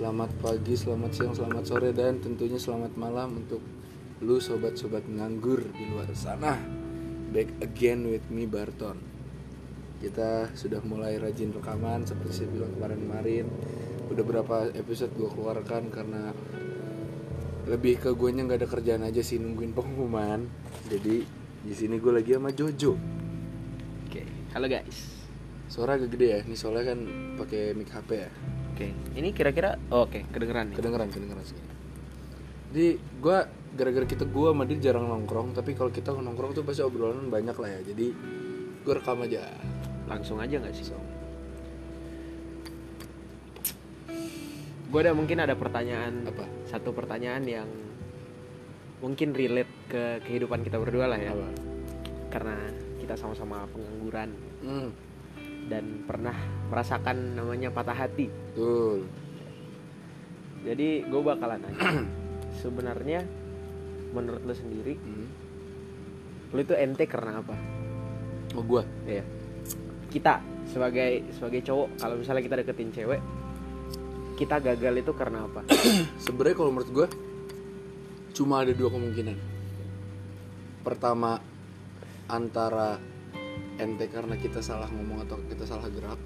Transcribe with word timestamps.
Selamat 0.00 0.32
pagi, 0.40 0.72
selamat 0.80 1.12
siang, 1.12 1.36
selamat 1.36 1.64
sore 1.68 1.92
dan 1.92 2.24
tentunya 2.24 2.56
selamat 2.56 2.96
malam 2.96 3.36
untuk 3.36 3.60
lu 4.24 4.40
sobat-sobat 4.40 5.04
nganggur 5.04 5.60
di 5.76 5.92
luar 5.92 6.08
sana. 6.16 6.56
Back 7.28 7.60
again 7.60 8.08
with 8.08 8.24
me 8.32 8.48
Barton. 8.48 8.96
Kita 10.00 10.56
sudah 10.56 10.80
mulai 10.88 11.20
rajin 11.20 11.52
rekaman 11.52 12.08
seperti 12.08 12.32
saya 12.32 12.48
bilang 12.48 12.72
kemarin-kemarin. 12.80 13.44
Udah 14.08 14.24
berapa 14.24 14.56
episode 14.72 15.12
gue 15.20 15.28
keluarkan 15.36 15.92
karena 15.92 16.32
lebih 17.68 18.00
ke 18.00 18.16
gue 18.16 18.28
nggak 18.40 18.56
ada 18.56 18.68
kerjaan 18.72 19.04
aja 19.04 19.20
sih 19.20 19.36
nungguin 19.36 19.76
pengumuman. 19.76 20.48
Jadi 20.88 21.28
di 21.60 21.74
sini 21.76 22.00
gue 22.00 22.12
lagi 22.24 22.40
sama 22.40 22.48
Jojo. 22.56 22.96
Oke, 24.08 24.24
halo 24.56 24.64
guys. 24.64 25.28
Suara 25.68 26.00
agak 26.00 26.16
gede 26.16 26.26
ya, 26.32 26.40
ini 26.40 26.56
soalnya 26.56 26.96
kan 26.96 26.98
pakai 27.36 27.76
mic 27.76 27.92
HP 27.92 28.10
ya. 28.16 28.32
Oke, 28.80 28.96
ini 29.12 29.36
kira-kira 29.36 29.76
oh, 29.92 30.08
oke 30.08 30.24
kedengeran 30.32 30.72
nih. 30.72 30.76
kedengeran 30.80 31.12
kedengeran 31.12 31.44
sih. 31.44 31.52
Jadi 32.72 32.96
gue 32.96 33.38
gara-gara 33.76 34.06
kita 34.08 34.24
gue 34.24 34.48
sama 34.56 34.64
dia 34.64 34.88
jarang 34.88 35.04
nongkrong 35.04 35.52
tapi 35.52 35.76
kalau 35.76 35.92
kita 35.92 36.16
nongkrong 36.16 36.56
tuh 36.56 36.64
pasti 36.64 36.80
obrolan 36.80 37.28
banyak 37.28 37.52
lah 37.60 37.68
ya. 37.76 37.80
Jadi 37.92 38.06
gue 38.80 38.92
rekam 38.96 39.20
aja. 39.20 39.52
Langsung 40.08 40.40
aja 40.40 40.56
nggak 40.56 40.72
sih? 40.72 40.96
Gue 44.88 45.00
ada 45.04 45.12
mungkin 45.12 45.44
ada 45.44 45.52
pertanyaan 45.52 46.24
apa? 46.24 46.48
satu 46.64 46.96
pertanyaan 46.96 47.44
yang 47.44 47.68
mungkin 49.04 49.36
relate 49.36 49.92
ke 49.92 50.24
kehidupan 50.24 50.64
kita 50.64 50.80
berdua 50.80 51.04
lah 51.04 51.20
ya. 51.20 51.36
apa? 51.36 51.52
Karena 52.32 52.56
kita 52.96 53.12
sama-sama 53.12 53.68
pengangguran. 53.68 54.32
Hmm, 54.64 54.88
dan 55.70 56.02
pernah 56.02 56.34
merasakan 56.66 57.38
namanya 57.38 57.70
patah 57.70 57.94
hati. 57.94 58.26
betul 58.26 59.06
Jadi 60.66 61.06
gue 61.06 61.20
bakalan 61.22 61.62
nanya. 61.62 62.04
Sebenarnya 62.60 63.22
menurut 64.10 64.42
lo 64.42 64.52
sendiri, 64.52 64.98
hmm. 64.98 65.26
lo 66.50 66.58
itu 66.60 66.74
ente 66.74 67.06
karena 67.06 67.38
apa? 67.38 67.54
oh 68.58 68.66
gue 68.66 68.82
Iya. 69.06 69.22
Kita 70.10 70.42
sebagai 70.66 71.22
sebagai 71.38 71.62
cowok 71.62 72.02
kalau 72.02 72.18
misalnya 72.18 72.42
kita 72.42 72.56
deketin 72.66 72.90
cewek, 72.90 73.22
kita 74.34 74.58
gagal 74.58 74.94
itu 75.06 75.12
karena 75.14 75.46
apa? 75.46 75.62
sebenarnya 76.26 76.58
kalau 76.58 76.74
menurut 76.74 76.90
gue 76.90 77.06
cuma 78.34 78.66
ada 78.66 78.74
dua 78.74 78.90
kemungkinan 78.90 79.36
pertama 80.80 81.36
antara 82.30 82.96
ente 83.80 84.06
karena 84.12 84.36
kita 84.36 84.60
salah 84.60 84.86
ngomong 84.92 85.24
atau 85.24 85.40
kita 85.48 85.64
salah 85.64 85.88
gerak. 85.88 86.20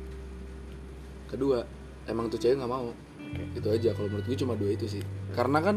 Kedua 1.31 1.63
emang 2.11 2.27
tuh 2.29 2.43
cewek 2.43 2.59
nggak 2.59 2.73
mau. 2.73 2.91
Oke. 2.91 3.59
itu 3.59 3.69
aja 3.73 3.91
kalau 3.97 4.13
menurut 4.13 4.27
gue 4.27 4.39
cuma 4.39 4.55
dua 4.59 4.71
itu 4.75 4.87
sih. 4.91 5.03
Karena 5.33 5.59
kan 5.63 5.77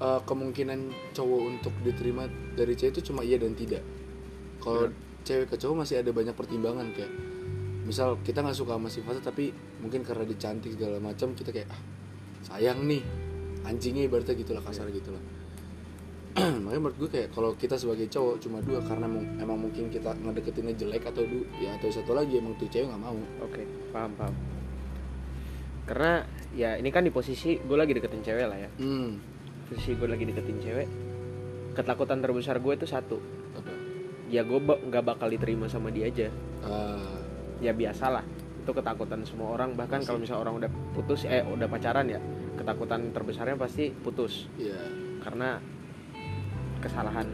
eh, 0.00 0.20
kemungkinan 0.24 1.12
cowok 1.12 1.40
untuk 1.44 1.74
diterima 1.84 2.24
dari 2.56 2.72
cewek 2.72 2.98
itu 2.98 3.12
cuma 3.12 3.20
iya 3.20 3.36
dan 3.36 3.52
tidak. 3.52 3.84
Kalau 4.64 4.88
cewek 5.24 5.52
ke 5.52 5.56
cowok 5.60 5.84
masih 5.84 6.00
ada 6.00 6.10
banyak 6.12 6.36
pertimbangan 6.36 6.88
kayak 6.92 7.12
misal 7.84 8.16
kita 8.24 8.40
nggak 8.40 8.56
suka 8.56 8.80
sama 8.80 8.88
sifatnya 8.88 9.20
tapi 9.20 9.52
mungkin 9.84 10.00
karena 10.00 10.24
dia 10.24 10.40
cantik 10.40 10.72
segala 10.72 10.96
macam 11.00 11.36
kita 11.36 11.52
kayak 11.52 11.68
ah 11.68 11.80
sayang 12.44 12.88
nih 12.88 13.04
anjingnya 13.64 14.08
ibaratnya 14.08 14.36
gitulah 14.40 14.64
kasar 14.64 14.88
gitulah 14.88 15.20
makanya 16.62 16.80
menurut 16.80 16.98
gue 16.98 17.10
kayak 17.10 17.28
kalau 17.30 17.54
kita 17.54 17.74
sebagai 17.74 18.06
cowok 18.06 18.36
cuma 18.38 18.58
dua 18.58 18.82
karena 18.82 19.06
emang, 19.36 19.58
mungkin 19.60 19.86
kita 19.86 20.10
ngedeketinnya 20.16 20.74
jelek 20.74 21.06
atau 21.06 21.22
du 21.22 21.46
ya 21.56 21.70
atau 21.72 21.88
satu 21.88 22.10
lagi 22.10 22.36
emang 22.36 22.54
tuh 22.54 22.66
cewek 22.66 22.86
nggak 22.86 23.00
mau 23.00 23.14
Oke, 23.40 23.62
paham 23.90 24.10
paham. 24.14 24.34
Karena 25.84 26.24
ya 26.50 26.74
ini 26.74 26.88
kan 26.88 27.04
di 27.04 27.12
posisi 27.12 27.54
gue 27.56 27.76
lagi 27.76 27.92
deketin 27.92 28.20
cewek 28.20 28.46
lah 28.46 28.56
ya. 28.56 28.70
hmm 28.74 29.10
Posisi 29.64 29.94
gue 29.94 30.08
lagi 30.08 30.24
deketin 30.24 30.58
cewek. 30.58 30.88
Ketakutan 31.72 32.18
terbesar 32.18 32.58
gue 32.58 32.72
itu 32.72 32.84
satu. 32.84 33.18
apa 33.52 33.70
Ya 34.26 34.42
gue 34.42 34.58
ba- 34.58 34.80
nggak 34.80 35.04
bakal 35.06 35.28
diterima 35.28 35.66
sama 35.66 35.88
dia 35.88 36.08
aja. 36.08 36.28
Ah, 36.62 37.20
Ya 37.60 37.70
biasalah. 37.70 38.24
Itu 38.58 38.72
ketakutan 38.72 39.22
semua 39.22 39.52
orang. 39.52 39.76
Bahkan 39.76 40.02
kalau 40.02 40.18
misalnya 40.18 40.42
orang 40.42 40.54
udah 40.56 40.70
putus, 40.90 41.22
eh 41.24 41.44
udah 41.44 41.68
pacaran 41.68 42.08
ya, 42.08 42.16
ketakutan 42.56 43.12
terbesarnya 43.12 43.54
pasti 43.54 43.92
putus. 43.92 44.48
iya 44.56 44.80
Karena 45.20 45.60
kesalahan 46.84 47.26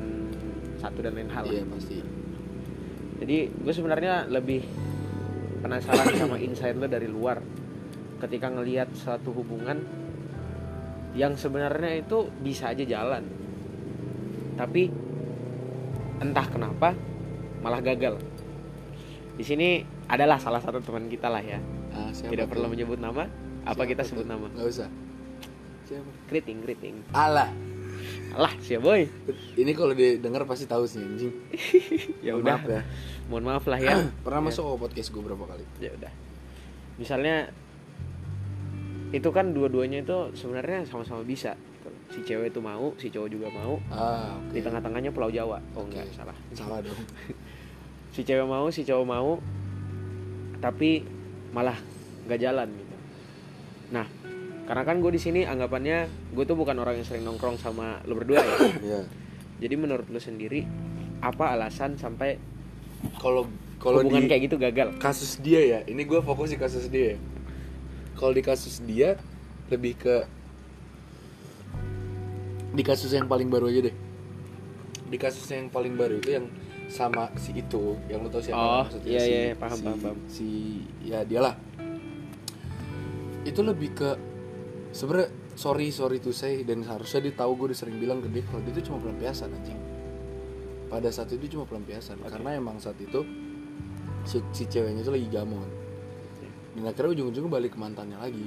satu 0.79 1.03
dan 1.03 1.13
lain 1.13 1.29
hal. 1.29 1.45
iya 1.45 1.67
pasti 1.67 1.99
Jadi 3.21 3.39
gue 3.53 3.75
sebenarnya 3.75 4.25
lebih 4.27 4.65
penasaran 5.61 6.09
sama 6.21 6.41
insight 6.41 6.73
lo 6.73 6.87
dari 6.87 7.05
luar 7.05 7.37
ketika 8.17 8.49
ngelihat 8.49 8.89
suatu 8.95 9.33
hubungan 9.33 9.77
yang 11.13 11.35
sebenarnya 11.35 12.01
itu 12.01 12.31
bisa 12.39 12.71
aja 12.71 12.81
jalan. 12.81 13.27
Tapi 14.55 14.89
entah 16.19 16.47
kenapa 16.47 16.95
malah 17.61 17.83
gagal. 17.83 18.17
Di 19.35 19.45
sini 19.45 19.81
adalah 20.07 20.37
salah 20.37 20.61
satu 20.61 20.81
teman 20.81 21.09
kita 21.09 21.29
lah 21.29 21.41
ya. 21.41 21.61
ah, 21.93 22.09
Tidak 22.09 22.47
perlu 22.47 22.69
menyebut 22.69 22.97
nama. 22.97 23.25
Apa 23.61 23.85
Siapa 23.85 23.91
kita 23.91 24.03
sebut 24.05 24.25
nama? 24.25 24.49
nggak 24.49 24.65
usah 24.65 24.89
siapa 25.85 26.09
Keriting, 26.31 26.63
keriting. 26.63 26.95
alah 27.11 27.51
Alah, 28.31 28.53
siapa 28.59 28.85
boy? 28.85 29.03
ini 29.55 29.73
kalau 29.73 29.91
didengar 29.91 30.47
pasti 30.47 30.65
tahu 30.65 30.87
sih 30.87 31.03
anjing. 31.03 31.35
Ya 32.27 32.33
Mohon 32.33 32.43
udah. 32.43 32.55
maaf 32.55 32.65
ya. 32.67 32.81
Mohon 33.27 33.45
maaf 33.45 33.65
lah 33.67 33.79
ya. 33.79 33.95
pernah 34.25 34.41
Ya. 34.41 34.47
masuk 34.47 34.63
ke 34.65 34.77
podcast 34.81 35.09
gue 35.11 35.23
berapa 35.23 35.45
kali? 35.47 35.65
Ya 35.79 35.91
udah. 35.93 36.13
Misalnya 36.97 37.37
itu 39.11 39.29
kan 39.29 39.51
dua-duanya 39.51 40.01
itu 40.01 40.19
sebenarnya 40.33 40.87
sama-sama 40.87 41.21
bisa. 41.23 41.59
Si 42.11 42.23
cewek 42.23 42.51
itu 42.51 42.59
mau 42.59 42.95
si 42.97 43.09
cowok 43.09 43.29
juga 43.29 43.49
mau. 43.51 43.79
Ah 43.89 44.35
oke. 44.37 44.55
Di 44.55 44.61
tengah-tengahnya 44.61 45.11
pulau 45.11 45.31
Jawa. 45.31 45.59
Oh 45.75 45.83
Oke. 45.83 45.95
enggak 45.95 46.07
salah. 46.13 46.37
Salah 46.53 46.79
dong. 46.81 46.95
Si 48.11 48.27
cewek 48.27 48.43
mau 48.43 48.67
si 48.69 48.83
cowok 48.83 49.07
mau 49.07 49.39
tapi 50.59 51.07
malah 51.51 51.79
nggak 52.27 52.41
jalan 52.43 52.67
gitu. 52.69 52.97
Nah 53.91 54.07
karena 54.71 54.87
kan 54.87 55.03
gue 55.03 55.11
di 55.11 55.19
sini 55.19 55.43
anggapannya 55.43 56.07
gue 56.31 56.45
tuh 56.47 56.55
bukan 56.55 56.79
orang 56.79 57.03
yang 57.03 57.07
sering 57.07 57.27
nongkrong 57.27 57.59
sama 57.59 57.99
lo 58.07 58.15
berdua 58.15 58.39
ya. 58.39 58.55
Ya 58.95 59.01
jadi 59.59 59.75
menurut 59.75 60.07
lo 60.07 60.23
sendiri 60.23 60.63
apa 61.19 61.59
alasan 61.59 61.99
sampai 61.99 62.39
kalau 63.19 63.51
kalau 63.83 64.07
di 64.07 64.07
hubungan 64.07 64.31
kayak 64.31 64.47
gitu 64.47 64.57
gagal? 64.63 64.95
kasus 65.03 65.43
dia 65.43 65.59
ya 65.59 65.79
ini 65.91 66.07
gue 66.07 66.23
fokus 66.23 66.55
di 66.55 66.59
kasus 66.63 66.87
dia 66.87 67.13
ya. 67.13 67.19
kalau 68.15 68.31
di 68.31 68.47
kasus 68.47 68.79
dia 68.87 69.19
lebih 69.75 69.99
ke 69.99 70.23
di 72.71 72.87
kasus 72.87 73.11
yang 73.11 73.27
paling 73.27 73.51
baru 73.51 73.67
aja 73.67 73.91
deh. 73.91 73.97
Di 75.11 75.19
kasus 75.19 75.43
yang 75.51 75.67
paling 75.75 75.99
baru 75.99 76.23
itu 76.23 76.39
yang 76.39 76.47
sama 76.87 77.27
si 77.35 77.51
itu 77.59 77.99
yang 78.07 78.23
lu 78.23 78.31
tau 78.31 78.39
siapa 78.39 78.55
Oh, 78.55 78.87
kan 78.87 79.03
iya, 79.03 79.19
si, 79.19 79.31
iya, 79.35 79.43
paham, 79.59 79.79
si, 79.79 79.83
paham, 79.83 79.99
paham. 79.99 80.19
si 80.31 80.49
ya 81.03 81.27
dialah 81.27 81.59
itu 83.43 83.59
lebih 83.67 83.91
ke 83.99 84.30
sebenarnya 84.91 85.29
sorry 85.55 85.89
sorry 85.89 86.19
to 86.19 86.31
say 86.31 86.63
dan 86.63 86.83
harusnya 86.83 87.21
dia 87.23 87.35
tahu 87.37 87.55
gue 87.57 87.67
udah 87.71 87.79
sering 87.79 87.97
bilang 87.97 88.19
ke 88.19 88.29
dia 88.29 88.43
kalau 88.43 88.61
dia 88.61 88.73
itu 88.73 88.83
cuma 88.85 88.99
pelampiasan 88.99 89.51
anjing. 89.51 89.79
Pada 90.87 91.09
saat 91.09 91.31
itu 91.31 91.47
cuma 91.49 91.65
pelampiasan 91.65 92.19
karena 92.21 92.57
emang 92.57 92.77
saat 92.77 92.99
itu 92.99 93.23
si, 94.25 94.43
si 94.51 94.65
ceweknya 94.65 95.01
itu 95.01 95.11
lagi 95.11 95.29
gamon. 95.29 95.69
Dan 96.71 96.87
akhirnya 96.87 97.11
ujung-ujungnya 97.13 97.51
balik 97.51 97.75
ke 97.75 97.79
mantannya 97.79 98.17
lagi. 98.17 98.47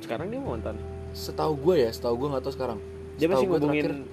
Sekarang 0.00 0.26
dia 0.28 0.38
mau 0.38 0.54
mantan? 0.54 0.78
Setahu 1.12 1.54
gue 1.60 1.82
ya 1.82 1.90
setahu 1.90 2.14
gue 2.16 2.28
nggak 2.30 2.42
tahu 2.42 2.54
sekarang. 2.54 2.78
Dia 3.14 3.26
Setahu 3.26 3.32
masih 3.32 3.46
gue 3.46 3.54
ngubungin 3.56 3.84
terakhir- 3.84 4.08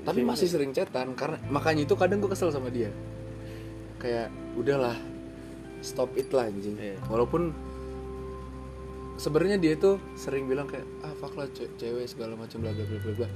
tapi 0.00 0.16
si- 0.16 0.26
masih 0.26 0.48
sering 0.48 0.70
chatan 0.70 1.12
karena 1.12 1.36
makanya 1.48 1.82
itu 1.84 1.94
kadang 1.94 2.18
gue 2.18 2.30
kesel 2.30 2.50
sama 2.50 2.70
dia. 2.70 2.90
Kayak 3.98 4.28
udahlah 4.54 4.96
stop 5.80 6.14
it 6.14 6.30
lah 6.30 6.46
anjing. 6.46 6.76
Iya. 6.76 6.96
walaupun 7.06 7.50
sebenarnya 9.20 9.60
dia 9.60 9.76
tuh 9.76 10.00
sering 10.16 10.48
bilang 10.48 10.64
kayak 10.64 10.88
ah 11.04 11.12
fuck 11.12 11.36
lah 11.36 11.44
ce- 11.52 11.68
cewek 11.76 12.08
segala 12.08 12.32
macam 12.40 12.64
bla 12.64 12.72
bla 12.72 12.84
bla 12.88 12.98
bla 13.04 13.12
bla. 13.20 13.28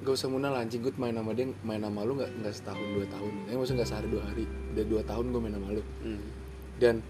Gak 0.00 0.14
usah 0.16 0.32
munal 0.32 0.56
lah, 0.56 0.64
anjing 0.64 0.80
gue 0.80 0.94
main 0.96 1.12
sama 1.12 1.34
dia 1.36 1.50
main 1.60 1.82
sama 1.82 2.06
lu 2.06 2.16
nggak 2.16 2.30
nggak 2.40 2.54
setahun 2.54 2.86
dua 2.94 3.06
tahun. 3.10 3.32
Eh 3.50 3.54
maksudnya 3.58 3.82
nggak 3.82 3.90
sehari 3.90 4.08
dua 4.08 4.22
hari. 4.24 4.44
Udah 4.46 4.84
dua 4.86 5.02
tahun 5.02 5.24
gue 5.34 5.40
main 5.42 5.54
sama 5.58 5.68
lu. 5.74 5.82
Hmm. 6.06 6.22
dan 6.80 7.04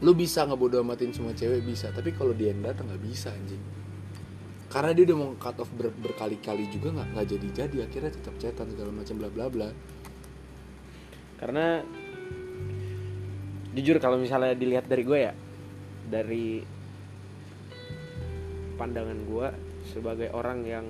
lu 0.00 0.12
bisa 0.16 0.48
ngebodo 0.48 0.80
amatin 0.80 1.12
semua 1.12 1.36
cewek 1.36 1.60
bisa. 1.66 1.92
Tapi 1.92 2.14
kalau 2.16 2.32
dia 2.32 2.54
yang 2.54 2.62
datang 2.64 2.86
nggak 2.88 3.02
bisa 3.04 3.34
anjing. 3.34 3.60
Karena 4.72 4.96
dia 4.96 5.04
udah 5.10 5.16
mau 5.18 5.30
cut 5.36 5.56
off 5.60 5.68
ber- 5.76 5.92
berkali-kali 6.00 6.70
juga 6.72 6.96
nggak 6.96 7.08
nggak 7.12 7.26
jadi 7.28 7.46
jadi 7.52 7.76
akhirnya 7.84 8.10
tetap 8.14 8.34
chatan 8.40 8.66
segala 8.72 8.90
macam 8.94 9.14
bla 9.20 9.28
bla 9.28 9.44
bla. 9.52 9.68
Karena 11.36 11.84
jujur 13.76 14.00
kalau 14.00 14.16
misalnya 14.16 14.56
dilihat 14.56 14.88
dari 14.88 15.04
gue 15.04 15.18
ya 15.20 15.32
dari 16.08 16.64
pandangan 18.76 19.18
gue 19.24 19.48
sebagai 19.88 20.28
orang 20.32 20.62
yang 20.62 20.86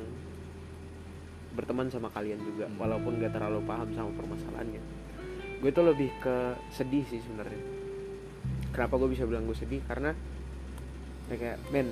berteman 1.56 1.88
sama 1.88 2.12
kalian 2.12 2.36
juga 2.44 2.68
Hmm. 2.68 2.76
walaupun 2.76 3.16
gak 3.16 3.32
terlalu 3.32 3.64
paham 3.64 3.88
sama 3.96 4.10
permasalahannya. 4.12 4.82
Gue 5.64 5.70
tuh 5.72 5.88
lebih 5.88 6.12
ke 6.20 6.52
sedih 6.68 7.02
sih 7.08 7.16
sebenarnya. 7.24 7.56
Kenapa 8.76 9.00
gue 9.00 9.08
bisa 9.08 9.24
bilang 9.24 9.48
gue 9.48 9.56
sedih? 9.56 9.80
Karena 9.88 10.12
Dia 11.26 11.34
kayak 11.42 11.58
Ben 11.74 11.90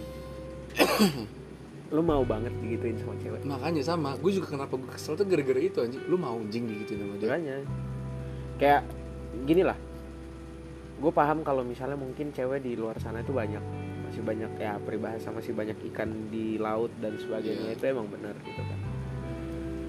lu 1.95 2.03
mau 2.07 2.23
banget 2.23 2.55
digituin 2.63 2.95
sama 3.03 3.19
cewek. 3.19 3.43
Makanya 3.43 3.83
sama 3.83 4.15
gue 4.15 4.31
juga 4.31 4.55
kenapa 4.55 4.79
gue 4.79 4.87
kesel 4.95 5.19
tuh 5.19 5.27
gara-gara 5.27 5.59
itu 5.59 5.83
anjing. 5.83 6.03
Lu 6.07 6.15
mau 6.15 6.39
anjing 6.39 6.71
digituin 6.71 7.03
sama 7.03 7.15
dia? 7.19 7.29
Makanya. 7.35 7.57
Kayak 8.63 8.83
gini 9.43 9.67
lah. 9.67 9.75
Gue 11.03 11.11
paham 11.11 11.43
kalau 11.43 11.67
misalnya 11.67 11.99
mungkin 11.99 12.31
cewek 12.31 12.63
di 12.63 12.79
luar 12.79 12.95
sana 13.03 13.27
itu 13.27 13.35
banyak 13.35 13.84
masih 14.15 14.23
banyak 14.25 14.53
ya 14.57 14.79
peribahasa 14.79 15.29
masih 15.29 15.51
banyak 15.53 15.75
ikan 15.91 16.07
di 16.31 16.55
laut 16.57 16.95
dan 16.97 17.19
sebagainya 17.19 17.67
Iya. 17.67 17.75
itu 17.75 17.85
emang 17.85 18.07
benar 18.07 18.31
gitu 18.39 18.63
kan 18.63 18.79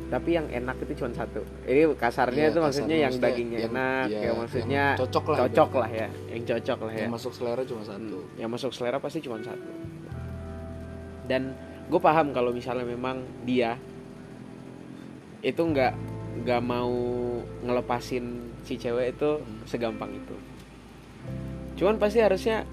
tapi 0.05 0.33
yang 0.33 0.49
enak 0.49 0.81
itu 0.81 0.97
cuma 0.97 1.13
satu 1.13 1.45
ini 1.63 1.85
kasarnya 1.93 2.33
Iya, 2.39 2.49
itu 2.49 2.59
maksudnya 2.59 2.97
yang 2.99 3.11
maksudnya 3.11 3.25
dagingnya 3.27 3.59
yang- 3.59 3.69
enak 3.71 4.05
iya, 4.07 4.17
kayak 4.19 4.35
maksudnya 4.35 4.83
yang 4.87 4.99
cocok 4.99 5.25
lah 5.27 5.37
cocok 5.39 5.69
ibaratnya. 5.69 5.77
lah 5.77 5.91
ya 5.91 6.07
yang 6.27 6.43
cocok 6.43 6.79
lah 6.79 6.91
ya 6.91 6.99
yang 6.99 7.13
masuk 7.13 7.31
selera 7.31 7.61
cuma 7.63 7.83
satu 7.83 8.17
Hmm, 8.17 8.33
yang 8.35 8.49
masuk 8.49 8.71
selera 8.71 8.97
pasti 8.97 9.19
cuma 9.21 9.37
satu 9.39 9.69
dan 11.25 11.41
gue 11.85 12.01
paham 12.01 12.27
kalau 12.31 12.49
misalnya 12.49 12.81
memang 12.83 13.17
dia 13.43 13.77
itu 15.41 15.61
nggak 15.61 15.93
nggak 16.41 16.61
mau 16.61 16.93
ngelepasin 17.61 18.25
si 18.63 18.73
cewek 18.75 19.13
itu 19.13 19.29
Hmm. 19.37 19.61
segampang 19.65 20.09
itu 20.11 20.33
cuman 21.75 21.97
pasti 21.97 22.17
harusnya 22.19 22.65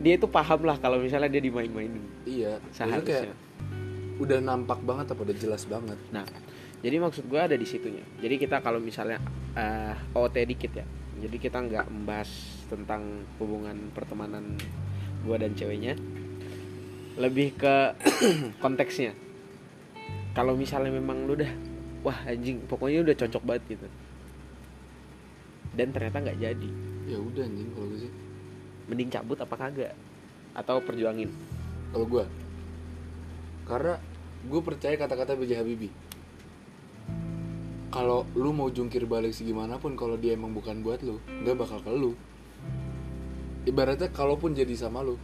dia 0.00 0.16
itu 0.16 0.26
paham 0.26 0.64
lah 0.64 0.80
kalau 0.80 0.96
misalnya 0.96 1.28
dia 1.28 1.44
dimain-mainin. 1.44 2.00
Iya 2.24 2.56
seharusnya 2.72 3.04
kayak 3.04 3.36
udah 4.16 4.38
nampak 4.40 4.80
banget 4.80 5.12
apa 5.12 5.20
udah 5.20 5.36
jelas 5.36 5.68
banget. 5.68 6.00
Nah 6.08 6.24
jadi 6.80 6.96
maksud 6.96 7.28
gue 7.28 7.36
ada 7.36 7.52
di 7.52 7.68
situnya. 7.68 8.00
Jadi 8.24 8.40
kita 8.40 8.64
kalau 8.64 8.80
misalnya 8.80 9.20
eh 9.52 9.94
OT 10.16 10.40
dikit 10.48 10.72
ya. 10.72 10.88
Jadi 11.20 11.36
kita 11.36 11.60
nggak 11.60 11.92
membahas 11.92 12.32
tentang 12.72 13.28
hubungan 13.36 13.92
pertemanan 13.92 14.56
gue 15.28 15.36
dan 15.36 15.52
ceweknya. 15.52 16.00
Lebih 17.20 17.60
ke 17.60 17.92
konteksnya. 18.64 19.12
Kalau 20.32 20.56
misalnya 20.56 20.96
memang 20.96 21.28
lu 21.28 21.36
udah 21.36 21.52
wah 22.00 22.16
anjing 22.24 22.64
pokoknya 22.64 23.04
udah 23.04 23.16
cocok 23.20 23.44
banget 23.44 23.76
gitu. 23.76 23.88
Dan 25.76 25.92
ternyata 25.92 26.24
nggak 26.24 26.40
jadi. 26.40 26.70
Ya 27.04 27.20
udah 27.20 27.44
anjing 27.44 27.68
kalau 27.76 27.92
gue 27.92 28.08
sih 28.08 28.29
mending 28.90 29.14
cabut 29.14 29.38
apa 29.38 29.54
kagak? 29.54 29.94
Atau 30.58 30.82
perjuangin? 30.82 31.30
Kalau 31.94 32.06
gue 32.10 32.26
karena 33.70 34.02
gue 34.50 34.60
percaya 34.66 34.98
kata-kata 34.98 35.38
B.J. 35.38 35.62
Habibie. 35.62 35.94
Kalau 37.94 38.26
lu 38.34 38.50
mau 38.50 38.66
jungkir 38.66 39.06
balik 39.06 39.30
segimanapun 39.30 39.94
kalau 39.94 40.18
dia 40.18 40.34
emang 40.34 40.50
bukan 40.50 40.82
buat 40.82 40.98
lu 41.06 41.22
nggak 41.22 41.54
bakal 41.54 41.78
ke 41.78 41.90
lu. 41.94 42.18
Ibaratnya 43.70 44.10
kalaupun 44.10 44.58
jadi 44.58 44.74
sama 44.74 45.06
lu 45.06 45.14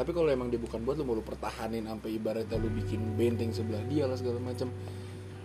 tapi 0.00 0.16
kalau 0.16 0.32
emang 0.32 0.48
dia 0.48 0.56
bukan 0.56 0.80
buat 0.80 0.96
lu 0.96 1.04
mau 1.04 1.12
lu 1.12 1.20
pertahanin 1.20 1.84
sampai 1.84 2.16
ibaratnya 2.16 2.56
lu 2.56 2.72
bikin 2.72 3.20
benteng 3.20 3.52
sebelah 3.52 3.84
dia 3.84 4.08
lah 4.08 4.16
segala 4.16 4.40
macam 4.40 4.72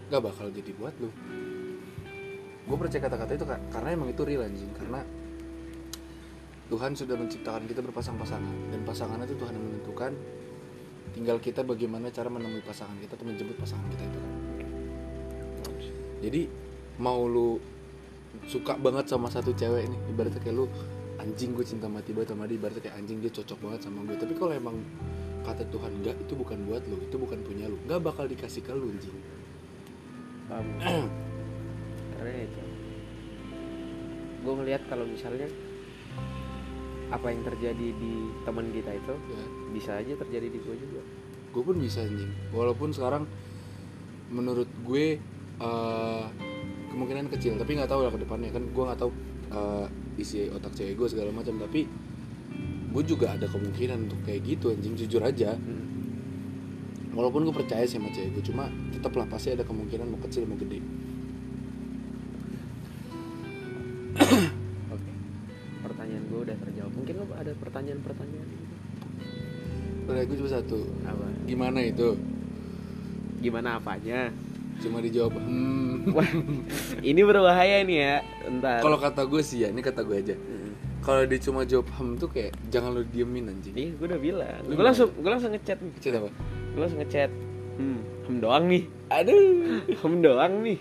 nggak 0.07 0.21
bakal 0.23 0.47
jadi 0.47 0.71
buat 0.79 0.95
lu. 1.03 1.11
Gue 2.63 2.77
percaya 2.79 3.03
kata-kata 3.03 3.31
itu 3.35 3.45
karena 3.45 3.89
emang 3.91 4.09
itu 4.15 4.21
real 4.23 4.47
anjing. 4.47 4.71
Karena 4.71 5.03
Tuhan 6.65 6.97
sudah 6.97 7.13
menciptakan 7.13 7.69
kita 7.69 7.85
berpasang-pasangan 7.85 8.73
dan 8.73 8.81
pasangan 8.81 9.21
itu 9.21 9.37
Tuhan 9.37 9.53
yang 9.53 9.65
menentukan. 9.69 10.11
Tinggal 11.13 11.37
kita 11.39 11.61
bagaimana 11.63 12.09
cara 12.11 12.27
menemui 12.27 12.65
pasangan 12.65 12.97
kita 12.99 13.15
atau 13.15 13.23
menjemput 13.23 13.55
pasangan 13.55 13.87
kita 13.93 14.03
itu 14.03 14.19
kan. 14.19 14.33
Jadi 16.25 16.41
mau 16.97 17.29
lu 17.29 17.61
suka 18.49 18.75
banget 18.75 19.07
sama 19.07 19.31
satu 19.31 19.55
cewek 19.55 19.87
nih 19.87 19.99
ibaratnya 20.11 20.41
kayak 20.43 20.57
lu 20.59 20.65
anjing 21.21 21.55
gue 21.55 21.63
cinta 21.63 21.87
mati 21.87 22.11
banget 22.11 22.35
sama 22.35 22.49
dia 22.49 22.59
ibaratnya 22.59 22.83
kayak 22.83 22.97
anjing 22.99 23.23
dia 23.23 23.31
cocok 23.31 23.57
banget 23.63 23.79
sama 23.87 24.03
gue 24.03 24.17
tapi 24.19 24.33
kalau 24.35 24.51
emang 24.51 24.75
kata 25.45 25.63
Tuhan 25.71 25.91
enggak 26.01 26.17
itu 26.19 26.33
bukan 26.35 26.57
buat 26.67 26.83
lu 26.89 26.97
itu 26.99 27.15
bukan 27.15 27.39
punya 27.45 27.69
lu. 27.69 27.77
Nggak 27.85 28.01
bakal 28.01 28.25
dikasih 28.25 28.65
ke 28.65 28.73
lu 28.73 28.89
anjing. 28.89 29.15
Itu 32.25 32.63
gue 34.45 34.53
ngelihat 34.61 34.83
kalau 34.89 35.05
misalnya 35.05 35.49
apa 37.15 37.31
yang 37.31 37.41
terjadi 37.47 37.87
di 37.95 38.13
teman 38.43 38.67
kita 38.75 38.91
itu 38.91 39.13
ya. 39.31 39.45
bisa 39.71 39.91
aja 39.95 40.13
terjadi 40.19 40.47
di 40.51 40.59
gue 40.59 40.75
juga. 40.75 41.01
Gue 41.55 41.63
pun 41.63 41.75
bisa 41.79 42.03
anjing. 42.03 42.31
Walaupun 42.51 42.91
sekarang 42.91 43.23
menurut 44.27 44.67
gue 44.83 45.17
eh, 45.63 46.25
kemungkinan 46.91 47.31
kecil. 47.31 47.55
Tapi 47.55 47.71
nggak 47.79 47.87
tahu 47.87 48.03
lah 48.03 48.11
ke 48.11 48.19
depannya. 48.19 48.51
Kan 48.51 48.67
gue 48.75 48.83
nggak 48.83 48.99
tahu 48.99 49.11
eh, 49.55 49.87
isi 50.19 50.51
otak 50.51 50.75
cewek 50.75 50.99
gue 50.99 51.07
segala 51.07 51.31
macam. 51.31 51.55
Tapi 51.55 51.87
gue 52.91 53.03
juga 53.07 53.31
ada 53.31 53.47
kemungkinan 53.47 54.11
untuk 54.11 54.19
kayak 54.27 54.43
gitu 54.43 54.75
anjing. 54.75 54.99
Jujur 54.99 55.23
aja. 55.23 55.55
Hmm. 55.55 55.83
walaupun 57.15 57.47
gue 57.47 57.55
percaya 57.55 57.87
sih 57.87 57.95
sama 57.95 58.11
cewek 58.11 58.35
gue 58.35 58.43
cuma 58.51 58.67
tetaplah 58.91 59.23
pasti 59.31 59.55
ada 59.55 59.63
kemungkinan 59.63 60.03
mau 60.11 60.19
kecil 60.19 60.43
mau 60.51 60.59
gede 60.59 60.83
Pertanyaan 70.25 70.31
gue 70.31 70.37
cuma 70.41 70.49
satu 70.51 70.77
apa 71.03 71.25
gimana 71.45 71.79
itu 71.79 72.07
gimana 73.37 73.69
apanya 73.77 74.33
cuma 74.75 74.97
dijawab 74.99 75.37
hmm 75.37 76.11
wah 76.11 76.25
ini 76.99 77.21
berbahaya 77.21 77.85
nih 77.85 77.97
ya 77.99 78.15
entar 78.43 78.81
kalau 78.81 78.97
kata 78.97 79.21
gue 79.23 79.39
sih 79.39 79.61
ya 79.61 79.69
ini 79.69 79.79
kata 79.79 80.01
gue 80.01 80.17
aja 80.17 80.35
Hmm. 80.35 80.73
kalau 80.99 81.21
dia 81.23 81.37
cuma 81.37 81.61
jawab 81.63 81.85
hmm 81.87 82.17
tuh 82.17 82.27
kayak 82.27 82.57
jangan 82.67 82.89
lo 82.91 83.05
diemin 83.05 83.45
anjing 83.47 83.77
Ih, 83.77 83.93
gue 83.93 84.05
udah 84.09 84.17
bilang. 84.17 84.57
Lu 84.65 84.73
Gue 84.73 84.81
langsung, 84.83 85.13
gue 85.13 85.29
langsung 85.29 85.53
ngechat 85.53 85.77
nih. 85.77 85.93
Chat 86.01 86.17
apa 86.17 86.33
Gue 86.73 86.81
langsung 86.81 86.97
ngechat. 86.97 87.29
Hmm, 87.77 87.99
hem 88.25 88.35
doang 88.41 88.65
nih. 88.65 88.83
Aduh, 89.13 89.37
hem 89.85 90.13
doang 90.19 90.53
nih. 90.65 90.79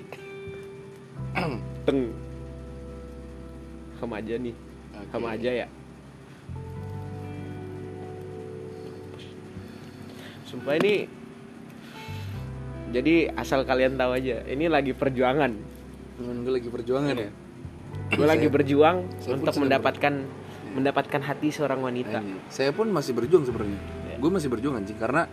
Teng. 1.84 2.00
Hem 4.00 4.10
aja 4.10 4.34
nih. 4.40 4.54
Hem 5.12 5.20
Oke. 5.20 5.28
aja 5.28 5.50
ya. 5.52 5.66
Sumpah 10.54 10.78
ini 10.78 11.10
jadi 12.94 13.34
asal 13.34 13.66
kalian 13.66 13.98
tahu 13.98 14.14
aja, 14.14 14.46
ini 14.46 14.70
lagi 14.70 14.94
perjuangan. 14.94 15.50
temen 16.14 16.46
gue 16.46 16.52
lagi 16.54 16.70
perjuangan 16.70 17.14
ya 17.18 17.30
Gue 18.14 18.22
lagi 18.22 18.46
berjuang 18.46 19.02
saya 19.18 19.34
untuk 19.34 19.50
mendapatkan 19.58 20.14
mendapatkan 20.78 21.20
hati 21.26 21.50
seorang 21.50 21.82
wanita. 21.82 22.22
Saya 22.54 22.70
pun 22.70 22.86
masih 22.94 23.18
berjuang 23.18 23.42
sebenarnya. 23.42 23.82
Ya. 24.06 24.16
Gue 24.22 24.30
masih 24.30 24.46
berjuang 24.46 24.78
anjing 24.78 24.94
karena 24.94 25.26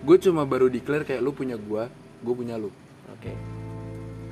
gue 0.00 0.16
cuma 0.24 0.48
baru 0.48 0.72
declare 0.72 1.04
kayak 1.04 1.20
lu 1.20 1.36
punya 1.36 1.60
gue, 1.60 1.84
gue 2.24 2.32
punya 2.32 2.56
lu. 2.56 2.72
Oke. 3.12 3.36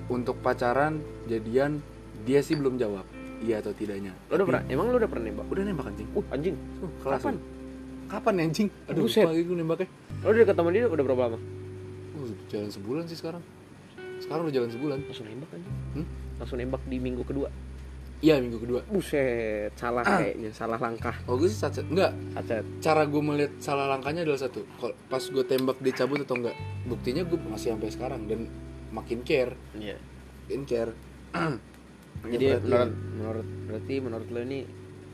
Untuk 0.09 0.41
pacaran, 0.41 1.05
jadian, 1.29 1.85
dia 2.25 2.41
sih 2.41 2.57
belum 2.57 2.81
jawab 2.81 3.05
iya 3.45 3.61
atau 3.61 3.73
tidaknya. 3.77 4.13
Lo 4.29 4.41
udah 4.41 4.47
pernah? 4.49 4.63
Emang 4.69 4.89
lo 4.89 4.97
udah 5.01 5.11
pernah 5.11 5.25
nembak? 5.29 5.47
Udah 5.49 5.63
nembak 5.65 5.87
anjing. 5.93 6.09
Uh, 6.13 6.25
anjing. 6.33 6.57
Uh, 6.81 6.91
kelas 7.05 7.21
Kapan? 7.25 7.37
Kapan 8.11 8.35
ya, 8.37 8.43
anjing? 8.51 8.69
Aduh, 8.91 9.07
Buset. 9.07 9.23
lupa 9.23 9.31
lagi 9.31 9.43
gue 9.47 9.57
nembaknya. 9.57 9.89
Lo 10.21 10.29
udah 10.29 10.47
ketemu 10.47 10.69
dia 10.75 10.85
udah 10.91 11.05
berapa 11.07 11.23
lama? 11.31 11.39
Uh, 12.19 12.35
jalan 12.51 12.69
sebulan 12.69 13.05
sih 13.07 13.17
sekarang. 13.17 13.43
Sekarang 14.19 14.43
udah 14.51 14.55
jalan 14.55 14.71
sebulan. 14.75 14.99
Langsung 15.07 15.27
nembak 15.31 15.51
aja. 15.55 15.71
Hmm? 15.95 16.07
Langsung 16.43 16.59
nembak 16.59 16.83
di 16.91 16.97
minggu 16.99 17.23
kedua. 17.23 17.49
Iya 18.21 18.37
minggu 18.37 18.61
kedua. 18.61 18.85
Buset, 18.85 19.73
salah 19.81 20.05
kayaknya, 20.05 20.53
salah 20.53 20.77
langkah. 20.77 21.17
Oh 21.25 21.41
gue 21.41 21.49
sih 21.49 21.57
sat 21.57 21.73
enggak. 21.81 22.13
Acet. 22.37 22.67
Cara 22.85 23.09
gue 23.09 23.23
melihat 23.25 23.53
salah 23.63 23.89
langkahnya 23.89 24.29
adalah 24.29 24.37
satu. 24.37 24.61
Kalau 24.77 24.93
pas 25.09 25.25
gue 25.25 25.45
tembak 25.47 25.81
dia 25.81 25.95
cabut 25.97 26.21
atau 26.21 26.37
enggak. 26.37 26.53
Buktinya 26.85 27.25
gue 27.25 27.39
masih 27.49 27.73
sampai 27.73 27.89
sekarang 27.89 28.29
dan 28.29 28.45
makin 28.93 29.25
care, 29.25 29.57
Iya. 29.73 29.97
makin 30.45 30.63
care. 30.69 30.93
Jadi 32.29 32.45
menurut 32.61 32.93
menurut 33.17 33.47
berarti 33.71 33.95
menurut 34.03 34.29
lo 34.29 34.41
ini 34.45 34.59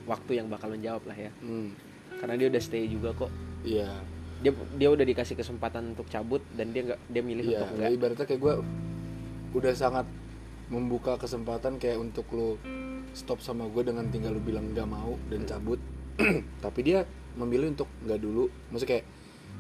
waktu 0.09 0.31
yang 0.43 0.51
bakal 0.51 0.75
menjawab 0.75 1.07
lah 1.07 1.15
ya. 1.15 1.31
Hmm, 1.39 1.71
Karena 2.17 2.35
dia 2.35 2.49
udah 2.49 2.59
stay 2.59 2.87
juga 2.87 3.13
kok. 3.13 3.31
iya. 3.63 3.89
Dia 4.37 4.53
dia 4.77 4.89
udah 4.89 5.01
dikasih 5.03 5.33
kesempatan 5.33 5.97
untuk 5.97 6.07
cabut 6.07 6.45
dan 6.53 6.69
dia 6.69 6.85
nggak 6.85 7.01
dia 7.09 7.23
milih 7.23 7.41
Iya, 7.43 7.57
untuk 7.59 7.69
enggak. 7.75 7.91
ibaratnya 7.91 8.27
kayak 8.27 8.41
gue 8.43 8.55
udah 9.55 9.73
sangat 9.73 10.07
membuka 10.67 11.17
kesempatan 11.17 11.77
kayak 11.77 11.97
untuk 11.97 12.29
lo 12.31 12.61
stop 13.13 13.41
sama 13.41 13.65
gue 13.67 13.81
dengan 13.83 14.05
tinggal 14.07 14.37
lo 14.37 14.41
bilang 14.41 14.69
nggak 14.71 14.85
mau 14.85 15.17
dan 15.27 15.45
cabut. 15.45 15.81
Tapi 16.65 16.81
dia 16.83 17.09
memilih 17.35 17.73
untuk 17.73 17.89
nggak 18.03 18.21
dulu. 18.21 18.45
Maksudnya 18.69 18.93
kayak 18.93 19.05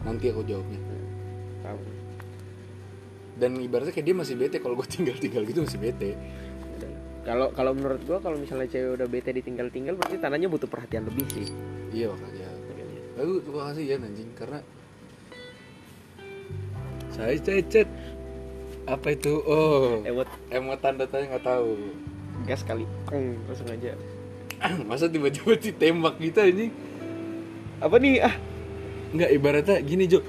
nanti 0.02 0.25
aku 0.28 0.42
jawabnya. 0.44 0.80
Tahu. 1.62 1.80
Dan 3.36 3.50
ibaratnya 3.58 3.92
kayak 3.92 4.06
dia 4.06 4.16
masih 4.16 4.34
bete 4.34 4.56
kalau 4.60 4.76
gue 4.76 4.88
tinggal 4.92 5.16
tinggal 5.16 5.42
gitu 5.44 5.60
masih 5.62 5.80
bete. 5.80 6.10
Kalau 7.25 7.50
kalau 7.50 7.72
menurut 7.72 8.04
gua 8.04 8.22
kalau 8.22 8.38
misalnya 8.38 8.70
cewek 8.70 8.92
udah 8.94 9.08
bete 9.08 9.32
ditinggal-tinggal 9.32 9.98
berarti 9.98 10.14
tandanya 10.16 10.46
butuh 10.46 10.68
perhatian 10.68 11.08
lebih 11.08 11.26
sih. 11.26 11.48
Iya 11.90 12.06
makanya. 12.08 12.45
Aku 13.16 13.40
terima 13.40 13.62
kasih 13.73 13.85
ya 13.85 13.96
anjing. 13.99 14.30
Karena 14.37 14.61
saya 17.12 17.32
cecet 17.40 17.88
apa 18.87 19.08
itu? 19.16 19.40
Oh 19.49 20.04
Emot. 20.04 20.28
emot 20.52 20.78
tanda 20.78 21.08
tanya 21.08 21.37
nggak 21.37 21.44
tahu. 21.44 21.75
Gas 22.44 22.62
kali. 22.62 22.85
Peng, 23.08 23.40
langsung 23.49 23.73
aja. 23.73 23.96
masa 24.88 25.08
tiba-tiba 25.08 25.56
ditembak 25.56 26.20
gitu 26.20 26.38
anjing? 26.44 26.73
Apa 27.80 27.96
nih? 27.99 28.20
Ah, 28.20 28.37
nggak 29.16 29.30
ibaratnya 29.32 29.76
gini 29.80 30.04
Jo. 30.06 30.20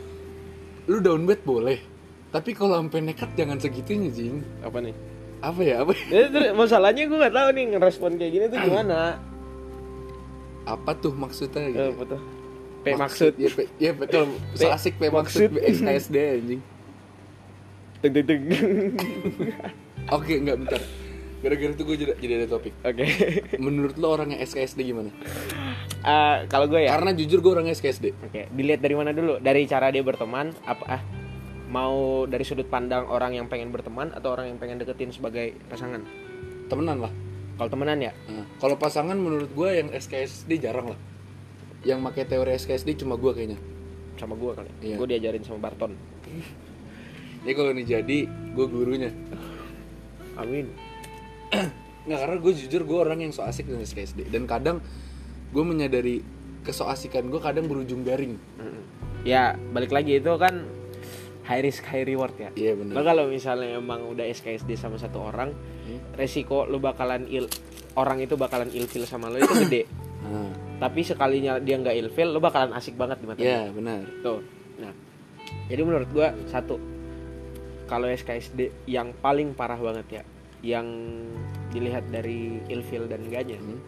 Lu 0.88 1.04
down 1.04 1.28
bad 1.28 1.44
boleh 1.44 1.98
tapi 2.28 2.52
kalau 2.52 2.76
sampai 2.76 3.00
nekat 3.02 3.32
jangan 3.40 3.58
segitunya 3.58 4.12
jing 4.12 4.44
apa 4.60 4.84
nih? 4.84 4.96
Apa 5.40 5.62
ya? 5.64 5.76
Apa 5.82 5.96
ya? 5.96 6.06
Jadi 6.12 6.28
terus 6.34 6.50
masalahnya 6.60 7.04
gue 7.08 7.18
nggak 7.18 7.36
tahu 7.36 7.50
nih 7.56 7.66
ngerespon 7.72 8.12
kayak 8.20 8.32
gini 8.36 8.46
tuh 8.52 8.60
gimana? 8.68 9.00
Apa 10.68 10.92
tuh 11.00 11.16
maksudnya 11.16 11.72
gitu? 11.72 11.80
Eh, 11.80 11.90
apa 11.96 12.04
tuh 12.04 12.22
P 12.88 12.96
maksud 12.96 13.34
ya 13.36 13.50
P, 13.52 13.60
ya 13.76 13.92
betul. 13.92 14.32
So 14.56 14.72
asik 14.72 14.96
P 14.96 15.12
maksud 15.12 15.60
maksud. 15.60 15.84
SKSD 15.84 16.16
anjing. 16.40 16.62
Teng 18.00 18.12
teng 18.16 18.26
teng. 18.26 18.42
Oke 20.16 20.34
nggak 20.40 20.58
bentar. 20.64 20.82
Gara-gara 21.38 21.70
itu 21.70 21.84
gue 21.86 21.96
jadi, 22.02 22.14
jadi 22.18 22.34
ada 22.44 22.48
topik. 22.50 22.74
Oke. 22.82 23.06
Menurut 23.62 23.94
lo 24.02 24.18
orangnya 24.18 24.42
SKSD 24.42 24.82
gimana? 24.82 25.14
Eh, 26.02 26.38
kalau 26.50 26.66
gue 26.66 26.82
ya. 26.82 26.98
Karena 26.98 27.14
jujur 27.14 27.46
gue 27.46 27.52
orangnya 27.54 27.78
SKSD 27.78 28.16
Oke, 28.26 28.50
dilihat 28.50 28.82
dari 28.82 28.96
mana 28.98 29.14
dulu? 29.14 29.38
Dari 29.38 29.70
cara 29.70 29.94
dia 29.94 30.02
berteman, 30.02 30.56
apa 30.66 30.86
ah 30.90 31.02
mau 31.68 32.24
dari 32.26 32.48
sudut 32.48 32.66
pandang 32.72 33.06
orang 33.12 33.36
yang 33.36 33.52
pengen 33.52 33.76
berteman 33.76 34.16
atau 34.16 34.32
orang 34.32 34.50
yang 34.50 34.58
pengen 34.58 34.80
deketin 34.82 35.12
sebagai 35.12 35.54
pasangan? 35.68 36.02
temenan 36.68 37.00
lah. 37.00 37.14
Kalau 37.58 37.70
temenan 37.72 37.98
ya, 37.98 38.14
Nah, 38.30 38.46
kalau 38.62 38.76
pasangan 38.78 39.18
menurut 39.18 39.50
gue 39.56 39.70
yang 39.72 39.90
SKSD 39.90 40.62
jarang 40.62 40.94
lah 40.94 41.00
yang 41.86 42.02
pakai 42.02 42.26
teori 42.26 42.56
SKSD 42.56 42.98
cuma 42.98 43.16
gue 43.16 43.32
kayaknya 43.32 43.60
sama 44.18 44.34
gue 44.34 44.52
kali. 44.54 44.72
Iya. 44.82 44.96
Gue 44.98 45.08
diajarin 45.08 45.44
sama 45.46 45.60
Barton. 45.62 45.94
Jadi 47.46 47.54
kalau 47.54 47.70
ini 47.72 47.84
jadi 47.86 48.18
gue 48.28 48.66
gurunya 48.66 49.12
Amin. 50.36 50.68
nggak 52.08 52.20
karena 52.20 52.38
gue 52.40 52.54
jujur 52.56 52.82
gue 52.84 52.98
orang 52.98 53.20
yang 53.20 53.32
so 53.32 53.44
asik 53.44 53.68
dengan 53.68 53.84
SKSD 53.84 54.28
dan 54.32 54.48
kadang 54.48 54.78
gue 55.52 55.64
menyadari 55.64 56.24
kesoasikan 56.64 57.32
gue 57.32 57.40
kadang 57.40 57.68
berujung 57.72 58.04
garing. 58.04 58.36
Ya, 59.24 59.56
balik 59.72 59.92
lagi 59.92 60.20
itu 60.20 60.32
kan 60.36 60.68
high 61.48 61.64
risk 61.64 61.88
high 61.88 62.04
reward 62.04 62.36
ya. 62.36 62.52
iya 62.60 62.76
benar 62.76 63.00
kalau 63.08 63.32
misalnya 63.32 63.80
emang 63.80 64.04
udah 64.04 64.28
SKSD 64.28 64.76
sama 64.76 65.00
satu 65.00 65.32
orang, 65.32 65.56
Hmm. 65.88 66.04
resiko 66.20 66.68
lo 66.68 66.84
bakalan 66.84 67.24
il 67.32 67.48
orang 67.96 68.20
itu 68.20 68.36
bakalan 68.36 68.68
ilfil 68.68 69.08
sama 69.08 69.32
lo 69.32 69.40
itu 69.40 69.56
gede. 69.64 69.82
nah, 70.28 70.52
Tapi 70.78 71.00
sekalinya 71.02 71.58
dia 71.58 71.82
nggak 71.82 71.96
ilfil, 72.06 72.30
lo 72.30 72.40
bakalan 72.40 72.74
asik 72.78 72.94
banget 72.94 73.18
di 73.18 73.26
mata 73.26 73.42
dia. 73.42 73.50
iya 73.50 73.62
benar 73.74 74.06
Tuh. 74.22 74.46
Nah, 74.78 74.94
jadi 75.66 75.82
menurut 75.82 76.10
gua 76.14 76.38
satu 76.46 76.78
kalau 77.90 78.06
SKSD 78.12 78.86
yang 78.86 79.16
paling 79.18 79.56
parah 79.58 79.80
banget 79.80 80.22
ya, 80.22 80.24
yang 80.62 80.88
dilihat 81.72 82.06
dari 82.12 82.62
ilfil 82.70 83.10
dan 83.10 83.26
enggaknya. 83.26 83.58
Hmm. 83.58 83.80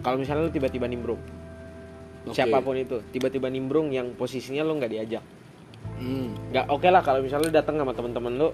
Kalau 0.00 0.16
misalnya 0.16 0.48
lu 0.48 0.52
tiba-tiba 0.52 0.88
nimbrung, 0.88 1.20
Oke. 2.24 2.32
siapa 2.32 2.64
pun 2.64 2.72
itu, 2.74 3.04
tiba-tiba 3.12 3.52
nimbrung 3.52 3.92
yang 3.92 4.16
posisinya 4.16 4.64
lu 4.64 4.80
nggak 4.80 4.90
diajak. 4.90 5.24
hmm. 6.00 6.50
Nggak 6.50 6.66
oke 6.72 6.88
lah 6.88 7.04
kalau 7.04 7.20
misalnya 7.20 7.46
lu 7.46 7.54
datang 7.54 7.76
sama 7.76 7.92
teman-teman 7.92 8.32
lu 8.34 8.48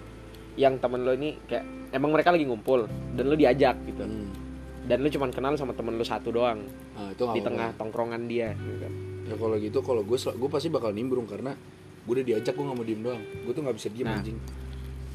yang 0.58 0.76
temen 0.82 1.06
lu 1.06 1.14
ini 1.14 1.38
kayak 1.46 1.64
emang 1.94 2.10
mereka 2.10 2.34
lagi 2.34 2.44
ngumpul 2.44 2.90
dan 3.14 3.24
lu 3.24 3.38
diajak 3.38 3.78
gitu. 3.86 4.04
Hmm. 4.04 4.45
Dan 4.86 4.96
lu 4.98 5.08
cuman 5.08 5.28
kenal 5.28 5.52
sama 5.54 5.72
temen 5.72 5.94
lu 5.94 6.02
satu 6.02 6.30
doang 6.30 6.62
Nah, 6.94 7.10
itu 7.10 7.22
di 7.28 7.40
tengah 7.40 7.74
tongkrongan 7.74 8.22
dia 8.24 8.54
gitu 8.54 8.78
kan. 8.80 8.92
ya 9.24 9.34
kalau 9.34 9.56
gitu 9.56 9.78
kalau 9.80 10.00
gue 10.00 10.14
gue 10.14 10.48
pasti 10.48 10.68
bakal 10.68 10.90
nimbrung 10.90 11.26
karena 11.26 11.58
gue 12.00 12.12
udah 12.12 12.24
diajak 12.24 12.54
gue 12.54 12.62
nggak 12.62 12.76
mau 12.76 12.86
diem 12.86 13.00
doang 13.00 13.18
gue 13.18 13.50
tuh 13.50 13.60
nggak 13.60 13.74
bisa 13.74 13.88
diem 13.88 14.06
Nah. 14.06 14.16
anjing 14.16 14.38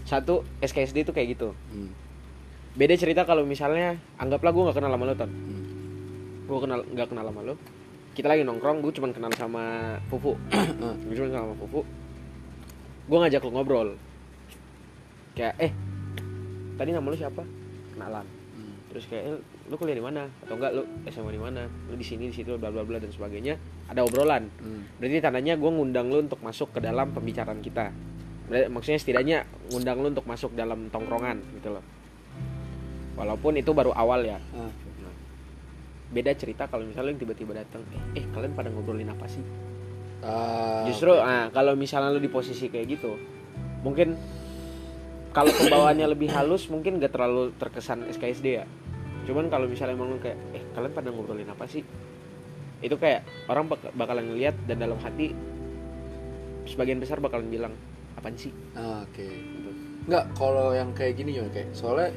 Satu 0.04 0.34
SKSD 0.60 0.98
itu 1.02 1.12
kayak 1.12 1.28
gitu. 1.32 1.56
hmm. 1.70 1.92
beda 2.74 2.96
cerita 2.96 3.24
kalau 3.24 3.44
misalnya 3.44 3.96
anggaplah 4.16 4.50
gue 4.50 4.64
nggak 4.66 4.76
kenal 4.76 4.92
sama 4.92 5.06
lo 5.06 5.14
ton 5.14 5.28
Hmm. 5.28 5.64
gue 6.44 6.60
kenal 6.60 6.80
nggak 6.86 7.08
kenal 7.08 7.24
sama 7.26 7.42
lo 7.42 7.56
kita 8.12 8.28
lagi 8.28 8.44
nongkrong 8.44 8.80
gue 8.80 8.92
cuma 8.92 9.08
kenal 9.10 9.32
sama 9.32 9.64
Fufu 10.06 10.36
Ah. 10.84 10.96
gue 10.98 11.14
cuma 11.14 11.28
kenal 11.30 11.44
sama 11.46 11.56
Fufu 11.58 11.82
gue 13.02 13.18
ngajak 13.18 13.42
lo 13.42 13.52
ngobrol 13.54 13.90
kayak 15.32 15.56
eh 15.58 15.72
tadi 16.76 16.92
nama 16.92 17.08
lo 17.08 17.16
siapa 17.16 17.44
kenalan 17.92 18.28
Hmm. 18.52 18.76
terus 18.88 19.08
kayak 19.08 19.24
eh, 19.26 19.40
lu 19.72 19.80
kuliah 19.80 19.96
di 19.96 20.04
mana? 20.04 20.28
Atau 20.44 20.60
enggak 20.60 20.72
lu 20.76 20.84
SMA 21.08 21.32
di 21.32 21.40
mana? 21.40 21.64
Lu 21.88 21.96
di 21.96 22.04
sini 22.04 22.28
di 22.28 22.36
situ 22.36 22.60
bla 22.60 22.68
bla 22.68 22.84
bla 22.84 23.00
dan 23.00 23.08
sebagainya. 23.08 23.56
Ada 23.88 24.04
obrolan. 24.04 24.52
Hmm. 24.60 24.84
berarti 25.00 25.24
tandanya 25.24 25.56
gue 25.56 25.72
ngundang 25.72 26.12
lu 26.12 26.28
untuk 26.28 26.44
masuk 26.44 26.76
ke 26.76 26.80
dalam 26.84 27.16
pembicaraan 27.16 27.64
kita. 27.64 27.96
Berarti- 28.52 28.68
maksudnya 28.68 29.00
setidaknya 29.00 29.38
ngundang 29.72 30.04
lu 30.04 30.12
untuk 30.12 30.28
masuk 30.28 30.52
dalam 30.52 30.92
tongkrongan 30.92 31.40
gitu 31.56 31.72
loh. 31.72 31.84
Walaupun 33.16 33.56
itu 33.56 33.72
baru 33.72 33.96
awal 33.96 34.28
ya. 34.28 34.40
Ah. 34.52 34.68
Nah, 34.68 35.16
beda 36.12 36.36
cerita 36.36 36.68
kalau 36.68 36.84
misalnya 36.84 37.16
lu 37.16 37.20
tiba-tiba 37.24 37.56
datang 37.56 37.80
eh, 37.96 38.20
eh 38.20 38.26
kalian 38.36 38.52
pada 38.52 38.68
ngobrolin 38.68 39.08
apa 39.08 39.24
sih? 39.32 39.44
Ah, 40.22 40.86
justru 40.86 41.10
oke. 41.10 41.26
nah 41.26 41.50
kalau 41.50 41.74
misalnya 41.74 42.14
lu 42.14 42.22
di 42.22 42.30
posisi 42.30 42.70
kayak 42.70 42.86
gitu 42.94 43.18
mungkin 43.82 44.14
kalau 45.34 45.50
pembawaannya 45.50 46.06
lebih 46.14 46.30
halus 46.30 46.70
mungkin 46.70 47.02
gak 47.02 47.18
terlalu 47.18 47.50
terkesan 47.58 48.06
SKSD 48.06 48.46
ya 48.62 48.66
cuman 49.22 49.48
kalau 49.48 49.66
misalnya 49.66 49.94
emang 49.94 50.10
lu 50.10 50.20
kayak 50.20 50.38
eh 50.52 50.64
kalian 50.72 50.92
pada 50.92 51.10
ngobrolin 51.10 51.46
apa 51.46 51.66
sih? 51.66 51.84
Itu 52.82 52.98
kayak 52.98 53.22
orang 53.46 53.70
bak- 53.70 53.94
bakalan 53.94 54.34
ngeliat 54.34 54.58
dan 54.66 54.80
dalam 54.80 54.98
hati 54.98 55.32
sebagian 56.66 56.98
besar 56.98 57.18
bakalan 57.18 57.48
bilang 57.48 57.74
apaan 58.16 58.34
sih? 58.34 58.50
Oke. 58.74 59.28
Gitu. 59.28 59.70
Nggak, 60.10 60.34
kalau 60.34 60.74
yang 60.74 60.90
kayak 60.92 61.14
gini 61.14 61.38
ya 61.38 61.46
kayak 61.50 61.70
soalnya 61.72 62.10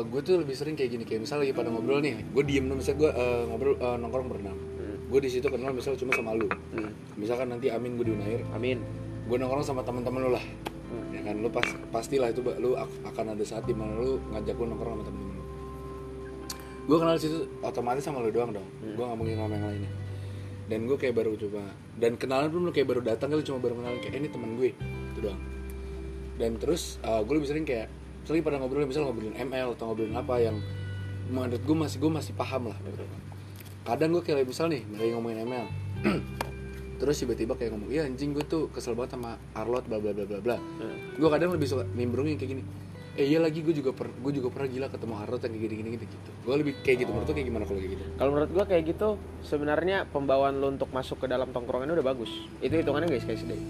gue 0.00 0.20
tuh 0.20 0.40
lebih 0.40 0.56
sering 0.56 0.72
kayak 0.72 0.90
gini 0.90 1.04
kayak 1.04 1.20
misalnya 1.20 1.44
lagi 1.44 1.52
pada 1.52 1.68
ngobrol 1.68 2.00
nih 2.00 2.24
gue 2.24 2.42
diem 2.48 2.64
nih 2.64 2.76
misalnya 2.80 2.98
gue 2.98 3.10
ngobrol 3.46 3.74
eh, 3.76 3.96
nongkrong 3.96 4.28
berenam. 4.28 4.56
Hmm, 4.56 4.96
gue 5.08 5.20
di 5.20 5.28
situ 5.28 5.46
kenal 5.48 5.72
misalnya 5.72 6.00
cuma 6.00 6.12
sama 6.12 6.32
lu. 6.32 6.48
Hmm, 6.72 6.92
misalkan 7.16 7.48
nanti 7.48 7.68
Amin 7.68 7.96
gue 7.96 8.08
di 8.08 8.12
Unair 8.12 8.40
amin. 8.52 8.80
Gue 9.28 9.36
nongkrong 9.36 9.64
sama 9.64 9.80
teman-teman 9.80 10.28
lu 10.28 10.32
lah. 10.32 10.44
Hmm. 10.90 11.14
ya 11.14 11.22
kan 11.22 11.38
lu 11.38 11.46
pas 11.46 11.62
pastilah 11.94 12.34
itu 12.34 12.42
lu 12.42 12.74
ak- 12.74 13.14
akan 13.14 13.38
ada 13.38 13.44
saat 13.46 13.62
di 13.62 13.70
mana 13.70 13.94
lu 13.94 14.18
ngajak 14.34 14.58
gue 14.58 14.66
nongkrong 14.66 15.06
sama 15.06 15.20
lu 15.22 15.29
gue 16.86 16.96
kenal 16.96 17.16
situ 17.16 17.48
otomatis 17.60 18.02
sama 18.04 18.22
lu 18.24 18.30
doang 18.32 18.52
dong. 18.54 18.66
Hmm. 18.80 18.94
gue 18.96 19.04
nggak 19.04 19.18
mungkin 19.18 19.34
sama 19.36 19.52
yang 19.56 19.66
lainnya. 19.68 19.92
Dan 20.70 20.80
gue 20.86 20.96
kayak 20.96 21.14
baru 21.18 21.34
coba. 21.34 21.62
Dan 21.98 22.14
kenalan 22.14 22.48
pun 22.48 22.62
lu 22.62 22.72
kayak 22.72 22.88
baru 22.88 23.00
datang 23.02 23.34
kali 23.34 23.42
cuma 23.42 23.58
baru 23.58 23.74
kenalan 23.78 23.98
kayak 23.98 24.14
"Eh, 24.16 24.20
ini 24.22 24.28
teman 24.30 24.50
gue. 24.54 24.70
Itu 25.12 25.18
doang. 25.20 25.40
Dan 26.38 26.56
terus 26.56 26.96
gue 27.02 27.34
lebih 27.34 27.48
sering 27.50 27.66
kayak 27.66 27.88
sering 28.24 28.44
pada 28.44 28.60
ngobrol 28.60 28.84
misalnya 28.84 29.10
ngobrolin 29.10 29.34
ML 29.34 29.74
atau 29.74 29.84
ngobrolin 29.90 30.14
apa 30.14 30.34
yang 30.38 30.56
menurut 31.32 31.62
gue 31.62 31.76
masih 31.76 31.98
gue 31.98 32.10
masih 32.12 32.32
paham 32.36 32.68
lah 32.68 32.78
kadang 33.80 34.12
gue 34.12 34.22
kayak 34.22 34.44
misal 34.44 34.68
nih 34.68 34.84
lagi 34.92 35.10
ngomongin 35.16 35.48
ML 35.48 35.66
terus 37.00 37.16
tiba-tiba 37.16 37.56
kayak 37.56 37.72
ngomong 37.72 37.88
iya 37.88 38.04
anjing 38.04 38.36
gue 38.36 38.44
tuh 38.44 38.68
kesel 38.70 38.92
banget 38.92 39.16
sama 39.16 39.40
Arlot 39.56 39.88
bla 39.88 39.96
bla 39.96 40.12
bla 40.12 40.28
bla 40.28 40.38
bla. 40.38 40.56
Hmm. 40.60 41.16
gue 41.16 41.28
kadang 41.32 41.50
lebih 41.56 41.64
suka 41.64 41.88
nimbrungin 41.96 42.36
kayak 42.36 42.60
gini 42.60 42.62
eh 43.18 43.26
iya 43.26 43.42
lagi 43.42 43.58
gue 43.60 43.74
juga 43.74 43.90
per 43.90 44.06
gue 44.06 44.32
juga 44.38 44.54
pernah 44.54 44.68
gila 44.70 44.86
ketemu 44.86 45.14
Arlot 45.18 45.42
yang 45.42 45.52
kayak 45.58 45.64
gini 45.66 45.74
gini 45.82 45.96
gitu 45.98 46.30
gue 46.30 46.54
lebih 46.54 46.74
kayak 46.86 46.96
gitu 47.02 47.10
menurut 47.10 47.26
lo 47.26 47.34
kayak 47.34 47.48
gimana 47.50 47.64
kalau 47.66 47.80
kayak 47.82 47.92
gitu 47.98 48.04
Kalau 48.14 48.30
menurut 48.30 48.50
gua 48.52 48.64
kayak 48.68 48.84
gitu 48.86 49.08
sebenarnya 49.42 49.96
pembawaan 50.10 50.54
lu 50.60 50.66
untuk 50.70 50.90
masuk 50.92 51.24
ke 51.24 51.26
dalam 51.26 51.48
tongkrongan 51.50 51.90
udah 51.96 52.04
bagus. 52.04 52.30
Itu 52.60 52.76
hitungannya 52.76 53.08
guys 53.08 53.24
guys 53.24 53.42
deh. 53.42 53.60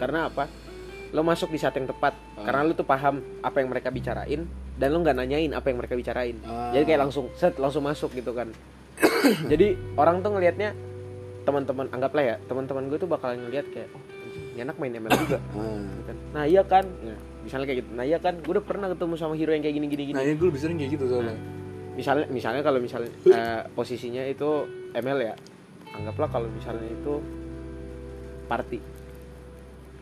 Karena 0.00 0.32
apa? 0.32 0.48
Lo 1.12 1.22
masuk 1.22 1.52
di 1.52 1.58
saat 1.60 1.76
yang 1.76 1.86
tepat. 1.86 2.16
Ah. 2.34 2.48
Karena 2.48 2.60
lu 2.64 2.72
tuh 2.72 2.88
paham 2.88 3.20
apa 3.44 3.56
yang 3.60 3.68
mereka 3.70 3.92
bicarain 3.92 4.48
dan 4.74 4.88
lu 4.90 5.04
nggak 5.04 5.16
nanyain 5.20 5.52
apa 5.52 5.68
yang 5.70 5.78
mereka 5.78 5.94
bicarain. 5.94 6.36
Ah. 6.48 6.72
Jadi 6.72 6.84
kayak 6.88 7.00
langsung 7.08 7.28
set 7.36 7.60
langsung 7.60 7.84
masuk 7.84 8.10
gitu 8.16 8.32
kan. 8.32 8.48
Jadi 9.52 9.76
orang 10.00 10.24
tuh 10.24 10.32
ngelihatnya 10.32 10.72
teman-teman 11.44 11.92
anggaplah 11.92 12.24
ya 12.24 12.36
teman-teman 12.48 12.88
gue 12.88 12.96
tuh 12.96 13.04
bakalan 13.04 13.36
ngelihat 13.36 13.68
kayak 13.68 13.92
oh 13.92 14.00
ini 14.56 14.64
anak 14.64 14.80
main 14.80 14.96
ML 14.96 15.12
juga 15.28 15.38
ah. 15.52 15.76
gitu 15.76 16.02
kan. 16.08 16.16
Nah 16.32 16.44
iya 16.48 16.62
kan, 16.64 16.84
nah, 17.04 17.18
misalnya 17.44 17.66
kayak 17.68 17.78
gitu. 17.84 17.90
Nah 17.92 18.04
iya 18.04 18.18
kan, 18.18 18.34
gue 18.36 18.50
udah 18.50 18.64
pernah 18.64 18.88
ketemu 18.88 19.14
sama 19.14 19.34
hero 19.36 19.52
yang 19.52 19.62
kayak 19.62 19.76
gini 19.76 19.86
gini 19.86 20.02
gini. 20.08 20.16
Nah 20.16 20.24
ya 20.24 20.32
gue 20.32 20.46
lebih 20.48 20.60
sering 20.60 20.76
kayak 20.76 20.92
gitu 20.96 21.04
soalnya. 21.06 21.36
Misalnya 21.94 22.26
misalnya 22.26 22.62
kalau 22.64 22.80
misalnya 22.80 23.10
eh, 23.28 23.62
posisinya 23.70 24.24
itu 24.24 24.48
ML 24.92 25.18
ya 25.22 25.34
anggaplah 25.94 26.26
kalau 26.26 26.48
misalnya 26.48 26.88
itu 26.88 27.20
party. 28.44 28.78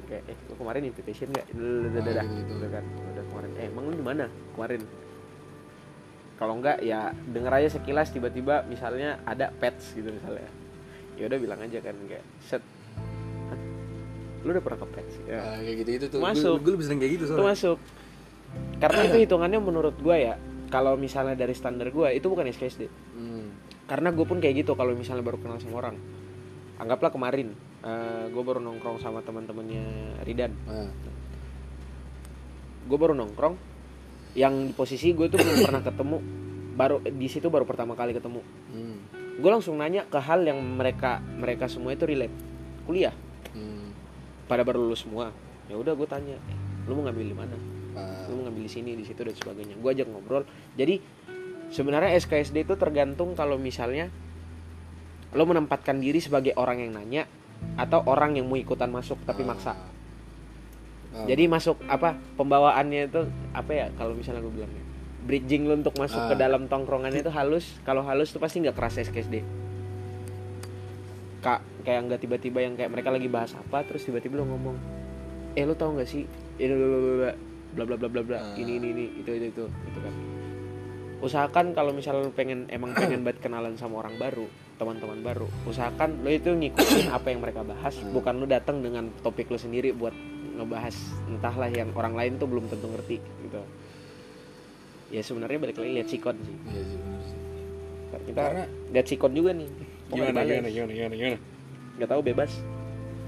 Kayak 0.08 0.22
eh 0.28 0.36
lu 0.48 0.54
kemarin 0.56 0.82
invitation 0.86 1.28
nggak? 1.28 1.46
Udah 1.52 2.00
udah 2.00 2.14
Ah, 2.16 2.26
gitu, 2.32 2.52
gitu. 2.54 2.66
kan. 2.70 2.84
Udah 3.12 3.24
kemarin. 3.28 3.50
Eh 3.54 3.66
emang 3.68 3.84
lu 3.86 3.94
di 3.94 4.06
mana? 4.06 4.24
Kemarin. 4.54 4.80
Kalau 6.38 6.54
enggak 6.58 6.78
ya 6.82 7.00
denger 7.28 7.52
aja 7.54 7.68
sekilas 7.70 8.10
tiba-tiba 8.10 8.66
misalnya 8.66 9.20
ada 9.22 9.52
pets 9.52 9.94
gitu 9.94 10.10
misalnya. 10.10 10.48
Ya 11.14 11.28
udah 11.28 11.38
bilang 11.38 11.60
aja 11.60 11.78
kan 11.78 11.94
kayak 12.08 12.24
set 12.40 12.62
"Hah? 12.62 12.81
Lu 14.42 14.48
udah 14.50 14.62
pernah 14.62 14.78
ke 14.82 14.88
pets 14.90 15.14
ya 15.24 15.38
Ah, 15.38 15.56
kayak 15.58 15.76
gitu 15.82 15.90
itu 15.94 16.06
tuh. 16.10 16.20
Masuk. 16.20 16.54
gue 16.60 16.72
lebih 16.74 16.84
sering 16.86 17.00
kayak 17.00 17.12
gitu 17.14 17.24
itu 17.24 17.30
soalnya. 17.30 17.46
masuk. 17.50 17.78
Karena 18.76 19.00
itu 19.08 19.16
hitungannya 19.24 19.58
menurut 19.58 19.96
gua 19.98 20.16
ya 20.18 20.34
kalau 20.68 20.98
misalnya 20.98 21.32
dari 21.32 21.54
standar 21.54 21.88
gua 21.88 22.10
itu 22.10 22.28
bukan 22.28 22.44
SKSD 22.48 22.84
hmm. 22.88 23.46
karena 23.88 24.08
gue 24.12 24.24
pun 24.24 24.40
kayak 24.40 24.64
gitu 24.64 24.72
kalau 24.72 24.92
misalnya 24.92 25.24
baru 25.24 25.38
kenal 25.40 25.56
sama 25.56 25.80
orang. 25.80 25.96
Anggaplah 26.76 27.12
kemarin 27.12 27.54
gue 28.30 28.42
baru 28.46 28.62
nongkrong 28.62 29.02
sama 29.02 29.22
teman-temannya 29.22 29.82
Ridan. 30.22 30.54
Ah. 30.66 30.86
gue 32.82 32.98
baru 32.98 33.14
nongkrong 33.14 33.54
yang 34.34 34.70
di 34.70 34.74
posisi 34.74 35.10
gue 35.12 35.26
tuh 35.26 35.38
belum 35.38 35.58
pernah 35.66 35.82
ketemu. 35.82 36.18
Baru 36.72 36.96
di 37.02 37.28
situ 37.28 37.46
baru 37.50 37.66
pertama 37.66 37.92
kali 37.94 38.14
ketemu. 38.14 38.40
Hmm. 38.70 38.98
gue 39.32 39.48
langsung 39.50 39.80
nanya 39.80 40.04
ke 40.06 40.20
hal 40.20 40.44
yang 40.44 40.60
mereka 40.60 41.18
mereka 41.24 41.64
semua 41.66 41.96
itu 41.96 42.04
relate. 42.04 42.32
Kuliah. 42.84 43.14
Hmm. 43.52 43.81
Pada 44.46 44.62
baru 44.62 44.82
lulus 44.82 45.06
semua 45.06 45.30
ya 45.70 45.78
udah 45.78 45.94
gue 45.94 46.08
tanya 46.10 46.36
eh, 46.36 46.58
lu 46.88 46.98
mau 46.98 47.06
ngambil 47.06 47.24
di 47.24 47.36
mana? 47.36 47.56
Ah, 47.94 48.26
lu 48.26 48.42
mau 48.42 48.50
ngambil 48.50 48.66
di 48.66 48.72
sini 48.72 48.90
di 48.98 49.04
situ 49.06 49.22
dan 49.22 49.36
sebagainya. 49.36 49.78
Gue 49.78 49.94
ajak 49.94 50.10
ngobrol. 50.10 50.42
Jadi 50.74 50.98
sebenarnya 51.70 52.10
SKSD 52.18 52.66
itu 52.66 52.74
tergantung 52.74 53.38
kalau 53.38 53.54
misalnya 53.56 54.10
lo 55.32 55.46
menempatkan 55.46 56.02
diri 56.02 56.18
sebagai 56.18 56.52
orang 56.58 56.82
yang 56.82 56.92
nanya 56.92 57.22
atau 57.78 58.02
orang 58.04 58.36
yang 58.36 58.50
mau 58.50 58.58
ikutan 58.58 58.90
masuk 58.90 59.22
tapi 59.24 59.46
maksa. 59.46 59.72
Ah. 61.12 61.28
jadi 61.28 61.44
masuk 61.44 61.76
apa 61.92 62.16
pembawaannya 62.40 63.12
itu 63.12 63.28
apa 63.52 63.70
ya 63.76 63.86
kalau 64.00 64.16
misalnya 64.16 64.40
gue 64.40 64.48
bilangnya 64.48 64.80
bridging 65.28 65.68
lo 65.68 65.76
untuk 65.76 65.92
masuk 66.00 66.18
ke 66.32 66.34
Ah. 66.34 66.40
dalam 66.40 66.66
tongkrongannya 66.66 67.22
itu 67.22 67.30
halus. 67.30 67.78
Kalau 67.86 68.02
halus 68.02 68.34
tuh 68.34 68.40
pasti 68.42 68.58
nggak 68.58 68.74
keras 68.74 68.98
SKSD 68.98 69.44
kak 71.42 71.60
kayak 71.82 72.00
nggak 72.06 72.20
tiba-tiba 72.20 72.58
yang 72.60 72.74
kayak 72.74 72.88
mereka 72.88 73.10
lagi 73.10 73.26
bahas 73.26 73.52
apa 73.52 73.82
terus 73.82 74.02
tiba-tiba 74.02 74.38
lo 74.38 74.46
ngomong 74.46 74.76
eh 75.52 75.62
lo 75.62 75.74
tau 75.74 75.90
nggak 75.90 76.06
sih 76.06 76.22
ini 76.56 76.72
bla 76.72 77.34
bla 77.74 77.96
bla 77.96 77.96
bla 77.98 78.08
bla 78.08 78.22
bla 78.22 78.38
Ah. 78.38 78.54
ini 78.54 78.78
ini 78.78 78.88
ini 78.90 79.04
itu 79.18 79.30
itu 79.32 79.46
itu 79.50 79.64
gitu 79.66 79.98
kan 79.98 80.14
usahakan 81.20 81.70
kalau 81.70 81.90
misalnya 81.90 82.22
lo 82.22 82.32
pengen 82.32 82.66
emang 82.68 82.92
pengen 82.92 83.22
banget 83.26 83.42
kenalan 83.42 83.74
sama 83.74 84.00
orang 84.00 84.14
baru 84.16 84.46
teman-teman 84.74 85.18
baru 85.20 85.46
usahakan 85.64 86.20
lo 86.20 86.28
itu 86.28 86.50
ngikutin 86.50 87.08
apa 87.08 87.26
yang 87.28 87.40
mereka 87.40 87.62
bahas 87.62 87.94
Hmm. 87.96 88.10
bukan 88.12 88.34
lo 88.36 88.46
datang 88.46 88.78
dengan 88.78 89.10
topik 89.20 89.46
lo 89.46 89.56
sendiri 89.56 89.90
buat 89.92 90.14
ngebahas 90.52 90.94
entahlah 91.28 91.68
yang 91.68 91.90
orang 91.92 92.12
lain 92.12 92.32
tuh 92.36 92.46
belum 92.46 92.66
tentu 92.66 92.86
ngerti 92.86 93.16
gitu 93.18 93.60
ya 95.10 95.20
sebenarnya 95.20 95.58
balik 95.58 95.76
lagi 95.76 95.90
lihat 95.92 96.08
sikon 96.08 96.36
sih 96.38 96.56
Iya 96.68 96.82
sih 96.82 96.96
bener 96.98 97.20
sih. 97.20 97.38
kita 98.24 98.40
Karena- 98.40 98.68
lihat 98.90 99.06
sikon 99.06 99.32
juga 99.32 99.50
nih 99.52 99.68
Pokoknya 100.12 100.28
Gimana, 100.28 100.36
bales. 100.36 100.52
gimana, 100.52 100.68
gimana, 100.68 100.92
gimana, 100.92 101.14
gimana? 101.16 101.38
nggak 101.92 102.08
tahu 102.08 102.20
bebas 102.24 102.52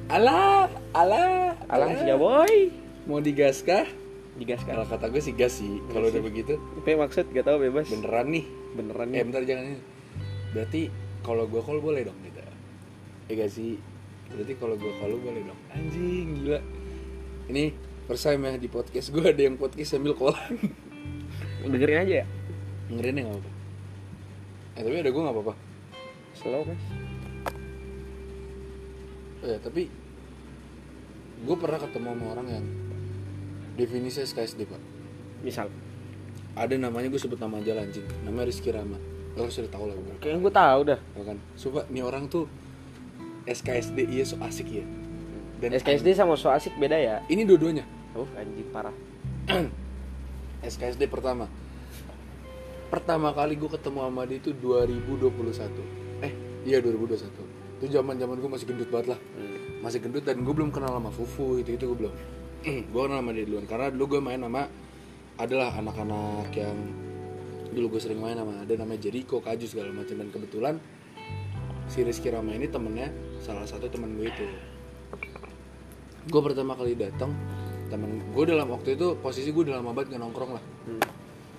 Alah, 0.05 0.69
alah, 0.93 1.57
alang 1.73 1.97
sih 1.97 2.05
ya 2.05 2.17
boy 2.21 2.69
Mau 3.09 3.25
digas 3.25 3.64
kah? 3.64 3.88
digas 4.35 4.61
Kalau 4.67 4.85
kan 4.85 4.99
kata 4.99 5.14
gue 5.14 5.23
sih 5.23 5.31
gas 5.33 5.62
sih. 5.62 5.79
Kalau 5.95 6.11
udah 6.11 6.19
begitu, 6.19 6.59
tapi 6.59 6.99
maksud 6.99 7.31
nggak 7.31 7.47
tahu 7.47 7.57
bebas 7.71 7.87
beneran 7.87 8.26
nih. 8.35 8.45
beneran 8.75 9.07
Eh 9.07 9.12
nih 9.14 9.21
bentar 9.23 9.43
jangan 9.47 9.64
ini. 9.71 9.79
Berarti 10.50 10.83
kalau 11.23 11.45
gue 11.47 11.62
call 11.62 11.79
boleh 11.79 12.03
dong 12.03 12.19
gitu. 12.26 12.43
Eh 13.31 13.35
gak 13.38 13.50
sih? 13.50 13.79
Berarti 14.35 14.53
kalau 14.59 14.75
gue 14.75 14.93
call 14.99 15.14
boleh 15.23 15.43
dong. 15.47 15.61
Anjing 15.71 16.26
gila. 16.43 16.61
Ini 17.47 17.64
first 18.11 18.26
time 18.26 18.43
ya 18.43 18.59
di 18.59 18.67
podcast 18.67 19.09
gue 19.14 19.23
ada 19.23 19.38
yang 19.38 19.55
podcast 19.55 19.95
sambil 19.95 20.19
call. 20.19 20.35
dengerin 21.64 22.05
aja 22.05 22.14
ya 22.21 22.26
Ngerinya 22.93 23.21
gak 23.25 23.33
apa-apa. 23.38 23.50
Eh 24.75 24.83
tapi 24.83 24.97
ada 24.99 25.11
gue 25.14 25.23
gak 25.23 25.35
apa-apa. 25.35 25.55
Slow 26.35 26.67
Oh 29.45 29.49
ya 29.53 29.61
tapi 29.61 29.93
gue 31.45 31.57
pernah 31.61 31.76
ketemu 31.76 32.09
sama 32.17 32.25
orang 32.33 32.47
yang 32.49 32.64
definisi 33.76 34.25
SKSD 34.25 34.64
pak. 34.64 34.81
misal 35.45 35.69
Ada 36.57 36.81
namanya 36.81 37.11
gue 37.12 37.21
sebut 37.21 37.37
nama 37.37 37.59
aja 37.61 37.76
anjing. 37.76 38.07
Namanya 38.25 38.49
Rizky 38.49 38.71
Rama. 38.73 38.97
Lo 39.35 39.45
harus 39.45 39.59
udah 39.59 39.73
tau 39.75 39.85
lah 39.91 39.99
gue. 39.99 40.14
kayaknya 40.23 40.41
gue 40.47 40.55
tahu 40.55 40.81
dah 40.87 41.00
Tau 41.03 41.25
kan? 41.26 41.38
Coba 41.59 41.81
nih 41.91 42.03
orang 42.07 42.25
tuh 42.31 42.47
SKSD 43.45 44.09
iya 44.09 44.25
so 44.25 44.41
asik 44.41 44.71
ya. 44.71 44.87
Dan 45.61 45.76
SKSD 45.76 46.17
sama 46.17 46.38
so 46.41 46.49
asik 46.49 46.73
beda 46.81 46.97
ya 46.97 47.21
ini 47.29 47.45
dua-duanya. 47.45 47.85
oh 48.14 48.31
anjing 48.38 48.71
parah 48.71 48.95
SKSD 50.73 51.05
pertama. 51.11 51.50
Pertama 52.88 53.35
kali 53.35 53.59
gue 53.59 53.68
ketemu 53.68 54.07
sama 54.07 54.23
dia 54.25 54.38
itu 54.40 54.55
2021. 54.57 56.04
Eh, 56.64 56.68
iya 56.70 56.79
2021. 56.81 57.29
Itu 57.77 57.87
zaman-zaman 57.92 58.40
gue 58.40 58.50
masih 58.50 58.66
gendut 58.66 58.88
banget 58.88 59.12
lah. 59.12 59.20
Masih 59.81 60.00
gendut 60.00 60.24
dan 60.24 60.40
gue 60.40 60.55
belum 60.55 60.72
kenal 60.72 60.96
sama 60.96 61.12
Fufu 61.12 61.61
itu 61.61 61.77
itu 61.77 61.85
gue 61.85 61.98
belum. 62.00 62.14
gue 62.64 63.03
kenal 63.05 63.20
sama 63.20 63.31
dia 63.31 63.44
duluan 63.44 63.68
karena 63.68 63.92
dulu 63.92 64.16
gue 64.16 64.20
main 64.24 64.40
sama 64.40 64.64
adalah 65.37 65.68
anak-anak 65.77 66.48
yang 66.57 66.79
dulu 67.68 67.87
gue 67.92 68.00
sering 68.00 68.16
main 68.16 68.33
sama 68.33 68.64
ada 68.64 68.72
namanya 68.74 69.00
Jericho, 69.03 69.37
Kaju 69.38 69.66
segala 69.68 69.92
macam 69.92 70.16
dan 70.16 70.29
kebetulan 70.31 70.74
si 71.85 72.00
Rizky 72.00 72.33
Rama 72.33 72.57
ini 72.57 72.64
temennya 72.64 73.12
salah 73.38 73.68
satu 73.68 73.85
teman 73.87 74.16
gue 74.16 74.24
itu. 74.24 74.46
Gue 76.24 76.40
pertama 76.40 76.72
kali 76.72 76.96
datang 76.96 77.37
temen 77.92 78.24
gue 78.33 78.44
dalam 78.48 78.72
waktu 78.72 78.96
itu 78.96 79.12
posisi 79.20 79.53
gue 79.53 79.68
udah 79.68 79.77
lama 79.77 79.92
banget 79.92 80.16
nggak 80.16 80.22
nongkrong 80.24 80.53
lah 80.57 80.64
Hmm. 80.85 81.00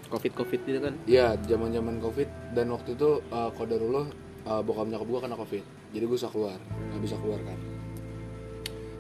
covid 0.09 0.33
covid 0.33 0.59
gitu 0.63 0.79
kan 0.81 0.93
Iya, 1.05 1.37
zaman 1.45 1.69
zaman 1.69 1.97
covid 1.97 2.25
dan 2.53 2.69
waktu 2.69 2.93
itu 2.93 3.21
uh, 3.29 3.49
kodarullah 3.53 4.09
uh, 4.45 4.62
bokap 4.62 4.88
nyokap 4.88 5.08
gue 5.10 5.19
kena 5.25 5.36
covid, 5.38 5.63
jadi 5.91 6.03
gue 6.05 6.17
usah 6.17 6.31
keluar, 6.31 6.58
nggak 6.62 7.01
bisa 7.01 7.15
keluar 7.19 7.41
kan. 7.41 7.60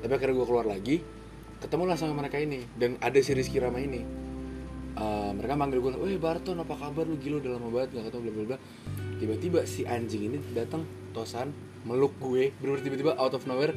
Tapi 0.01 0.11
akhirnya 0.11 0.35
gue 0.37 0.47
keluar 0.47 0.65
lagi, 0.69 0.95
ketemulah 1.61 1.97
sama 1.97 2.21
mereka 2.21 2.37
ini 2.37 2.65
dan 2.77 2.97
ada 3.01 3.17
si 3.21 3.31
Rizky 3.33 3.57
Rama 3.61 3.79
ini. 3.81 4.01
Uh, 4.95 5.35
mereka 5.35 5.59
manggil 5.59 5.83
gue, 5.83 5.91
weh 5.99 6.15
Barton 6.15 6.55
apa 6.55 6.71
kabar 6.71 7.03
lu 7.03 7.19
gila 7.19 7.43
udah 7.43 7.51
lama 7.59 7.67
banget 7.67 7.99
nggak 7.99 8.05
ketemu 8.11 8.21
bla 8.21 8.31
bla 8.31 8.45
bla. 8.55 8.57
Tiba-tiba 9.15 9.59
si 9.67 9.81
anjing 9.83 10.31
ini 10.31 10.37
datang 10.55 10.87
tosan 11.11 11.51
meluk 11.83 12.15
gue, 12.17 12.55
bener 12.63 12.79
tiba-tiba 12.79 13.13
out 13.19 13.35
of 13.35 13.43
nowhere 13.43 13.75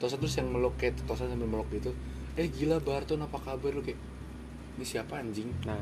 tosan 0.00 0.16
terus 0.22 0.38
yang 0.38 0.48
meluk 0.48 0.78
kayak 0.78 0.96
tosan 1.04 1.28
sambil 1.28 1.50
meluk 1.50 1.68
gitu. 1.74 1.90
Eh 2.38 2.46
gila 2.48 2.78
Barton 2.78 3.20
apa 3.20 3.36
kabar 3.36 3.74
lu 3.74 3.82
kayak 3.82 3.98
ini 4.78 4.84
siapa 4.86 5.20
anjing? 5.20 5.50
nah 5.66 5.76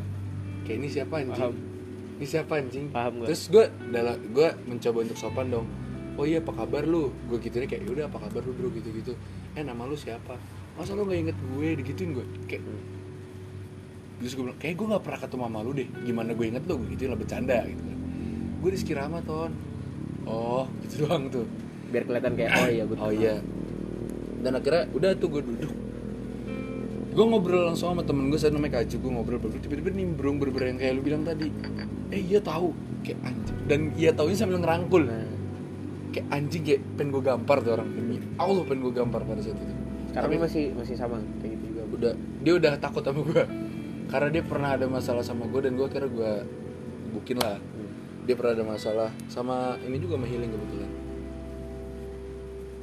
Kayak 0.66 0.76
ini 0.82 0.88
siapa 0.90 1.14
anjing? 1.22 1.36
Paham. 1.38 1.77
Ini 2.18 2.26
siapa 2.26 2.58
anjing? 2.58 2.90
Paham 2.90 3.22
gua. 3.22 3.26
Terus 3.30 3.42
gue 3.46 3.64
dalam 3.94 4.18
gue 4.34 4.48
mencoba 4.66 4.98
untuk 5.06 5.18
sopan 5.18 5.46
dong. 5.54 5.66
Oh 6.18 6.26
iya 6.26 6.42
apa 6.42 6.50
kabar 6.50 6.82
lu? 6.82 7.14
Gue 7.30 7.38
gituin 7.38 7.70
kayak 7.70 7.86
udah 7.86 8.10
apa 8.10 8.18
kabar 8.26 8.42
lu 8.42 8.50
bro 8.58 8.68
gitu-gitu. 8.74 9.14
Eh 9.54 9.62
nama 9.62 9.86
lu 9.86 9.94
siapa? 9.94 10.34
Masa 10.74 10.98
lu 10.98 11.06
gak 11.06 11.14
inget 11.14 11.38
gue? 11.38 11.68
Digituin 11.78 12.18
gue. 12.18 12.26
Kayak 12.50 12.66
Terus 14.18 14.34
gue 14.34 14.44
bilang, 14.50 14.58
kayak 14.58 14.74
gue 14.74 14.86
gak 14.90 15.02
pernah 15.06 15.20
ketemu 15.22 15.42
sama 15.46 15.58
lu 15.62 15.70
deh 15.78 15.88
Gimana 16.02 16.30
gue 16.34 16.46
inget 16.50 16.64
lu? 16.66 16.74
Gue 16.82 16.88
gituin 16.98 17.10
lah 17.14 17.18
bercanda 17.22 17.58
gitu 17.70 17.82
kan 17.86 17.98
Gue 18.58 18.70
Rizky 18.74 18.92
Rama, 18.98 19.18
Ton 19.22 19.52
Oh, 20.26 20.66
gitu 20.82 20.94
doang 21.06 21.30
tuh 21.30 21.46
biar 21.88 22.04
kelihatan 22.04 22.36
kayak 22.36 22.50
oh 22.52 22.68
iya 22.68 22.82
gue 22.84 22.98
Oh 22.98 23.12
iya 23.14 23.34
Dan 24.42 24.58
akhirnya 24.58 24.90
udah 24.90 25.10
tuh 25.14 25.28
gue 25.38 25.42
duduk 25.46 25.72
Gue 27.14 27.24
ngobrol 27.30 27.62
langsung 27.70 27.94
sama 27.94 28.02
temen 28.02 28.26
gue 28.26 28.38
Saya 28.42 28.52
namanya 28.58 28.82
Kaju 28.82 28.96
Gue 28.98 29.10
ngobrol 29.14 29.38
berdua 29.38 29.62
Tiba-tiba 29.62 29.90
nimbrung 29.94 30.42
berber 30.42 30.66
yang 30.66 30.78
kayak 30.82 30.92
lu 30.98 31.02
bilang 31.06 31.22
tadi 31.22 31.46
Eh 32.08 32.20
iya 32.24 32.40
tahu. 32.40 32.72
Kayak 33.04 33.18
anjing 33.24 33.56
Dan 33.68 33.80
iya 33.94 34.10
taunya 34.12 34.36
sambil 34.36 34.58
ngerangkul. 34.60 35.04
Nah. 35.06 35.28
Kayak 36.12 36.26
anjing 36.32 36.62
kayak 36.64 36.80
pengen 36.96 37.08
gue 37.12 37.22
gampar 37.22 37.56
tuh 37.60 37.72
orang. 37.76 37.88
Demi 37.92 38.16
Allah 38.40 38.62
pengen 38.64 38.80
gue 38.88 38.92
gampar 38.96 39.20
pada 39.24 39.40
saat 39.44 39.56
itu. 39.56 39.74
Sekarang 40.08 40.24
Tapi 40.32 40.36
masih 40.40 40.64
masih 40.72 40.94
sama 40.96 41.16
kayak 41.44 41.52
gitu 41.60 41.64
juga. 41.74 41.82
udah 41.92 42.12
Dia 42.40 42.52
udah 42.56 42.72
takut 42.80 43.04
sama 43.04 43.20
gue 43.28 43.44
Karena 44.08 44.28
dia 44.32 44.40
pernah 44.40 44.70
ada 44.72 44.88
masalah 44.88 45.20
sama 45.20 45.44
gue 45.52 45.60
Dan 45.68 45.76
gue 45.76 45.84
akhirnya 45.84 46.08
gue 46.08 46.32
Bukin 47.12 47.36
lah. 47.36 47.60
Hmm. 47.60 47.90
Dia 48.24 48.34
pernah 48.36 48.52
ada 48.56 48.64
masalah 48.64 49.08
Sama 49.28 49.76
ini 49.84 50.00
juga 50.00 50.16
sama 50.16 50.26
healing 50.28 50.52
kebetulan. 50.52 50.90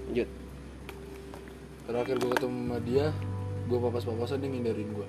Lanjut. 0.05 0.29
Terakhir 1.85 2.15
gue 2.17 2.29
ketemu 2.33 2.57
sama 2.65 2.77
dia, 2.81 3.05
gue 3.69 3.77
papas-papasan 3.77 4.41
dia 4.41 4.49
ngindarin 4.49 4.89
gue 4.89 5.07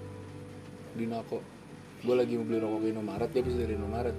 di 0.97 1.05
Nako. 1.09 1.41
Gue 2.07 2.15
lagi 2.15 2.39
mau 2.39 2.47
beli 2.47 2.59
rokok 2.63 2.79
ke 2.87 2.89
Indomaret, 2.95 3.31
dia 3.35 3.41
habis 3.43 3.57
dari 3.59 3.75
Indomaret. 3.75 4.17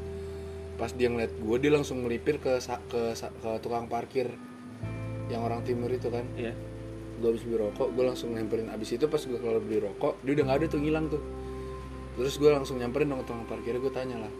Pas 0.76 0.92
dia 0.92 1.08
ngeliat 1.08 1.32
gue, 1.40 1.58
dia 1.64 1.72
langsung 1.72 2.04
ngelipir 2.04 2.44
ke 2.44 2.60
ke, 2.92 3.02
ke 3.16 3.50
tukang 3.64 3.88
parkir 3.88 4.28
yang 5.32 5.48
orang 5.48 5.64
timur 5.64 5.88
itu 5.88 6.12
kan. 6.12 6.28
iya 6.36 6.52
Gue 7.18 7.34
habis 7.34 7.48
beli 7.48 7.58
rokok, 7.58 7.96
gue 7.96 8.04
langsung 8.04 8.36
nyamperin. 8.36 8.68
Abis 8.70 9.00
itu 9.00 9.08
pas 9.08 9.24
gue 9.24 9.40
keluar 9.40 9.64
beli 9.64 9.80
rokok, 9.80 10.20
dia 10.22 10.36
udah 10.36 10.44
nggak 10.52 10.58
ada 10.60 10.66
tuh 10.68 10.80
ngilang 10.84 11.06
tuh. 11.08 11.24
Terus 12.20 12.36
gue 12.36 12.50
langsung 12.52 12.76
nyamperin 12.78 13.08
dong 13.08 13.24
ke 13.24 13.26
tukang 13.32 13.48
parkirnya, 13.48 13.80
gue 13.80 13.94
tanya 13.96 14.18
lah. 14.28 14.34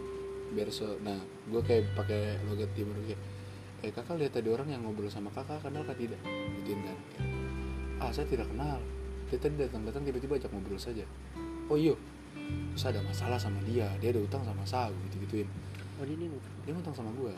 Biar 0.52 0.68
so, 0.68 1.00
nah 1.00 1.18
gue 1.48 1.62
kayak 1.64 1.96
pakai 1.96 2.38
logat 2.46 2.70
timur 2.76 3.00
kayak, 3.02 3.20
eh 3.82 3.90
kakak 3.90 4.20
lihat 4.20 4.32
tadi 4.36 4.48
orang 4.52 4.68
yang 4.68 4.84
ngobrol 4.84 5.08
sama 5.08 5.32
kakak 5.32 5.64
kenal 5.64 5.82
kah 5.88 5.96
tidak? 5.96 6.20
Gituin 6.60 6.80
kan. 6.84 6.96
Ah 7.98 8.12
saya 8.14 8.28
tidak 8.30 8.46
kenal 8.52 8.78
dia 9.28 9.36
tadi 9.36 9.54
datang-datang 9.60 10.02
tiba-tiba 10.08 10.40
ajak 10.40 10.50
ngobrol 10.52 10.80
saja 10.80 11.04
oh 11.68 11.76
iya 11.76 11.94
terus 12.74 12.84
ada 12.94 13.00
masalah 13.02 13.38
sama 13.38 13.58
dia 13.66 13.90
dia 13.98 14.14
ada 14.14 14.20
utang 14.22 14.42
sama 14.46 14.62
saya 14.62 14.94
gitu 15.10 15.26
gituin 15.26 15.48
oh 15.98 16.04
dia 16.06 16.14
ini 16.14 16.26
dia 16.68 16.72
ngutang 16.76 16.94
sama 16.94 17.10
gua. 17.16 17.32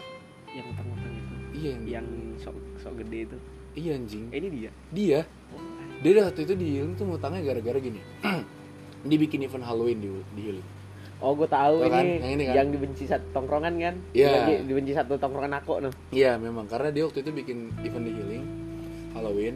Yang 0.51 0.67
utang-utang 0.75 1.13
itu? 1.15 1.35
Iya 1.55 1.69
yang, 1.71 1.83
yang 1.87 2.07
sok 2.43 2.57
sok 2.83 2.99
gede 2.99 3.31
itu? 3.31 3.37
Iya 3.79 3.91
anjing. 3.95 4.25
Eh, 4.35 4.39
ini 4.43 4.49
dia? 4.51 4.71
Dia. 4.91 5.19
Dia 6.03 6.11
dah 6.19 6.25
waktu 6.27 6.43
itu 6.43 6.55
di 6.59 6.67
Healing 6.75 6.99
tuh 6.99 7.07
ngutangnya 7.07 7.41
gara-gara 7.47 7.79
gini. 7.79 8.03
Dia 9.09 9.17
bikin 9.17 9.47
event 9.47 9.63
Halloween 9.63 10.03
di, 10.03 10.11
di 10.35 10.43
Healing. 10.51 10.69
Oh 11.23 11.39
gue 11.39 11.47
tahu 11.47 11.87
Tahu 11.87 11.93
kan? 11.95 12.03
ini, 12.03 12.19
Yang 12.19 12.33
ini 12.35 12.45
kan? 12.49 12.55
yang 12.59 12.69
dibenci 12.75 13.05
satu 13.07 13.27
tongkrongan 13.31 13.75
kan? 13.79 13.95
Iya. 14.11 14.29
Lagi 14.35 14.55
dibenci 14.67 14.93
satu 14.99 15.15
tongkrongan 15.15 15.55
aku 15.63 15.73
noh 15.87 15.93
iya 16.11 16.35
memang. 16.35 16.67
Karena 16.67 16.91
dia 16.91 17.07
waktu 17.07 17.23
itu 17.23 17.31
bikin 17.31 17.59
event 17.87 18.05
di 18.09 18.13
Healing 18.19 18.45
Halloween 19.15 19.55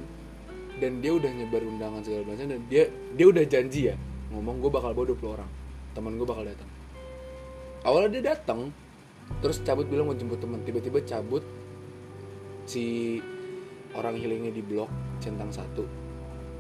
dan 0.79 1.03
dia 1.03 1.13
udah 1.19 1.31
nyebar 1.35 1.63
undangan 1.67 2.01
segala 2.07 2.23
macam 2.31 2.47
dan 2.47 2.61
dia 2.71 2.87
dia 3.19 3.27
udah 3.27 3.45
janji 3.51 3.91
ya 3.91 3.97
ngomong 4.35 4.59
gue 4.59 4.71
bakal 4.71 4.91
bawa 4.93 5.07
20 5.15 5.35
orang. 5.39 5.51
Teman 5.95 6.19
gue 6.19 6.27
bakal 6.27 6.45
datang. 6.45 6.71
Awalnya 7.87 8.11
dia 8.19 8.23
datang 8.35 8.75
terus 9.41 9.63
cabut 9.65 9.89
bilang 9.89 10.11
mau 10.11 10.17
jemput 10.17 10.37
teman 10.37 10.61
tiba-tiba 10.69 11.01
cabut 11.01 11.41
si 12.69 13.17
orang 13.97 14.19
healingnya 14.19 14.51
di 14.51 14.61
blok 14.61 14.91
centang 15.23 15.55
satu. 15.55 15.87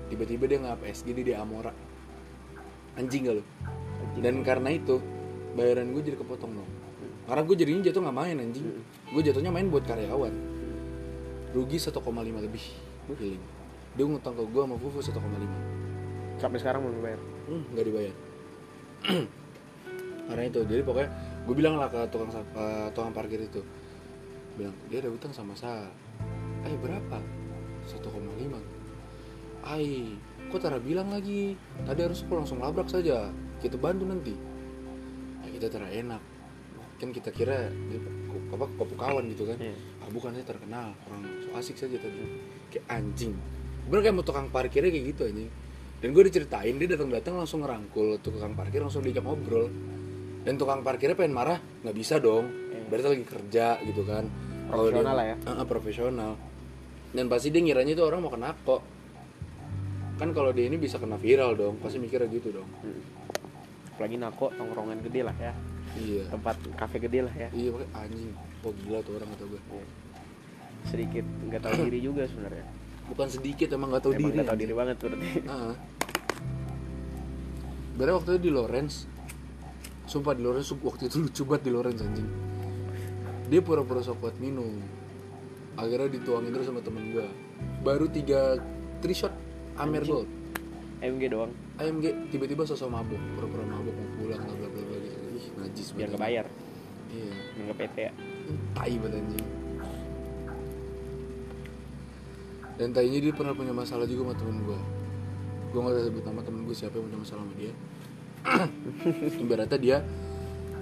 Tiba-tiba 0.08 0.46
dia 0.46 0.58
nggak 0.62 0.87
PSG 0.87 1.06
dia 1.16 1.24
di 1.24 1.34
Amora. 1.34 1.72
Anjing 2.94 3.26
gak 3.26 3.34
lu? 3.42 3.44
Dan 4.22 4.46
karena 4.46 4.70
itu 4.70 5.02
bayaran 5.58 5.90
gue 5.90 6.02
jadi 6.06 6.14
kepotong 6.14 6.52
dong. 6.54 6.70
Karena 7.26 7.42
gue 7.42 7.56
jadinya 7.58 7.82
jatuh 7.90 8.00
nggak 8.04 8.16
main 8.16 8.37
anjing. 8.38 8.66
Gue 9.10 9.22
jatuhnya 9.24 9.50
main 9.50 9.66
buat 9.66 9.82
karyawan. 9.82 10.34
Rugi 11.50 11.78
1,5 11.82 11.98
lebih 12.38 12.64
healing. 13.18 13.42
Dia 13.98 14.04
ngutang 14.06 14.38
ke 14.38 14.42
gue 14.46 14.62
sama 14.62 14.76
Fufu 14.78 15.02
1,5 15.02 15.74
sampai 16.38 16.58
sekarang 16.58 16.82
belum 16.82 16.98
bayar 17.02 17.20
hmm, 17.48 17.62
nggak 17.74 17.87
dibayar. 17.87 18.14
Karena 20.28 20.42
itu 20.48 20.61
jadi 20.64 20.83
pokoknya 20.83 21.11
gue 21.44 21.54
bilang 21.54 21.76
lah 21.76 21.88
ke 21.92 22.00
tukang 22.09 22.33
eh, 22.33 22.88
tukang 22.96 23.12
parkir 23.12 23.40
itu. 23.44 23.61
Bilang 24.57 24.74
dia 24.88 25.04
ada 25.04 25.11
utang 25.12 25.33
sama 25.37 25.52
saya 25.52 25.88
eh 26.64 26.76
berapa? 26.80 27.20
1,5 27.85 28.00
ai 29.64 30.16
kok 30.48 30.61
Tara 30.61 30.80
bilang 30.80 31.09
lagi? 31.12 31.57
Tadi 31.85 32.00
harus 32.04 32.20
aku 32.24 32.37
langsung 32.37 32.61
labrak 32.61 32.88
saja. 32.88 33.33
Kita 33.61 33.80
bantu 33.80 34.04
nanti. 34.04 34.37
Nah, 35.40 35.48
kita 35.48 35.72
Tara 35.72 35.88
enak. 35.88 36.20
Kan 37.00 37.11
kita 37.12 37.33
kira 37.33 37.72
dia 37.88 38.00
apa 38.52 38.64
kopu 38.76 38.94
kawan 38.94 39.24
gitu 39.33 39.48
kan. 39.48 39.57
Iya. 39.57 39.76
ah 40.04 40.09
bukan 40.12 40.37
saya 40.37 40.46
terkenal. 40.46 40.92
Orang 41.09 41.24
so 41.44 41.48
asik 41.57 41.76
saja 41.80 41.96
tadi. 41.96 42.20
Kayak 42.72 42.85
anjing. 42.92 43.35
Bener 43.88 44.00
kayak 44.04 44.16
mau 44.20 44.24
tukang 44.24 44.52
parkirnya 44.52 44.92
kayak 44.92 45.16
gitu 45.16 45.22
anjing 45.28 45.50
dan 45.98 46.09
gue 46.11 46.22
diceritain 46.24 46.74
dia 46.74 46.88
datang 46.88 47.09
datang 47.09 47.35
langsung 47.37 47.61
ngerangkul 47.61 48.18
tukang 48.20 48.52
parkir 48.52 48.80
langsung 48.80 49.00
diajak 49.00 49.22
ngobrol. 49.22 49.68
Dan 50.44 50.61
tukang 50.61 50.80
parkirnya 50.80 51.16
pengen 51.16 51.33
marah 51.33 51.57
nggak 51.57 51.96
bisa 51.96 52.20
dong 52.20 52.44
Iya. 52.68 52.85
berarti 52.87 53.07
lagi 53.11 53.24
kerja 53.24 53.66
gitu 53.83 54.02
kan. 54.04 54.24
Kalau 54.64 54.85
dia- 54.85 55.00
Profesional 55.00 55.14
lah 55.16 55.26
ya. 55.26 55.37
Ah, 55.42 55.50
ah, 55.57 55.66
profesional. 55.66 56.33
Dan 57.11 57.24
pasti 57.26 57.48
dia 57.48 57.61
ngiranya 57.61 57.92
itu 57.92 58.04
orang 58.04 58.20
mau 58.20 58.28
kena 58.28 58.52
kok. 58.54 58.83
Kan 60.14 60.30
kalau 60.30 60.52
dia 60.52 60.66
ini 60.66 60.76
bisa 60.76 61.00
kena 61.00 61.16
viral 61.16 61.54
dong 61.54 61.74
pasti 61.78 61.96
mikirnya 61.96 62.28
gitu 62.28 62.52
dong. 62.52 62.68
Hmm. 62.80 63.00
apalagi 63.94 64.18
nako 64.18 64.50
tongkrongan 64.52 64.98
gede 65.07 65.22
lah 65.22 65.37
ya. 65.38 65.54
Iya. 65.94 66.26
Tempat 66.26 66.59
kafe 66.74 66.98
gede 66.98 67.22
lah 67.22 67.35
ya. 67.38 67.46
Iya 67.48 67.70
pakai 67.72 67.88
anjing. 67.96 68.35
Oh 68.61 68.74
gila 68.74 68.98
tuh 69.00 69.14
orang 69.14 69.28
kata 69.30 69.44
gue 69.46 69.61
sedikit 70.85 71.24
nggak 71.42 71.62
tahu 71.62 71.88
diri 71.88 72.00
juga 72.02 72.28
sebenarnya 72.28 72.64
bukan 73.05 73.29
sedikit 73.29 73.69
emang 73.71 73.93
nggak 73.93 74.03
tahu 74.03 74.12
Emang 74.12 74.23
diri. 74.25 74.35
nggak 74.35 74.49
tahu 74.49 74.59
diri 74.59 74.75
banget 74.75 74.97
berarti. 74.99 75.29
Ah. 75.51 75.75
Berarti 77.95 78.12
waktu 78.12 78.29
itu 78.31 78.40
di 78.40 78.51
Lawrence. 78.51 78.97
Sumpah 80.05 80.35
di 80.35 80.43
Lawrence 80.43 80.75
waktu 80.75 81.07
itu 81.07 81.17
lucu 81.21 81.43
banget 81.45 81.62
di 81.64 81.71
Lawrence 81.71 82.01
anjing. 82.03 82.29
Dia 83.47 83.61
pura-pura 83.61 84.01
sok 84.01 84.19
kuat 84.21 84.37
minum. 84.38 84.81
Akhirnya 85.75 86.09
dituangin 86.09 86.51
terus 86.51 86.67
sama 86.67 86.81
temen 86.81 87.11
gua. 87.11 87.27
Baru 87.83 88.07
tiga 88.07 88.59
three 88.99 89.14
shot 89.14 89.35
Amer 89.75 90.03
Gold 90.03 90.31
MG 91.03 91.29
doang. 91.29 91.53
AMG 91.77 92.31
tiba-tiba 92.31 92.62
sosok 92.64 92.88
mabuk 92.88 93.19
Pura-pura 93.35 93.67
mabuk 93.67 93.93
mau 93.93 94.09
pulang 94.17 94.40
bla 94.40 94.55
bla 94.55 94.69
bla 94.71 94.81
bla 94.81 94.97
gitu. 94.97 95.19
Ih 95.35 95.47
najis 95.59 95.88
biar 95.93 96.09
banget. 96.09 96.09
nggak 96.09 96.23
bayar 96.23 96.47
Iya. 97.11 97.35
Biar 97.35 97.62
nggak 97.67 97.79
PT 97.79 97.97
ya. 97.99 98.12
Tai 98.73 98.95
banget 98.97 99.19
anjing 99.21 99.45
Dan 102.74 102.90
tainya 102.90 103.18
dia 103.22 103.32
pernah 103.34 103.54
punya 103.54 103.70
masalah 103.70 104.06
juga 104.06 104.30
sama 104.30 104.34
temen 104.34 104.56
gue 104.66 104.80
Gue 105.70 105.78
gak 105.82 105.94
usah 105.94 106.04
sebut 106.06 106.22
nama 106.26 106.40
temen 106.42 106.60
gue 106.66 106.76
siapa 106.76 106.94
yang 106.98 107.06
punya 107.10 107.18
masalah 107.22 107.42
sama 107.42 107.54
dia. 107.58 107.72
Ibaratnya 109.42 109.78
dia 109.80 109.96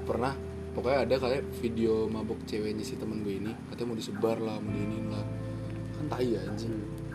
pernah 0.02 0.32
Pokoknya 0.72 0.98
ada 1.04 1.14
kayak 1.20 1.42
video 1.60 2.08
mabok 2.08 2.40
ceweknya 2.48 2.80
si 2.80 2.96
temen 2.96 3.20
gue 3.20 3.36
ini. 3.36 3.52
Katanya 3.68 3.88
mau 3.92 3.96
disebar 3.96 4.36
lah, 4.40 4.56
mau 4.56 4.72
diinin 4.72 5.06
lah. 5.12 5.24
Kan 6.00 6.04
tai 6.08 6.32
ya 6.32 6.40
anjing. 6.48 6.72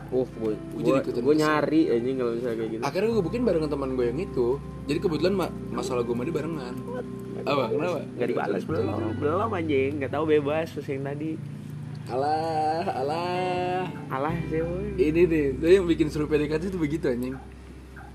Uh, 0.07 0.23
gue 0.23 0.93
gue 1.03 1.19
gue 1.19 1.35
nyari 1.35 1.81
anjing 1.89 2.15
kalau 2.21 2.31
misalnya 2.37 2.57
kayak 2.61 2.71
gitu. 2.77 2.81
Akhirnya 2.85 3.09
gue 3.17 3.23
bukin 3.25 3.41
barengan 3.41 3.69
teman 3.73 3.89
gue 3.97 4.05
yang 4.13 4.19
itu. 4.21 4.47
Jadi 4.85 4.99
kebetulan 5.01 5.33
ma- 5.33 5.55
masalah 5.73 6.05
gue 6.05 6.13
sama 6.13 6.23
dia 6.23 6.35
barengan. 6.37 6.73
Apa? 7.43 7.63
Kenapa? 7.73 7.99
Gak 8.13 8.27
dibalas 8.29 8.61
belum, 8.63 8.85
belum 9.17 9.49
anjing, 9.49 9.91
nggak 10.03 10.11
tahu 10.13 10.25
bebas 10.29 10.67
terus 10.77 10.87
yang 10.93 11.03
tadi. 11.03 11.31
Alah, 12.07 12.87
alah 12.87 13.83
Alah 14.07 14.35
sih, 14.47 14.63
woy. 14.63 14.95
ini 14.95 15.27
nih 15.27 15.45
saya 15.59 15.73
yang 15.75 15.87
bikin 15.87 16.07
seru 16.07 16.23
PDKT 16.25 16.71
itu 16.71 16.79
begitu 16.79 17.11
anjing 17.11 17.35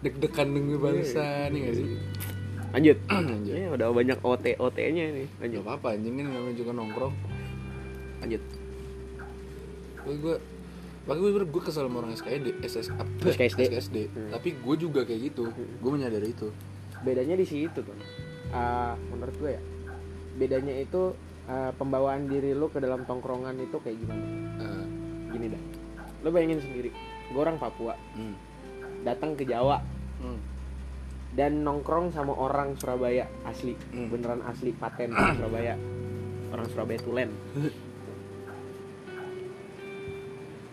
deg-degan 0.01 0.49
nunggu 0.49 0.81
balasan 0.81 1.53
nih 1.53 1.61
gak 1.63 1.75
sih 1.77 1.87
Lanjut. 2.73 2.97
Lanjut. 3.13 3.53
Ya, 3.53 3.69
udah 3.69 3.93
banyak 3.93 4.19
OT 4.25 4.57
OT-nya 4.57 5.05
nih. 5.13 5.27
Gak 5.29 5.41
Lanjut. 5.45 5.61
apa-apa 5.61 5.87
anjing 5.93 6.15
kan 6.17 6.25
namanya 6.25 6.57
juga 6.57 6.71
nongkrong 6.73 7.15
Lanjut. 8.25 8.43
Gue 10.03 10.15
gue 10.17 10.37
Makanya 11.03 11.35
gue, 11.35 11.45
gue 11.51 11.63
kesel 11.63 11.85
sama 11.85 11.97
orang 12.01 12.15
SKSD 12.15 12.49
SS, 12.63 12.87
apa, 12.95 13.11
SKSD. 13.29 13.61
SKSD. 13.69 13.97
Tapi 14.31 14.49
gue 14.57 14.77
juga 14.79 15.03
kayak 15.03 15.21
gitu 15.29 15.53
Gue 15.53 15.91
menyadari 15.91 16.33
itu 16.33 16.49
Bedanya 17.03 17.37
di 17.37 17.45
situ 17.45 17.77
tuh. 17.77 17.97
Ah, 18.49 18.97
menurut 19.13 19.37
gue 19.37 19.53
ya. 19.53 19.63
Bedanya 20.33 20.73
itu 20.73 21.13
ah, 21.47 21.71
pembawaan 21.73 22.27
diri 22.27 22.53
lu 22.53 22.67
ke 22.67 22.79
dalam 22.79 23.03
tongkrongan 23.03 23.57
itu 23.59 23.77
kayak 23.79 23.97
gimana? 23.99 24.25
Eh, 24.59 24.85
Gini 25.31 25.47
dah. 25.49 25.63
Lo 26.21 26.29
bayangin 26.29 26.61
sendiri. 26.61 26.91
Gue 27.29 27.41
orang 27.41 27.57
Papua, 27.57 27.97
hmm. 28.15 28.35
datang 29.03 29.33
ke 29.33 29.43
Jawa 29.43 29.81
Hmm. 30.21 30.39
dan 31.33 31.65
nongkrong 31.65 32.13
sama 32.13 32.31
orang 32.31 32.77
Surabaya 32.77 33.27
asli, 33.43 33.75
Hmm. 33.91 34.07
beneran 34.07 34.39
asli 34.45 34.71
paten 34.71 35.11
Surabaya. 35.41 35.75
Orang 36.53 36.69
Surabaya 36.69 37.01
Tulen. 37.01 37.31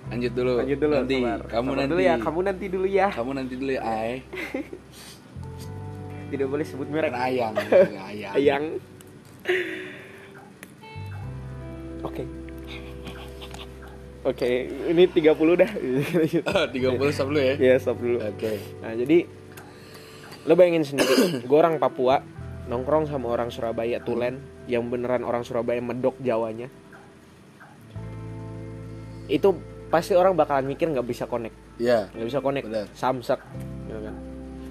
Lanjut 0.10 0.34
dulu 0.34 0.54
Lanjut 0.58 0.80
dulu. 0.80 0.94
Nanti 0.98 1.18
sabar. 1.22 1.42
Kamu 1.46 1.68
Sabar 1.70 1.78
nanti 1.78 1.92
dulu 1.94 2.02
ya, 2.02 2.16
kamu 2.18 2.40
nanti 2.42 2.66
dulu 2.68 2.88
ya. 2.90 3.08
Kamu 3.14 3.32
nanti 3.32 3.54
dulu 3.56 3.72
ya 3.72 3.82
Ay 3.82 4.14
Tidak 6.30 6.46
boleh 6.46 6.66
sebut 6.66 6.88
merek. 6.90 7.14
Ayang 7.14 7.54
Ayang 8.10 8.34
Ayang. 8.36 8.64
Oke. 12.02 12.24
Oke, 14.20 14.50
ini 14.88 15.08
30 15.08 15.32
dah. 15.56 15.72
Tiga 16.70 16.90
puluh 16.92 17.12
stop 17.12 17.32
dulu 17.32 17.40
ya 17.40 17.56
ya, 17.56 17.76
stop 17.80 17.98
dulu. 17.98 18.20
Oke 18.20 18.60
Nah, 18.84 18.92
jadi 18.94 19.24
lo 20.44 20.54
bayangin 20.56 20.84
sendiri, 20.84 21.40
gue 21.40 21.58
orang 21.58 21.80
Papua 21.80 22.20
nongkrong 22.68 23.08
sama 23.08 23.28
orang 23.28 23.48
Surabaya 23.50 24.00
Tulen 24.00 24.40
yang 24.66 24.88
beneran 24.88 25.24
orang 25.24 25.44
Surabaya 25.44 25.80
medok 25.80 26.16
Jawanya. 26.20 26.68
Itu 29.26 29.56
pasti 29.88 30.14
orang 30.14 30.34
bakalan 30.34 30.66
mikir 30.68 30.90
nggak 30.90 31.06
bisa 31.06 31.26
connect, 31.26 31.54
Ya 31.78 32.10
nggak 32.14 32.28
bisa 32.28 32.40
connect, 32.40 32.66
Benar. 32.66 32.86
samsek, 32.94 33.40
gitu 33.86 34.00
kan. 34.02 34.16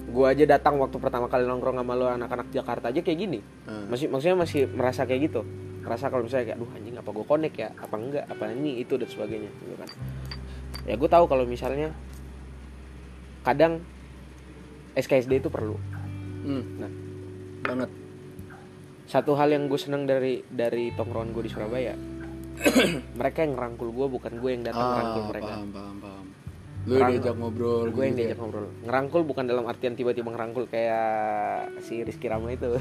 Gue 0.09 0.25
aja 0.25 0.43
datang 0.47 0.79
waktu 0.79 0.97
pertama 0.97 1.27
kali 1.27 1.43
nongkrong 1.43 1.75
sama 1.75 1.93
lo 1.93 2.07
anak-anak 2.07 2.47
Jakarta 2.49 2.89
aja 2.89 2.99
kayak 2.99 3.19
gini, 3.19 3.39
Hmm. 3.67 3.87
masih 3.87 4.07
maksudnya 4.07 4.35
masih 4.35 4.61
merasa 4.67 5.03
kayak 5.03 5.31
gitu, 5.31 5.41
merasa 5.79 6.07
kalau 6.07 6.23
misalnya 6.23 6.45
kayak, 6.47 6.57
aduh 6.57 6.69
anjing 6.71 6.95
apa 6.95 7.09
gue 7.09 7.25
connect 7.25 7.55
ya, 7.55 7.69
apa 7.71 7.95
enggak, 7.95 8.25
apa 8.25 8.43
ini 8.51 8.71
itu 8.79 8.93
dan 8.95 9.07
sebagainya, 9.07 9.49
gitu 9.49 9.75
kan. 9.75 9.89
Ya 10.83 10.95
gue 10.95 11.09
tahu 11.09 11.25
kalau 11.25 11.43
misalnya 11.43 11.89
kadang 13.41 13.81
SKSD 14.93 15.39
itu 15.39 15.49
perlu. 15.49 15.79
Hmm. 16.43 16.63
Nah. 16.77 16.91
Banget 17.61 17.89
Satu 19.05 19.33
hal 19.33 19.49
yang 19.49 19.65
gue 19.65 19.75
seneng 19.75 20.05
dari 20.05 20.45
dari 20.45 20.93
tongkrongan 20.93 21.33
gue 21.33 21.43
di 21.43 21.51
Surabaya, 21.51 21.97
mereka 23.19 23.41
yang 23.41 23.57
ngerangkul 23.57 23.89
gue 23.89 24.07
bukan 24.07 24.33
gue 24.37 24.49
yang 24.51 24.61
datang 24.61 24.85
ngerangkul 24.87 25.23
mereka. 25.27 25.45
Ah, 25.47 25.57
Paham 25.57 25.69
paham 25.71 25.97
paham 25.97 26.25
Lu 26.79 26.95
Ngerang- 26.95 27.11
diajak 27.11 27.35
ngobrol 27.35 27.85
Gue 27.89 28.03
yang 28.03 28.13
gitu 28.13 28.21
ya? 28.21 28.27
diajak 28.29 28.39
ngobrol. 28.39 28.67
Ngerangkul 28.85 29.21
bukan 29.25 29.43
dalam 29.45 29.65
artian 29.65 29.93
tiba-tiba 29.93 30.29
ngerangkul 30.29 30.65
kayak 30.65 31.09
si 31.81 32.01
Rizky 32.01 32.29
Rama 32.29 32.53
itu. 32.53 32.69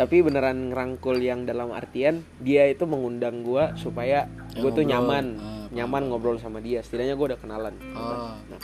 Tapi 0.00 0.24
beneran 0.24 0.72
ngerangkul 0.72 1.20
yang 1.20 1.44
dalam 1.44 1.76
artian 1.76 2.24
dia 2.40 2.64
itu 2.72 2.88
mengundang 2.88 3.44
gue 3.44 3.76
supaya 3.76 4.24
Ya, 4.56 4.64
gue 4.64 4.70
tuh 4.72 4.82
nyaman, 4.82 5.36
Ah, 5.36 5.68
nyaman 5.70 6.08
ngobrol 6.08 6.40
sama 6.40 6.64
dia. 6.64 6.80
Setidaknya 6.80 7.20
gue 7.20 7.26
udah 7.36 7.38
kenalan. 7.38 7.76
Ah. 7.92 8.34
Nah, 8.48 8.58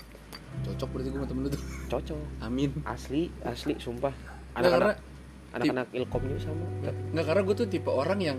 Cocok 0.65 0.89
berarti 0.97 1.09
gue 1.13 1.21
sama 1.21 1.29
temen 1.29 1.43
lu 1.45 1.51
tuh 1.53 1.63
cocok. 1.93 2.19
Amin 2.41 2.71
Asli, 2.89 3.29
asli, 3.45 3.77
sumpah. 3.77 4.11
Anak-anak 4.57 4.97
anak-anak 5.53 5.87
ilkom 5.93 6.23
juga 6.25 6.41
sama. 6.49 6.65
Nggak 7.13 7.25
karena 7.29 7.43
gue 7.45 7.55
tuh 7.55 7.67
tipe 7.69 7.91
orang 7.93 8.19
yang 8.25 8.39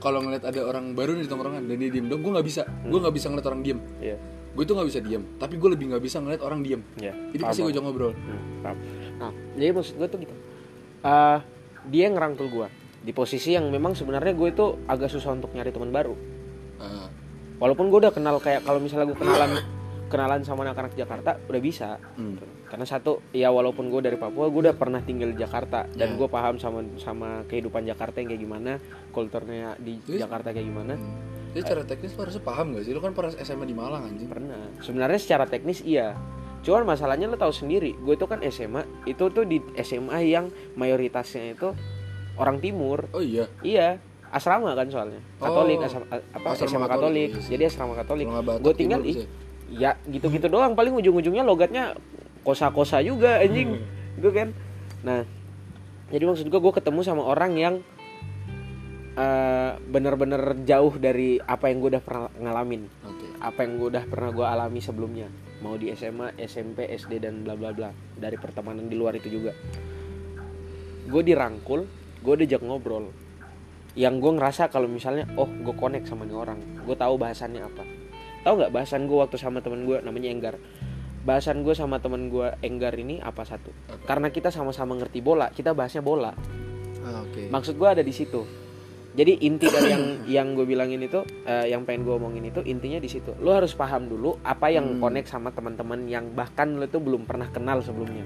kalau 0.00 0.24
ngeliat 0.24 0.46
ada 0.46 0.60
orang 0.64 0.96
baru 0.96 1.18
di 1.18 1.28
tongkrongan 1.28 1.68
dan 1.68 1.76
dia 1.76 1.90
diem 1.92 2.06
dong, 2.08 2.22
gue 2.24 2.32
nggak 2.32 2.46
bisa. 2.46 2.62
Gue 2.86 2.98
nggak 3.02 3.14
bisa 3.18 3.26
ngeliat 3.28 3.46
orang 3.50 3.60
diem. 3.60 3.78
Iya. 4.00 4.16
Gue 4.56 4.64
tuh 4.64 4.74
nggak 4.78 4.88
bisa 4.88 5.00
diem. 5.02 5.22
Tapi 5.36 5.54
gue 5.60 5.68
lebih 5.74 5.84
nggak 5.92 6.02
bisa 6.06 6.16
ngeliat 6.22 6.40
orang 6.40 6.60
diem. 6.64 6.80
Iya. 6.96 7.12
Jadi 7.34 7.42
pasti 7.44 7.60
gue 7.66 7.82
ngobrol. 7.82 8.14
Hmm, 8.16 8.64
paham. 8.64 8.76
Nah, 9.20 9.32
jadi 9.58 9.74
maksud 9.76 9.94
gue 10.00 10.08
tuh 10.08 10.18
gitu. 10.24 10.34
Eh, 11.04 11.38
dia 11.90 12.06
ngerangkul 12.06 12.46
gue 12.46 12.68
di 13.00 13.10
posisi 13.10 13.52
yang 13.52 13.66
memang 13.68 13.92
sebenarnya 13.92 14.32
gue 14.32 14.48
itu 14.48 14.66
agak 14.86 15.08
susah 15.08 15.32
untuk 15.32 15.50
nyari 15.50 15.68
teman 15.68 15.90
baru. 15.90 16.14
Ah, 16.78 17.08
Walaupun 17.58 17.92
gue 17.92 17.98
udah 18.00 18.12
kenal 18.12 18.40
kayak 18.40 18.64
kalau 18.64 18.80
misalnya 18.80 19.10
gue 19.10 19.18
kenalan 19.18 19.60
kenalan 20.08 20.40
sama 20.42 20.64
anak-anak 20.64 20.94
Jakarta 20.94 21.36
udah 21.44 21.60
bisa. 21.60 22.00
hmm. 22.16 22.62
Karena 22.66 22.86
satu, 22.86 23.18
ya 23.30 23.50
walaupun 23.50 23.90
gue 23.90 23.98
dari 24.00 24.14
Papua, 24.14 24.46
gue 24.46 24.60
udah 24.62 24.74
pernah 24.74 25.02
tinggal 25.02 25.34
di 25.34 25.38
Jakarta 25.38 25.90
dan 25.90 26.14
Ya. 26.14 26.16
gue 26.16 26.28
paham 26.30 26.54
sama 26.54 26.86
sama 26.96 27.42
kehidupan 27.46 27.82
Jakarta 27.82 28.22
yang 28.22 28.30
kayak 28.30 28.42
gimana, 28.42 28.72
kulturnya 29.10 29.74
di 29.76 29.98
Terus? 30.00 30.22
Jakarta 30.22 30.54
kayak 30.54 30.66
gimana. 30.66 30.94
Hmm. 30.94 31.14
Jadi 31.50 31.60
secara 31.60 31.82
teknis 31.82 32.14
lu 32.14 32.20
harusnya 32.22 32.44
paham 32.46 32.66
gak 32.72 32.84
sih? 32.86 32.92
Lu 32.94 33.02
kan 33.02 33.10
pernah 33.10 33.34
SMA 33.34 33.66
di 33.66 33.74
Malang 33.74 34.02
anjing. 34.06 34.28
pernah 34.30 34.60
sebenarnya 34.78 35.18
secara 35.18 35.44
teknis 35.50 35.82
iya 35.82 36.14
cuman 36.60 36.84
masalahnya 36.84 37.24
lo 37.24 37.40
tahu 37.40 37.50
sendiri 37.50 37.96
gue 37.96 38.14
itu 38.14 38.26
kan 38.28 38.44
SMA 38.52 38.84
itu 39.08 39.32
tuh 39.32 39.48
di 39.48 39.64
SMA 39.80 40.28
yang 40.28 40.52
mayoritasnya 40.76 41.56
itu 41.56 41.72
orang 42.36 42.60
timur. 42.60 43.08
Oh 43.12 43.20
iya. 43.20 43.48
iya 43.60 43.96
asrama 44.28 44.72
kan 44.72 44.88
soalnya. 44.88 45.20
Katolik 45.36 45.80
Oh, 45.80 45.88
asrama, 45.88 46.06
apa 46.08 46.46
asrama 46.52 46.68
SMA 46.68 46.86
Katolik, 46.86 46.88
katolik. 46.88 47.30
iya 47.32 47.48
jadi 47.48 47.62
asrama 47.66 47.94
katolik. 47.96 48.26
Gue 48.60 48.74
tinggal 48.76 49.00
bisa. 49.00 49.24
ya 49.72 49.96
gitu-gitu 50.04 50.46
doang. 50.48 50.72
Paling 50.76 50.92
ujung-ujungnya 50.96 51.42
logatnya 51.42 51.96
kosa-kosa 52.44 53.00
juga 53.00 53.40
anjing. 53.40 53.80
Gitu 54.16 54.28
kan. 54.30 54.52
Nah 55.00 55.24
jadi 56.12 56.24
maksud 56.28 56.46
gue 56.48 56.60
gue 56.60 56.72
ketemu 56.76 57.00
sama 57.00 57.24
orang 57.24 57.52
yang 57.56 57.74
eh, 59.16 59.72
bener-bener 59.80 60.60
jauh 60.62 60.92
dari 60.96 61.40
apa 61.40 61.68
yang 61.68 61.80
gue 61.80 61.90
udah 61.96 62.02
pernah 62.04 62.28
ngalamin. 62.36 62.82
Oke. 63.04 63.26
apa 63.40 63.64
yang 63.64 63.80
gue 63.80 63.88
udah 63.96 64.04
pernah 64.04 64.30
gue 64.30 64.44
alami 64.44 64.80
sebelumnya 64.84 65.24
mau 65.60 65.76
di 65.76 65.92
SMA 65.92 66.36
SMP 66.40 66.88
SD 66.90 67.22
dan 67.22 67.44
bla 67.44 67.56
bla 67.56 67.70
bla. 67.72 67.90
Dari 67.92 68.36
pertemanan 68.36 68.88
di 68.88 68.96
luar 68.96 69.16
itu 69.16 69.28
juga. 69.28 69.52
Gue 71.06 71.22
dirangkul 71.24 71.86
gue 72.20 72.34
diajak 72.44 72.60
ngobrol. 72.64 73.08
Yang 73.96 74.14
gue 74.22 74.32
ngerasa 74.38 74.68
kalau 74.68 74.86
misalnya 74.86 75.28
oh 75.36 75.48
gue 75.48 75.74
connect 75.76 76.08
sama 76.08 76.28
nih 76.28 76.36
orang. 76.36 76.58
Gue 76.84 76.96
tahu 76.96 77.16
bahasannya 77.20 77.62
apa. 77.64 77.84
Tahu 78.40 78.52
nggak 78.56 78.72
bahasan 78.72 79.04
gue 79.04 79.18
waktu 79.20 79.36
sama 79.36 79.60
temen 79.60 79.84
gue 79.84 80.00
namanya 80.00 80.28
Enggar? 80.32 80.56
Bahasan 81.20 81.60
gue 81.60 81.76
sama 81.76 82.00
temen 82.00 82.32
gue 82.32 82.48
Enggar 82.64 82.96
ini 82.96 83.20
apa 83.20 83.44
satu? 83.44 83.68
Karena 84.08 84.32
kita 84.32 84.48
sama-sama 84.48 84.96
ngerti 84.96 85.20
bola 85.20 85.52
kita 85.52 85.76
bahasnya 85.76 86.00
bola. 86.00 86.32
Ah, 87.00 87.24
Oke. 87.24 87.48
maksud 87.48 87.80
gue 87.80 87.88
ada 87.88 88.04
di 88.04 88.12
situ 88.12 88.44
jadi 89.10 89.42
inti 89.42 89.66
dari 89.66 89.90
yang 89.90 90.04
yang 90.30 90.46
gue 90.54 90.62
bilangin 90.62 91.02
itu 91.02 91.26
eh, 91.42 91.66
yang 91.66 91.82
pengen 91.82 92.06
gue 92.06 92.14
omongin 92.14 92.46
itu 92.46 92.62
intinya 92.62 93.02
di 93.02 93.10
situ. 93.10 93.34
Lo 93.42 93.58
harus 93.58 93.74
paham 93.74 94.06
dulu 94.06 94.38
apa 94.46 94.70
yang 94.70 94.86
Hmm. 94.86 95.02
connect 95.02 95.28
sama 95.28 95.50
teman-teman 95.50 96.06
yang 96.06 96.30
bahkan 96.30 96.78
lo 96.78 96.86
tuh 96.86 97.02
belum 97.02 97.26
pernah 97.26 97.50
kenal 97.50 97.82
sebelumnya. 97.82 98.22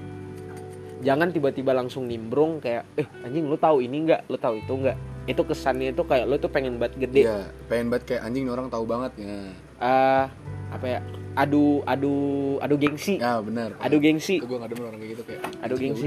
Jangan 1.01 1.29
tiba-tiba 1.29 1.73
langsung 1.73 2.05
nimbrung 2.05 2.61
kayak 2.61 2.85
eh 2.97 3.05
anjing 3.21 3.45
lo 3.45 3.57
tahu 3.57 3.81
ini 3.81 4.05
nggak? 4.05 4.29
Lo 4.29 4.37
tahu 4.37 4.61
itu 4.61 4.73
nggak? 4.73 4.97
Itu 5.25 5.41
kesannya 5.41 5.89
itu 5.89 6.05
kayak 6.05 6.25
lo 6.29 6.37
tuh 6.37 6.53
pengen 6.53 6.77
banget 6.77 7.09
gede. 7.09 7.21
Iya, 7.25 7.49
pengen 7.65 7.89
banget 7.89 8.03
kayak 8.05 8.21
anjing 8.25 8.45
orang 8.45 8.69
tahu 8.69 8.85
banget. 8.85 9.11
Ya. 9.17 9.37
Eh, 9.81 10.25
apa 10.67 10.85
ya 10.87 10.99
adu 11.35 11.83
adu 11.83 12.13
adu 12.57 12.75
gengsi 12.75 13.17
Ya 13.17 13.37
benar. 13.39 13.75
adu 13.77 13.97
gengsi 13.97 14.39
Itu 14.39 14.47
gue 14.47 14.57
gak 14.57 14.71
demen 14.71 14.85
orang 14.85 14.99
kayak 14.99 15.11
gitu 15.13 15.23
kayak. 15.25 15.41
Adu 15.59 15.73
"Ya 15.73 15.81
gengsi. 15.81 16.05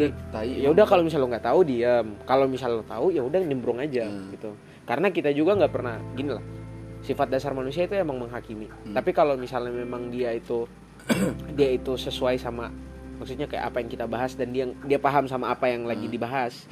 ya 0.58 0.68
udah 0.68 0.84
kalau 0.84 1.02
misal 1.02 1.18
lo 1.18 1.28
nggak 1.28 1.44
tahu 1.44 1.60
diam 1.62 2.06
kalau 2.24 2.44
misal 2.44 2.70
lo 2.72 2.82
tahu 2.82 3.10
ya 3.10 3.20
udah 3.20 3.38
nimbrung 3.38 3.78
aja 3.78 4.04
Hmm. 4.04 4.30
gitu 4.30 4.50
karena 4.82 5.08
kita 5.08 5.30
juga 5.30 5.52
nggak 5.54 5.68
pernah 5.70 5.96
gini 6.12 6.30
lah 6.30 6.44
sifat 6.98 7.28
dasar 7.28 7.52
manusia 7.52 7.84
itu 7.84 7.94
emang 7.94 8.18
menghakimi 8.18 8.66
Hmm. 8.66 8.92
tapi 8.92 9.12
kalau 9.12 9.36
misalnya 9.36 9.70
memang 9.70 10.08
dia 10.08 10.32
itu 10.32 10.64
dia 11.54 11.70
itu 11.70 11.92
sesuai 11.94 12.36
sama 12.36 12.72
maksudnya 13.14 13.44
kayak 13.44 13.64
apa 13.64 13.76
yang 13.78 13.90
kita 13.90 14.06
bahas 14.06 14.32
dan 14.32 14.48
dia 14.48 14.64
dia 14.82 14.98
paham 14.98 15.24
sama 15.24 15.48
apa 15.48 15.66
yang 15.66 15.84
lagi 15.84 16.04
Hmm. 16.04 16.14
dibahas 16.14 16.64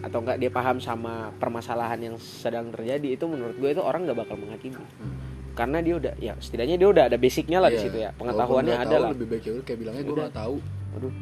atau 0.00 0.18
enggak 0.18 0.36
dia 0.36 0.50
paham 0.50 0.76
sama 0.76 1.30
permasalahan 1.32 2.02
yang 2.02 2.16
sedang 2.18 2.68
terjadi 2.68 3.14
itu 3.14 3.24
menurut 3.24 3.54
gue 3.54 3.70
itu 3.70 3.78
orang 3.78 4.02
nggak 4.02 4.18
bakal 4.18 4.34
menghakimi 4.34 4.74
Hmm. 4.74 5.30
Karena 5.52 5.78
dia 5.78 5.94
udah 5.94 6.12
ya 6.16 6.32
setidaknya 6.34 6.76
dia 6.76 6.88
udah 6.88 7.04
ada 7.06 7.16
basicnya 7.16 7.58
lah 7.58 7.68
di 7.68 7.76
Iya. 7.76 7.84
situ 7.84 7.96
ya 7.98 8.10
pengetahuannya 8.12 8.72
nggak 8.72 8.82
ada 8.82 8.90
tahu, 8.90 9.02
lah 9.02 9.10
Lebih 9.10 9.26
baik 9.28 9.42
ya 9.42 9.52
kayak 9.62 9.78
bilangnya 9.78 10.02
gue 10.02 10.12
Udah. 10.12 10.26
gak 10.26 10.36
tahu. 10.36 10.56
Aduh. 10.92 11.12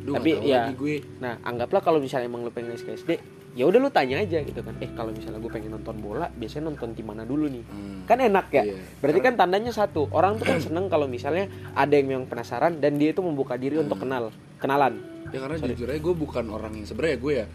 Duh, 0.00 0.14
Tapi, 0.14 0.30
nggak 0.32 0.48
ya. 0.48 0.62
gue. 0.72 0.94
Nah, 1.18 1.32
anggaplah 1.42 1.80
kalau 1.80 1.98
misalnya 1.98 2.26
emang 2.26 2.40
lu 2.40 2.48
pengen 2.48 2.72
SKSD, 2.72 3.20
ya 3.52 3.64
udah 3.64 3.76
lu 3.76 3.90
tanya 3.90 4.16
aja 4.18 4.40
gitu 4.40 4.56
kan. 4.58 4.72
Eh, 4.78 4.88
kalau 4.90 5.12
misalnya 5.12 5.36
gue 5.36 5.52
pengen 5.52 5.68
nonton 5.70 5.96
bola, 5.98 6.32
biasanya 6.32 6.64
nonton 6.66 6.92
di 6.92 7.04
mana 7.04 7.22
dulu 7.22 7.44
nih? 7.44 7.60
Hmm. 7.62 8.00
Kan 8.04 8.16
enak 8.18 8.48
ya. 8.48 8.62
Iya. 8.64 8.80
Berarti 8.98 9.20
kan 9.20 9.36
tandanya 9.36 9.68
satu, 9.68 10.08
orang 10.08 10.36
tuh 10.36 10.48
kan 10.48 10.58
seneng 10.64 10.88
kalau 10.88 11.04
misalnya 11.04 11.44
ada 11.74 11.92
yang 11.92 12.08
memang 12.08 12.24
penasaran 12.24 12.80
dan 12.80 12.96
dia 12.96 13.12
itu 13.12 13.20
membuka 13.20 13.54
diri 13.54 13.76
untuk 13.76 14.00
Hmm. 14.00 14.08
kenal, 14.08 14.24
kenalan. 14.56 14.96
Ya 15.28 15.38
karena 15.38 15.60
jujur 15.62 15.86
aja 15.86 16.00
gue 16.00 16.14
bukan 16.16 16.44
orang 16.48 16.72
yang 16.72 16.86
sebenarnya 16.86 17.18
gue 17.18 17.32
ya 17.34 17.46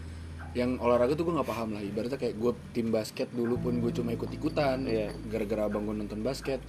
yang 0.54 0.78
olahraga 0.78 1.12
tuh 1.12 1.26
gue 1.26 1.34
nggak 1.34 1.46
paham 1.46 1.74
lah 1.74 1.82
ibaratnya 1.82 2.14
kayak 2.14 2.34
gue 2.34 2.52
tim 2.70 2.88
basket 2.88 3.26
dulu 3.28 3.58
pun 3.58 3.74
gue 3.76 3.90
cuma 3.90 4.10
ikut 4.10 4.30
ikutan 4.30 4.86
Iya. 4.86 5.10
gara-gara 5.26 5.66
abang 5.66 5.82
gue 5.84 5.94
nonton 5.96 6.22
basket 6.22 6.62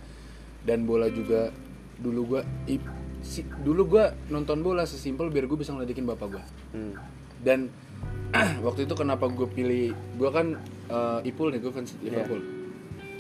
dan 0.62 0.84
bola 0.84 1.06
juga 1.08 1.54
dulu 1.96 2.22
gue 2.28 2.42
si, 3.22 3.42
dulu 3.62 3.86
gue 3.88 4.04
nonton 4.28 4.60
bola 4.60 4.84
sesimpel 4.84 5.30
biar 5.30 5.46
gue 5.46 5.56
bisa 5.56 5.72
ngeledekin 5.72 6.04
bapak 6.04 6.28
gue 6.32 6.44
Hmm. 6.74 6.94
dan 7.40 7.70
waktu 8.66 8.84
itu 8.84 8.94
kenapa 8.94 9.26
gue 9.28 9.48
pilih 9.48 9.86
gue 9.94 10.30
kan 10.30 10.58
eh, 10.88 11.20
ipul 11.24 11.50
nih 11.50 11.62
gue 11.62 11.72
fans 11.72 11.94
Liverpool 12.02 12.42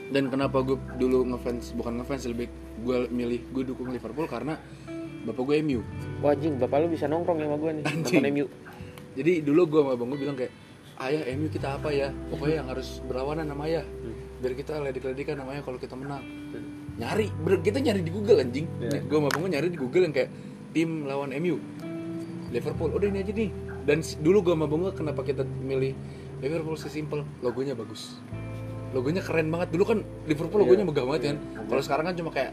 dan 0.07 0.29
kenapa 0.29 0.61
gue 0.61 0.77
dulu 0.97 1.25
ngefans 1.27 1.73
bukan 1.73 1.97
ngefans 1.97 2.25
lebih 2.25 2.49
gue 2.79 3.09
milih 3.09 3.41
gue 3.49 3.63
dukung 3.65 3.89
Liverpool 3.89 4.25
karena 4.25 4.57
bapak 5.23 5.41
gue 5.43 5.55
MU 5.63 5.81
anjing, 6.21 6.57
bapak 6.57 6.77
lu 6.79 6.89
bisa 6.89 7.05
nongkrong 7.05 7.37
ya 7.37 7.45
sama 7.45 7.57
gue 7.59 7.71
nih, 7.71 7.83
Anjing. 7.83 8.01
nonton 8.17 8.25
MU. 8.31 8.45
Jadi 9.15 9.41
dulu 9.41 9.61
gue 9.65 9.79
sama 9.79 9.91
abang 9.93 10.07
gue 10.07 10.19
bilang 10.19 10.35
kayak 10.35 10.51
ayah 10.97 11.23
MU 11.33 11.47
kita 11.47 11.67
apa 11.73 11.89
ya? 11.89 12.07
Pokoknya 12.29 12.55
yang 12.59 12.69
harus 12.69 12.99
berlawanan 13.01 13.45
sama 13.45 13.63
ayah. 13.65 13.83
Biar 14.35 14.53
kita 14.53 14.77
ledek-ledekan 14.77 15.35
namanya 15.37 15.61
kalau 15.61 15.75
kita 15.75 15.91
menang. 15.93 16.23
Nyari 16.95 17.27
ber- 17.37 17.59
kita 17.59 17.79
nyari 17.79 17.99
di 17.99 18.09
Google 18.09 18.39
anjing. 18.39 18.67
Iya. 18.79 18.99
gue 19.01 19.17
sama 19.17 19.27
abang 19.27 19.41
gue 19.41 19.51
nyari 19.51 19.67
di 19.67 19.75
Google 19.75 20.03
yang 20.03 20.13
kayak 20.13 20.29
tim 20.71 21.03
lawan 21.03 21.31
MU 21.33 21.55
Liverpool 22.47 22.91
udah 22.91 23.07
ini 23.07 23.19
aja 23.19 23.31
nih. 23.31 23.49
Dan 23.83 23.97
dulu 24.19 24.37
gue 24.41 24.53
sama 24.53 24.65
abang 24.65 24.79
gue 24.81 24.93
kenapa 24.93 25.21
kita 25.21 25.43
milih 25.43 25.91
Liverpool 26.39 26.75
sesimpel? 26.75 27.23
Logonya 27.39 27.73
bagus. 27.73 28.19
Logonya 28.91 29.19
keren 29.19 29.49
banget. 29.49 29.71
Dulu 29.71 29.83
kan 29.85 29.97
Liverpool 30.23 30.59
logonya 30.61 30.83
megah 30.83 31.03
banget 31.05 31.21
kan. 31.25 31.37
Kalau 31.65 31.81
sekarang 31.81 32.05
kan 32.07 32.15
cuma 32.15 32.31
kayak 32.31 32.51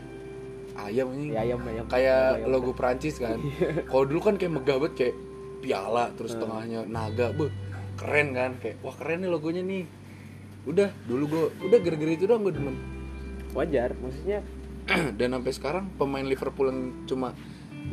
ayam 0.75 1.13
ini 1.13 1.31
Ya, 1.31 1.45
ayam, 1.45 1.61
ayam. 1.63 1.85
kayak 1.87 2.43
Ayam. 2.43 2.49
logo 2.49 2.73
Prancis 2.73 3.17
kan. 3.17 3.39
Kalau 3.91 4.05
dulu 4.05 4.21
kan 4.21 4.35
kayak 4.35 4.53
megah 4.53 4.77
banget 4.79 4.95
kayak 4.97 5.15
piala 5.63 6.11
terus 6.13 6.35
Hmm. 6.35 6.43
tengahnya 6.43 6.81
naga 6.85 7.31
beuh 7.31 7.49
keren 7.95 8.35
kan? 8.35 8.59
Kayak 8.59 8.83
wah 8.83 8.93
keren 8.93 9.23
nih 9.23 9.31
logonya 9.31 9.63
nih. 9.63 9.85
Udah 10.63 10.91
dulu 11.05 11.25
gue 11.27 11.45
udah 11.65 11.79
gara-gara 11.79 12.13
itu 12.13 12.25
doang 12.25 12.43
gue 12.43 12.53
demen. 12.53 12.77
Wajar, 13.53 13.95
maksudnya 13.95 14.43
dan 15.19 15.29
sampai 15.33 15.53
sekarang 15.53 15.85
pemain 15.95 16.23
Liverpool 16.23 16.67
yang 16.67 16.81
cuma 17.05 17.31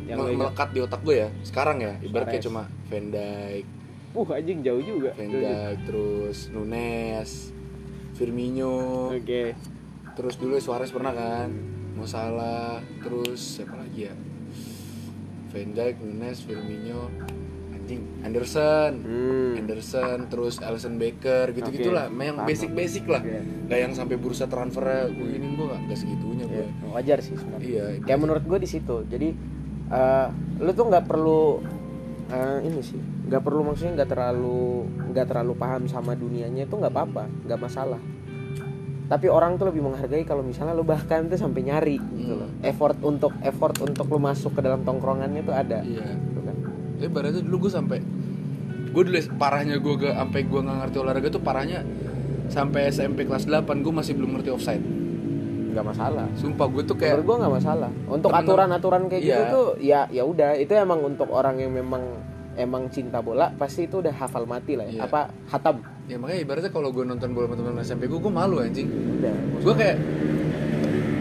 Yang 0.02 0.18
melekat 0.34 0.68
di 0.70 0.80
otak 0.80 1.00
gue 1.00 1.16
ya 1.18 1.28
sekarang 1.42 1.78
ya 1.78 1.94
ibarat 2.00 2.26
kayak 2.28 2.42
Suarez. 2.42 2.46
cuma 2.46 2.62
Van 2.88 3.06
Dijk. 3.08 3.64
Uh 4.10 4.26
anjing 4.28 4.58
jauh 4.60 4.82
juga. 4.82 5.10
Van 5.12 5.30
Dijk 5.30 5.78
terus 5.84 6.38
Nunes 6.48 7.30
Firmino. 8.14 9.10
Oke. 9.10 9.54
terus 10.12 10.34
dulu 10.36 10.58
Suarez 10.58 10.90
pernah 10.90 11.10
kan? 11.10 11.50
Mo 11.92 12.04
Salah 12.04 12.78
terus 13.00 13.58
siapa 13.58 13.74
lagi 13.74 14.06
ya? 14.06 14.14
Van 15.48 15.68
Dijk 15.68 15.96
Nunes 16.00 16.38
Firmino 16.40 17.10
anjing 17.90 18.02
Anderson. 18.22 18.92
Hmm. 19.02 19.58
Anderson 19.58 20.18
terus 20.30 20.54
Alisson 20.62 20.94
Becker 20.94 21.50
gitu 21.50 21.68
gitulah 21.74 22.06
Oke, 22.06 22.22
yang 22.22 22.36
basic 22.46 22.70
basic 22.70 23.04
lah. 23.10 23.18
Oke. 23.18 23.42
nggak 23.66 23.78
yang 23.80 23.92
sampai 23.92 24.14
bursa 24.14 24.46
transfer 24.46 24.86
gue 25.10 25.28
ini 25.34 25.58
gue 25.58 25.66
nggak 25.66 25.98
segitunya 25.98 26.44
gue 26.46 26.62
Iya, 26.62 26.66
wajar 26.94 27.18
sih 27.18 27.34
sebenarnya. 27.34 27.66
iya 27.66 27.84
kayak 28.06 28.20
menurut 28.22 28.44
gue 28.46 28.58
di 28.62 28.68
situ. 28.70 28.96
Jadi 29.04 29.28
eh, 29.90 30.26
lu 30.62 30.70
tuh 30.70 30.86
nggak 30.86 31.04
perlu 31.04 31.42
eh, 32.30 32.58
ini 32.62 32.80
sih. 32.80 33.00
Nggak 33.26 33.42
perlu 33.42 33.60
maksudnya 33.66 33.92
nggak 33.98 34.10
terlalu 34.10 34.86
nggak 35.10 35.26
terlalu 35.26 35.52
paham 35.58 35.82
sama 35.90 36.14
dunianya 36.14 36.70
itu 36.70 36.74
nggak 36.78 36.94
apa-apa. 36.94 37.26
Nggak 37.46 37.58
masalah. 37.58 38.00
Tapi 39.10 39.26
orang 39.26 39.58
tuh 39.58 39.66
lebih 39.66 39.82
menghargai 39.82 40.22
kalau 40.22 40.46
misalnya 40.46 40.70
lu 40.70 40.86
bahkan 40.86 41.26
tuh 41.26 41.34
sampai 41.34 41.66
nyari 41.66 41.98
gitu 42.14 42.38
loh. 42.38 42.46
Effort 42.62 42.94
untuk 43.02 43.34
effort 43.42 43.74
untuk 43.82 44.06
lu 44.06 44.22
masuk 44.22 44.54
ke 44.54 44.62
dalam 44.62 44.86
tongkrongannya 44.86 45.42
tuh 45.42 45.50
ada. 45.50 45.82
Gitu 45.82 45.98
ya 45.98 46.14
ibaratnya 47.06 47.40
dulu 47.40 47.66
gue 47.66 47.72
sampai 47.72 47.98
gue 48.90 49.02
dulu 49.06 49.18
parahnya 49.38 49.78
gue 49.78 49.94
gak 49.96 50.14
sampai 50.18 50.40
gue 50.44 50.60
nggak 50.60 50.76
ngerti 50.82 50.96
olahraga 50.98 51.28
tuh 51.30 51.42
parahnya 51.42 51.80
sampai 52.50 52.90
SMP 52.90 53.24
kelas 53.24 53.46
8 53.46 53.62
gue 53.80 53.92
masih 53.94 54.18
belum 54.18 54.34
ngerti 54.36 54.50
offside. 54.50 54.82
Nggak 55.70 55.86
masalah. 55.86 56.26
Sumpah 56.34 56.66
gue 56.66 56.82
tuh 56.82 56.98
kayak 56.98 57.22
gue 57.22 57.36
nggak 57.38 57.54
masalah. 57.54 57.90
Untuk 58.10 58.34
aturan-aturan 58.34 59.06
kayak 59.06 59.22
gitu 59.22 59.38
Iya. 59.38 59.54
tuh 59.54 59.66
ya 59.78 60.00
ya 60.10 60.22
udah. 60.26 60.58
Itu 60.58 60.74
emang 60.74 60.98
untuk 61.06 61.30
orang 61.30 61.62
yang 61.62 61.70
memang 61.70 62.02
emang 62.58 62.90
cinta 62.90 63.22
bola 63.22 63.54
pasti 63.54 63.86
itu 63.86 64.02
udah 64.02 64.10
hafal 64.10 64.50
mati 64.50 64.74
lah 64.74 64.84
ya. 64.90 64.98
Iya. 64.98 65.02
apa 65.06 65.30
hatam. 65.46 65.78
Ya 66.10 66.18
makanya 66.18 66.40
ibaratnya 66.42 66.70
kalau 66.74 66.90
gue 66.90 67.06
nonton 67.06 67.30
bola 67.30 67.46
sama 67.46 67.54
teman 67.62 67.78
SMP 67.86 68.10
gue 68.10 68.18
gue 68.18 68.32
malu 68.34 68.58
anjing. 68.58 68.90
Udah. 68.90 69.34
Gue 69.62 69.74
kayak 69.78 69.96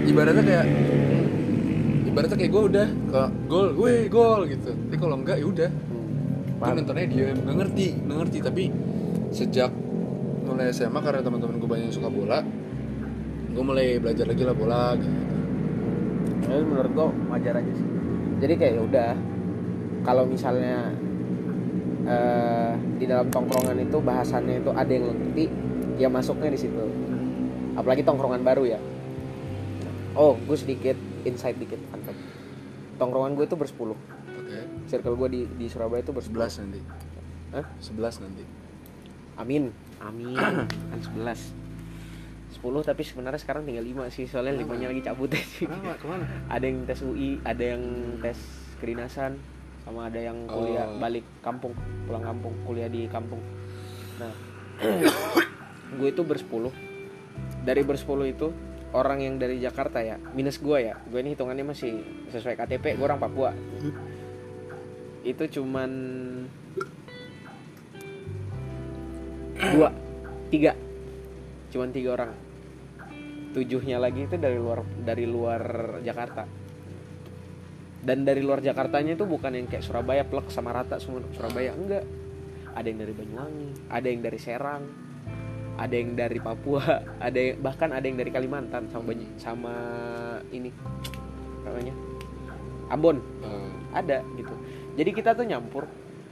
ibaratnya 0.10 0.42
kayak 0.42 0.66
ibaratnya 2.20 2.36
kayak 2.36 2.52
gue 2.52 2.64
udah 2.68 2.88
ke 2.92 3.22
gol 3.48 3.68
gue 3.80 3.94
gol 4.12 4.42
gitu. 4.52 4.76
Tapi 4.76 4.96
kalau 5.00 5.16
enggak 5.16 5.40
ya 5.40 5.46
udah. 5.48 5.70
Hmm, 5.72 6.60
gue 6.60 6.72
nontonnya 6.76 7.08
dia 7.08 7.28
nggak 7.32 7.56
ngerti 7.64 7.88
nggak 8.04 8.18
ngerti. 8.20 8.38
Tapi 8.44 8.64
sejak 9.32 9.72
mulai 10.44 10.76
SMA 10.76 11.00
karena 11.00 11.24
teman-teman 11.24 11.56
gue 11.64 11.70
banyak 11.70 11.86
yang 11.88 11.96
suka 11.96 12.10
bola 12.12 12.44
gue 13.50 13.64
mulai 13.66 13.98
belajar 13.98 14.30
lagi 14.30 14.44
lah 14.46 14.56
bola 14.56 14.94
gitu. 15.00 15.10
Ya, 16.50 16.66
menurut 16.66 16.92
gua 16.98 17.08
wajar 17.36 17.62
aja 17.62 17.72
sih. 17.76 17.88
Jadi 18.40 18.54
kayak 18.56 18.74
ya 18.78 18.82
udah 18.82 19.12
kalau 20.02 20.24
misalnya 20.26 20.92
eh, 22.08 22.74
di 22.98 23.06
dalam 23.06 23.28
tongkrongan 23.30 23.78
itu 23.84 23.98
bahasannya 24.00 24.64
itu 24.64 24.72
ada 24.74 24.90
yang 24.90 25.12
lo 25.12 25.14
ngerti 25.14 25.46
ya 26.00 26.08
masuknya 26.08 26.50
di 26.56 26.60
situ. 26.60 26.84
Apalagi 27.76 28.02
tongkrongan 28.02 28.42
baru 28.42 28.64
ya. 28.66 28.80
Oh 30.16 30.36
gue 30.40 30.58
sedikit 30.58 30.98
insight 31.28 31.60
dikit. 31.60 31.80
fun. 31.92 31.99
Tongkrongan 33.00 33.34
gue 33.34 33.46
itu 33.46 33.56
bersepuluh 33.56 33.96
Oke. 34.36 34.60
circle 34.86 35.16
gue 35.16 35.30
di 35.30 35.42
di 35.56 35.66
Surabaya 35.66 36.00
itu 36.00 36.12
bersepuluh 36.12 36.46
11 36.46 36.62
nanti. 36.62 36.80
Hah? 37.50 37.66
11 37.80 37.96
nanti. 38.22 38.44
amin 39.36 39.72
amin 40.00 40.36
kan 40.92 41.00
sebelas 41.00 41.56
sepuluh 42.50 42.82
tapi 42.82 43.02
sebenarnya 43.02 43.40
sekarang 43.40 43.64
tinggal 43.64 43.82
lima 43.82 44.04
sih 44.10 44.26
soalnya 44.26 44.52
Kenapa? 44.54 44.76
limanya 44.76 44.88
lagi 44.90 45.02
cabut 45.02 45.32
sih 45.32 45.64
Kenapa? 45.64 45.96
Ke 45.96 46.06
mana? 46.06 46.26
ada 46.48 46.66
yang 46.66 46.84
tes 46.84 47.00
UI 47.00 47.40
ada 47.42 47.64
yang 47.64 47.84
tes 48.20 48.36
kedinasan 48.78 49.40
sama 49.82 50.06
ada 50.06 50.20
yang 50.20 50.44
kuliah 50.46 50.86
Oh. 50.86 51.00
balik 51.00 51.24
kampung 51.40 51.72
pulang 52.04 52.22
kampung 52.22 52.52
kuliah 52.64 52.86
di 52.86 53.08
kampung 53.08 53.40
nah 54.18 54.34
gue 55.96 56.08
itu 56.10 56.22
bersepuluh 56.22 56.74
dari 57.62 57.82
bersepuluh 57.82 58.28
itu 58.28 58.52
orang 58.94 59.22
yang 59.22 59.36
dari 59.38 59.62
Jakarta 59.62 60.02
ya 60.02 60.18
minus 60.34 60.58
gue 60.58 60.90
ya. 60.90 60.96
Gue 61.10 61.22
ini 61.22 61.38
hitungannya 61.38 61.66
masih 61.66 62.02
sesuai 62.34 62.58
KTP 62.58 62.98
gue 62.98 63.06
orang 63.06 63.22
Papua. 63.22 63.52
Itu 65.22 65.44
cuman 65.60 65.90
dua 69.76 69.90
tiga. 70.50 70.74
Cuman 71.70 71.90
tiga 71.94 72.10
orang. 72.18 72.32
Tujuhnya 73.54 73.98
lagi 73.98 74.30
itu 74.30 74.38
dari 74.38 74.58
luar 74.58 74.86
dari 75.06 75.26
luar 75.26 75.62
Jakarta. 76.02 76.46
Dan 78.00 78.24
dari 78.24 78.40
luar 78.40 78.64
Jakartanya 78.64 79.20
itu 79.20 79.28
bukan 79.28 79.60
yang 79.60 79.68
kayak 79.68 79.84
Surabaya 79.84 80.24
plek 80.24 80.48
sama 80.50 80.72
rata 80.72 80.98
semua 80.98 81.22
Surabaya 81.36 81.76
enggak. 81.76 82.06
Ada 82.70 82.86
yang 82.86 83.00
dari 83.02 83.14
Banyuwangi 83.18 83.70
ada 83.90 84.08
yang 84.08 84.22
dari 84.24 84.40
Serang 84.40 85.09
ada 85.80 85.96
yang 85.96 86.12
dari 86.20 86.40
Papua 86.44 86.84
ada 87.28 87.40
yang, 87.40 87.64
bahkan 87.64 87.96
ada 87.96 88.04
yang 88.04 88.20
dari 88.20 88.32
Kalimantan 88.36 88.92
sama 88.92 89.04
Banyu- 89.16 89.36
sama 89.40 89.74
ini 90.52 90.70
namanya? 91.64 91.96
Ambon. 92.92 93.18
Eh, 93.46 93.72
ada 93.96 94.20
gitu. 94.36 94.54
Jadi 95.00 95.10
kita 95.16 95.32
tuh 95.38 95.48
nyampur 95.48 95.88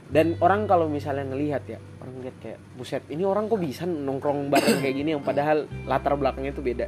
dan 0.08 0.36
orang 0.44 0.68
kalau 0.68 0.88
misalnya 0.88 1.24
ngelihat 1.32 1.64
ya 1.68 1.78
orang 2.00 2.24
lihat 2.24 2.36
kayak 2.40 2.58
buset 2.76 3.04
ini 3.12 3.24
orang 3.24 3.48
kok 3.48 3.60
bisa 3.60 3.84
nongkrong 3.84 4.48
bareng 4.48 4.80
kayak 4.80 4.94
gini 4.96 5.12
yang 5.16 5.24
padahal 5.24 5.64
latar 5.88 6.16
belakangnya 6.20 6.52
itu 6.52 6.62
beda. 6.64 6.86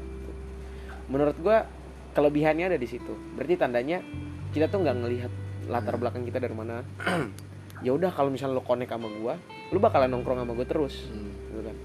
Menurut 1.08 1.36
gua 1.40 1.64
kelebihannya 2.12 2.74
ada 2.74 2.78
di 2.80 2.88
situ. 2.88 3.14
Berarti 3.36 3.54
tandanya 3.56 4.04
kita 4.50 4.66
tuh 4.68 4.82
nggak 4.82 4.96
ngelihat 5.00 5.32
latar 5.70 5.94
belakang 5.96 6.26
kita 6.28 6.42
dari 6.42 6.52
mana. 6.52 6.84
Ya 7.80 7.96
udah 7.96 8.12
kalau 8.12 8.28
misalnya 8.28 8.60
lo 8.60 8.64
connect 8.68 8.92
sama 8.92 9.08
gua 9.08 9.40
lu 9.70 9.78
bakalan 9.78 10.10
nongkrong 10.10 10.42
sama 10.42 10.52
gua 10.52 10.66
terus 10.66 11.08
hmm. 11.08 11.32
gitu 11.48 11.62
kan 11.64 11.76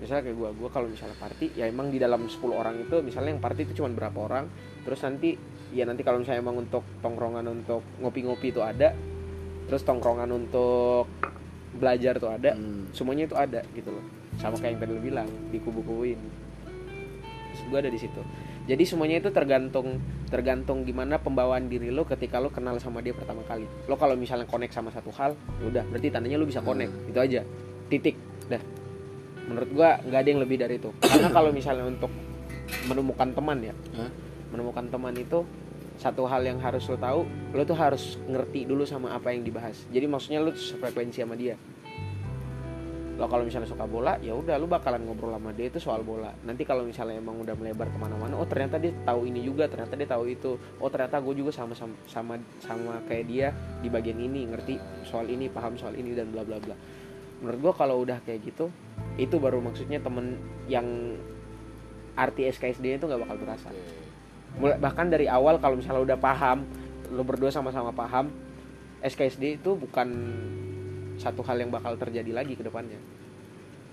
misalnya 0.00 0.32
kayak 0.32 0.36
gua 0.40 0.50
gua 0.56 0.68
kalau 0.72 0.88
misalnya 0.88 1.14
party 1.20 1.52
ya 1.54 1.68
emang 1.68 1.92
di 1.92 2.00
dalam 2.00 2.24
10 2.24 2.40
orang 2.50 2.80
itu 2.80 2.96
misalnya 3.04 3.36
yang 3.36 3.42
party 3.44 3.68
itu 3.68 3.84
cuma 3.84 3.92
berapa 3.92 4.16
orang 4.16 4.48
terus 4.82 5.04
nanti 5.04 5.36
ya 5.76 5.84
nanti 5.84 6.02
kalau 6.02 6.18
misalnya 6.24 6.40
emang 6.40 6.56
untuk 6.64 6.82
tongkrongan 7.04 7.44
untuk 7.46 7.84
ngopi-ngopi 8.00 8.50
itu 8.50 8.64
ada 8.64 8.96
terus 9.68 9.86
tongkrongan 9.86 10.26
untuk 10.34 11.06
belajar 11.70 12.18
tuh 12.18 12.34
ada 12.34 12.58
Hmm. 12.58 12.90
semuanya 12.90 13.30
itu 13.30 13.36
ada 13.38 13.62
gitu 13.78 13.94
loh. 13.94 14.02
Sama 14.42 14.58
kayak 14.58 14.74
yang 14.74 14.80
tadi 14.82 14.92
lo 14.96 15.02
bilang 15.04 15.28
di 15.52 15.58
kubu-kubu 15.62 16.02
ini 16.02 16.28
Terus 17.50 17.62
gue 17.66 17.78
ada 17.82 17.90
di 17.90 17.98
situ. 17.98 18.22
Jadi 18.66 18.82
semuanya 18.86 19.18
itu 19.18 19.30
tergantung 19.34 19.98
tergantung 20.30 20.86
gimana 20.86 21.18
pembawaan 21.18 21.66
diri 21.66 21.90
lo 21.90 22.06
ketika 22.06 22.38
lo 22.38 22.50
kenal 22.50 22.78
sama 22.78 23.02
dia 23.02 23.10
pertama 23.14 23.42
kali. 23.46 23.66
Lo 23.86 23.94
kalau 23.98 24.14
misalnya 24.14 24.46
connect 24.46 24.74
sama 24.74 24.90
satu 24.94 25.10
hal 25.14 25.34
udah 25.62 25.82
berarti 25.90 26.08
tandanya 26.10 26.38
lo 26.38 26.46
bisa 26.46 26.62
connect. 26.62 26.90
Itu 27.10 27.18
aja. 27.18 27.42
Titik. 27.90 28.14
Dah 28.46 28.79
menurut 29.50 29.70
gua 29.74 29.98
nggak 29.98 30.20
ada 30.22 30.28
yang 30.30 30.40
lebih 30.40 30.56
dari 30.62 30.78
itu. 30.78 30.94
Karena 31.02 31.28
kalau 31.36 31.50
misalnya 31.50 31.90
untuk 31.90 32.14
menemukan 32.86 33.34
teman 33.34 33.58
ya 33.60 33.74
Hah? 33.98 34.10
menemukan 34.50 34.86
teman 34.90 35.14
itu 35.18 35.42
satu 36.00 36.24
hal 36.24 36.40
yang 36.40 36.56
harus 36.56 36.88
lo 36.88 36.96
tahu 36.96 37.28
lo 37.52 37.62
tuh 37.68 37.76
harus 37.76 38.16
ngerti 38.24 38.64
dulu 38.64 38.88
sama 38.88 39.12
apa 39.12 39.36
yang 39.36 39.44
dibahas. 39.44 39.84
Jadi 39.92 40.06
maksudnya 40.08 40.40
lo 40.40 40.56
tuh 40.56 40.64
sefrekuensi 40.74 41.20
sama 41.20 41.36
dia. 41.36 41.60
Lo 43.20 43.28
kalau 43.28 43.44
misalnya 43.44 43.68
suka 43.68 43.84
bola 43.84 44.16
ya 44.24 44.32
udah 44.32 44.56
lo 44.56 44.64
bakalan 44.64 45.04
ngobrol 45.04 45.36
sama 45.36 45.52
dia 45.52 45.68
itu 45.68 45.76
soal 45.76 46.00
bola. 46.00 46.32
Nanti 46.48 46.64
kalau 46.64 46.88
misalnya 46.88 47.20
emang 47.20 47.36
udah 47.44 47.52
melebar 47.52 47.92
ke 47.92 47.98
mana-mana 48.00 48.32
oh 48.40 48.48
ternyata 48.48 48.80
dia 48.80 48.96
tahu 49.04 49.28
ini 49.28 49.44
juga 49.44 49.68
ternyata 49.68 49.92
dia 49.92 50.08
tahu 50.08 50.24
itu. 50.24 50.56
Oh 50.80 50.88
ternyata 50.88 51.20
gue 51.20 51.34
juga 51.36 51.52
sama 51.52 51.76
sama 51.76 51.92
sama 52.08 52.34
sama 52.64 53.04
kayak 53.04 53.24
dia 53.28 53.52
di 53.84 53.92
bagian 53.92 54.16
ini 54.16 54.48
ngerti 54.48 54.80
soal 55.04 55.28
ini 55.28 55.52
paham 55.52 55.76
soal 55.76 55.92
ini 56.00 56.16
dan 56.16 56.32
bla 56.32 56.48
bla 56.48 56.56
bla. 56.56 56.72
Menurut 57.44 57.60
gue 57.60 57.72
kalau 57.76 58.00
udah 58.00 58.24
kayak 58.24 58.40
gitu 58.40 58.72
itu 59.20 59.36
baru 59.36 59.60
maksudnya 59.60 60.00
temen 60.00 60.40
yang 60.64 60.86
arti 62.16 62.48
SKSD 62.48 62.96
itu 62.96 63.04
nggak 63.04 63.20
bakal 63.20 63.36
terasa 63.36 63.70
Mulai, 64.58 64.82
bahkan 64.82 65.06
dari 65.06 65.30
awal 65.30 65.62
kalau 65.62 65.78
misalnya 65.78 66.02
udah 66.02 66.18
paham 66.18 66.66
lo 67.14 67.22
berdua 67.22 67.54
sama-sama 67.54 67.94
paham 67.94 68.32
SKSD 69.02 69.62
itu 69.62 69.78
bukan 69.78 70.08
satu 71.20 71.44
hal 71.44 71.60
yang 71.60 71.70
bakal 71.72 71.96
terjadi 71.96 72.32
lagi 72.32 72.56
ke 72.56 72.64
depannya. 72.64 72.96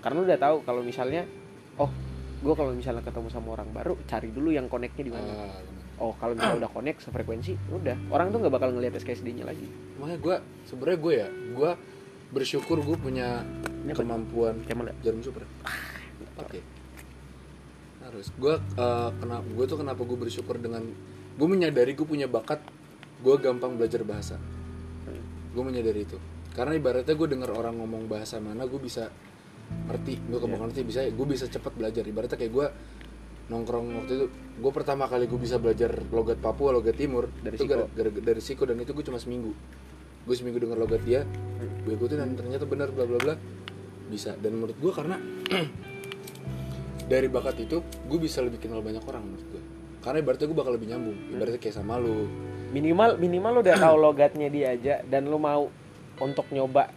Karena 0.00 0.16
lo 0.20 0.24
udah 0.24 0.40
tahu 0.40 0.56
kalau 0.64 0.80
misalnya 0.84 1.24
oh 1.80 1.90
gue 2.38 2.54
kalau 2.54 2.72
misalnya 2.72 3.02
ketemu 3.02 3.28
sama 3.32 3.58
orang 3.58 3.68
baru 3.74 3.98
cari 4.06 4.30
dulu 4.30 4.52
yang 4.52 4.66
connectnya 4.66 5.04
di 5.08 5.12
mana. 5.12 5.28
Ah, 5.28 5.60
oh 6.02 6.14
kalau 6.16 6.34
misalnya 6.34 6.66
udah 6.66 6.72
connect 6.72 6.98
sefrekuensi 7.04 7.52
udah. 7.72 7.96
Orang 8.12 8.34
tuh 8.34 8.42
nggak 8.42 8.54
bakal 8.54 8.70
ngelihat 8.72 9.00
SKSD-nya 9.00 9.44
lagi. 9.48 9.66
Makanya 9.98 10.18
gue 10.20 10.36
sebenarnya 10.68 10.98
gue 11.00 11.14
ya 11.14 11.28
gue 11.32 11.70
bersyukur 12.28 12.78
gue 12.78 12.96
punya 12.96 13.42
Ini 13.78 13.92
kemampuan 13.92 14.60
Kemal 14.64 14.92
ya? 14.92 14.94
jarum 15.04 15.22
super. 15.22 15.48
Oke. 16.36 16.60
Harus. 18.00 18.28
Gue 18.34 18.60
kenapa 19.16 19.44
gue 19.46 19.64
tuh 19.64 19.78
kenapa 19.78 20.00
gue 20.02 20.18
bersyukur 20.18 20.56
dengan 20.56 20.84
gue 21.38 21.48
menyadari 21.48 21.92
gue 21.92 22.04
punya 22.04 22.26
bakat 22.26 22.60
gue 23.18 23.34
gampang 23.38 23.74
belajar 23.74 24.04
bahasa. 24.04 24.36
Gue 25.50 25.62
menyadari 25.64 26.04
itu. 26.04 26.20
Karena 26.52 26.74
ibaratnya 26.74 27.14
gue 27.14 27.28
dengar 27.28 27.50
orang 27.50 27.78
ngomong 27.78 28.06
bahasa 28.06 28.36
mana 28.38 28.64
gue 28.64 28.76
bisa 28.76 29.08
ngerti. 29.88 30.20
Gue 30.20 30.38
ke 30.38 30.46
mana 30.46 30.66
ngerti 30.66 30.80
bisa 30.84 31.00
gue 31.04 31.26
bisa 31.26 31.46
cepet 31.46 31.72
belajar. 31.74 32.04
Ibaratnya 32.04 32.36
kayak 32.36 32.52
gue 32.52 32.66
nongkrong 33.48 33.86
waktu 33.96 34.12
itu 34.14 34.26
gue 34.60 34.72
pertama 34.74 35.08
kali 35.08 35.24
gue 35.24 35.40
bisa 35.40 35.56
belajar 35.56 35.88
logat 36.12 36.36
Papua 36.36 36.68
logat 36.68 36.92
Timur 36.92 37.32
Dari 37.32 37.56
itu 37.56 37.64
Siko. 37.64 37.72
gara- 37.72 37.88
gara- 37.88 38.20
dari 38.20 38.40
Siko 38.44 38.68
dan 38.68 38.76
itu 38.76 38.92
gue 38.92 39.00
cuma 39.00 39.16
seminggu 39.16 39.56
gue 40.28 40.36
seminggu 40.36 40.60
denger 40.60 40.76
logat 40.76 41.00
dia 41.02 41.24
gue 41.58 41.92
ikutin 41.96 42.20
dan 42.20 42.36
ternyata 42.36 42.68
benar 42.68 42.92
bla 42.92 43.08
bla 43.08 43.16
bla. 43.16 43.34
Bisa. 44.08 44.36
Dan 44.36 44.60
menurut 44.60 44.76
gue 44.76 44.92
karena 44.92 45.16
dari 47.12 47.26
bakat 47.26 47.64
itu 47.64 47.80
gue 47.80 48.18
bisa 48.20 48.44
lebih 48.44 48.60
kenal 48.60 48.84
banyak 48.84 49.00
orang 49.02 49.24
menurut 49.24 49.46
gue 49.48 49.62
karena 49.98 50.20
ibaratnya 50.22 50.46
gue 50.46 50.58
bakal 50.58 50.72
lebih 50.76 50.88
nyambung. 50.92 51.18
Ibaratnya 51.32 51.58
kayak 51.58 51.76
sama 51.76 51.96
lu. 51.98 52.28
Minimal 52.70 53.16
minimal 53.16 53.50
lo 53.50 53.60
udah 53.64 53.76
tahu 53.80 53.96
logatnya 53.98 54.48
dia 54.52 54.76
aja 54.76 54.94
dan 55.02 55.26
lo 55.26 55.40
mau 55.40 55.72
untuk 56.20 56.44
nyoba 56.52 56.92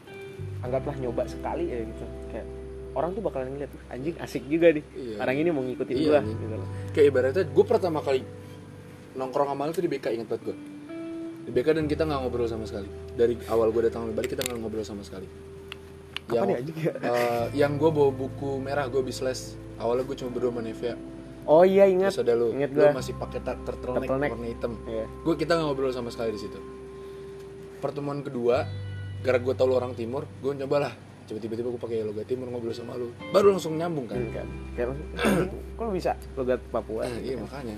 anggaplah 0.62 0.96
nyoba 1.00 1.24
sekali 1.26 1.72
ya 1.72 1.82
gitu. 1.82 2.06
Kayak 2.30 2.48
orang 2.92 3.16
tuh 3.16 3.24
bakalan 3.24 3.48
ngeliat 3.56 3.72
anjing 3.90 4.16
asik 4.20 4.44
juga 4.46 4.76
nih. 4.76 4.84
Iya. 4.92 5.16
orang 5.18 5.36
ini 5.40 5.50
mau 5.50 5.64
ngikutin 5.64 5.96
Iya, 5.96 6.08
gua 6.08 6.20
anjing. 6.20 6.38
gitu 6.38 6.56
loh. 6.60 6.68
Kayak 6.92 7.08
ibaratnya 7.10 7.44
gue 7.48 7.66
pertama 7.66 8.00
kali 8.04 8.22
nongkrong 9.12 9.50
sama 9.52 9.64
lu 9.68 9.72
tuh 9.72 9.84
di 9.84 9.92
BK 9.92 10.06
inget 10.16 10.28
banget 10.28 10.44
gue 10.52 10.56
di 11.42 11.50
BK 11.50 11.68
dan 11.74 11.86
kita 11.90 12.06
nggak 12.06 12.20
ngobrol 12.22 12.46
sama 12.46 12.66
sekali. 12.70 12.90
Dari 13.18 13.34
awal 13.50 13.74
gue 13.74 13.90
datang 13.90 14.14
balik 14.14 14.38
kita 14.38 14.46
nggak 14.46 14.58
ngobrol 14.62 14.86
sama 14.86 15.02
sekali. 15.02 15.26
Yang 16.32 16.48
ya, 16.48 16.60
ya? 16.62 16.94
eh, 17.02 17.46
yang 17.58 17.76
gue 17.76 17.90
bawa 17.92 18.14
buku 18.14 18.62
merah 18.62 18.88
gue 18.88 19.04
bisles 19.04 19.60
awalnya 19.82 20.06
gue 20.06 20.16
cuma 20.16 20.30
berdua 20.32 20.54
sama 20.54 20.62
Nevia. 20.64 20.94
Oh 21.50 21.66
iya 21.66 21.90
ingat. 21.90 22.14
Terus 22.14 22.24
ada 22.24 22.34
lu. 22.38 22.54
Ingat 22.54 22.70
lu 22.72 22.84
masih 22.94 23.14
pakai 23.18 23.40
turtleneck 23.42 24.10
warna 24.10 24.48
hitam. 24.48 24.78
Iya. 24.86 25.06
gue 25.10 25.36
kita 25.36 25.52
nggak 25.58 25.68
ngobrol 25.68 25.92
sama 25.92 26.14
sekali 26.14 26.38
di 26.38 26.42
situ. 26.42 26.60
Pertemuan 27.82 28.22
kedua 28.22 28.70
gara 29.26 29.38
gue 29.42 29.54
tau 29.58 29.66
lu 29.70 29.78
orang 29.78 29.94
timur 29.94 30.26
gue 30.42 30.54
nyobalah 30.58 30.94
coba 31.30 31.38
tiba-tiba 31.38 31.70
gue 31.70 31.82
pakai 31.82 32.02
logo 32.06 32.22
timur 32.24 32.54
ngobrol 32.54 32.74
sama 32.78 32.94
lu. 32.94 33.10
Baru 33.34 33.58
langsung 33.58 33.76
nyambung 33.76 34.06
kan? 34.06 34.22
Hmm, 34.22 34.34
kan? 34.34 34.48
Kok 35.78 35.84
lo 35.90 35.92
bisa? 35.92 36.14
Logat 36.38 36.62
Papua. 36.70 37.10
Eh, 37.10 37.34
iya 37.34 37.36
makanya 37.42 37.76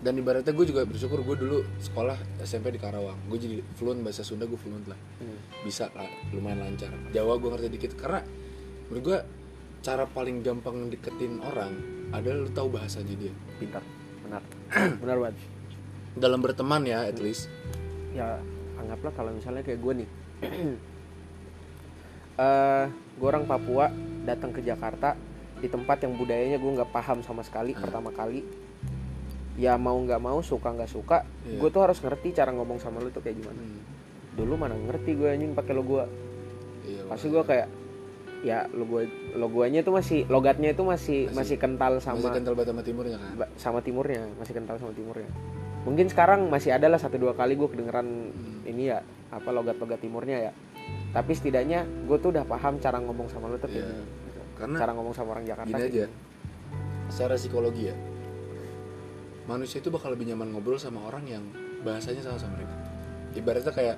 dan 0.00 0.16
ibaratnya 0.16 0.56
gue 0.56 0.64
juga 0.64 0.88
bersyukur 0.88 1.20
gue 1.20 1.36
dulu 1.36 1.58
sekolah 1.76 2.16
SMP 2.40 2.72
di 2.72 2.80
Karawang. 2.80 3.20
Gue 3.28 3.36
jadi 3.36 3.60
fluent 3.76 4.00
bahasa 4.00 4.24
Sunda 4.24 4.48
gue 4.48 4.56
fluent 4.56 4.88
lah. 4.88 4.96
Hmm. 5.20 5.36
bisa 5.60 5.92
lah 5.92 6.08
lumayan 6.32 6.64
lancar. 6.64 6.88
Jawa 7.12 7.36
gue 7.36 7.48
ngerti 7.52 7.68
dikit 7.68 7.92
karena 8.00 8.24
menurut 8.88 9.02
gue 9.04 9.18
cara 9.80 10.04
paling 10.04 10.40
gampang 10.40 10.88
deketin 10.88 11.40
orang 11.40 11.72
adalah 12.16 12.48
lu 12.48 12.50
tahu 12.52 12.68
bahasanya 12.72 13.12
dia. 13.16 13.32
Pintar. 13.60 13.84
Benar. 14.24 14.42
Benar 15.04 15.16
banget. 15.20 15.36
Dalam 16.16 16.40
berteman 16.40 16.82
ya 16.88 17.04
at 17.04 17.20
least. 17.20 17.52
Ya 18.16 18.40
anggaplah 18.80 19.12
kalau 19.12 19.30
misalnya 19.36 19.60
kayak 19.60 19.80
gue 19.80 19.92
nih. 20.04 20.08
Eh 22.40 22.84
gue 23.20 23.28
orang 23.28 23.44
Papua 23.44 23.92
datang 24.24 24.48
ke 24.48 24.64
Jakarta 24.64 25.12
di 25.60 25.68
tempat 25.68 26.00
yang 26.00 26.16
budayanya 26.16 26.56
gue 26.56 26.72
nggak 26.72 26.88
paham 26.88 27.20
sama 27.20 27.44
sekali 27.44 27.76
Hmm. 27.76 27.84
pertama 27.84 28.08
kali 28.08 28.40
ya 29.60 29.76
mau 29.76 29.94
nggak 29.94 30.16
mau 30.18 30.40
suka 30.40 30.72
nggak 30.72 30.88
suka 30.88 31.20
Iya. 31.44 31.60
gue 31.60 31.68
tuh 31.68 31.82
harus 31.82 31.98
ngerti 31.98 32.32
cara 32.32 32.48
ngomong 32.50 32.78
sama 32.78 32.96
lu 32.98 33.08
tuh 33.08 33.20
kayak 33.20 33.36
gimana 33.36 33.60
Hmm, 33.60 33.80
dulu 34.34 34.56
mana 34.56 34.72
ngerti 34.72 35.12
gue 35.12 35.28
anjing 35.28 35.52
pakai 35.52 35.72
lo 35.72 35.84
gue 35.84 36.04
iya 36.86 37.04
pasti 37.04 37.28
gue 37.28 37.42
kayak 37.42 37.68
ya 38.40 38.64
logo 38.70 39.04
logonya 39.36 39.84
itu 39.84 39.90
masih 39.90 40.24
logatnya 40.26 40.72
itu 40.72 40.80
masih 40.80 41.28
masih, 41.28 41.36
Masih- 41.36 41.58
kental 41.58 42.00
sama 42.00 42.16
masih 42.18 42.32
kental 42.34 42.54
sama 42.56 42.80
timurnya 42.80 43.16
kan 43.18 43.30
sama 43.54 43.78
timurnya 43.78 44.20
masih 44.34 44.54
kental 44.54 44.76
sama 44.76 44.92
timurnya 44.92 45.28
mungkin 45.80 46.08
sekarang 46.08 46.48
masih 46.48 46.72
ada 46.72 46.86
lah 46.86 46.96
satu 46.96 47.16
dua 47.16 47.32
kali 47.32 47.52
gue 47.54 47.68
kedengeran 47.68 48.08
Hmm. 48.32 48.64
ini 48.64 48.88
ya 48.88 49.04
apa 49.28 49.48
logat-logat 49.48 50.00
timurnya 50.00 50.40
ya 50.42 50.52
tapi 51.10 51.32
setidaknya 51.32 51.84
gue 52.08 52.16
tuh 52.16 52.32
udah 52.32 52.42
paham 52.42 52.78
cara 52.78 52.96
ngomong 52.98 53.28
sama 53.28 53.46
lu 53.46 53.56
tuh 53.56 53.68
kayak 53.68 53.84
Iya. 53.84 54.04
karena 54.56 54.76
cara 54.78 54.92
ngomong 54.92 55.12
sama 55.12 55.28
orang 55.32 55.44
Jakarta 55.44 55.68
gini 55.68 55.82
aja 55.82 56.06
gini. 56.06 56.12
secara 57.08 57.34
psikologi 57.34 57.82
ya 57.86 57.96
manusia 59.50 59.82
itu 59.82 59.90
bakal 59.90 60.14
lebih 60.14 60.30
nyaman 60.30 60.54
ngobrol 60.54 60.78
sama 60.78 61.02
orang 61.02 61.26
yang 61.26 61.42
bahasanya 61.82 62.22
sama 62.22 62.38
sama 62.38 62.54
mereka. 62.54 62.74
Ibaratnya 63.34 63.72
kayak 63.74 63.96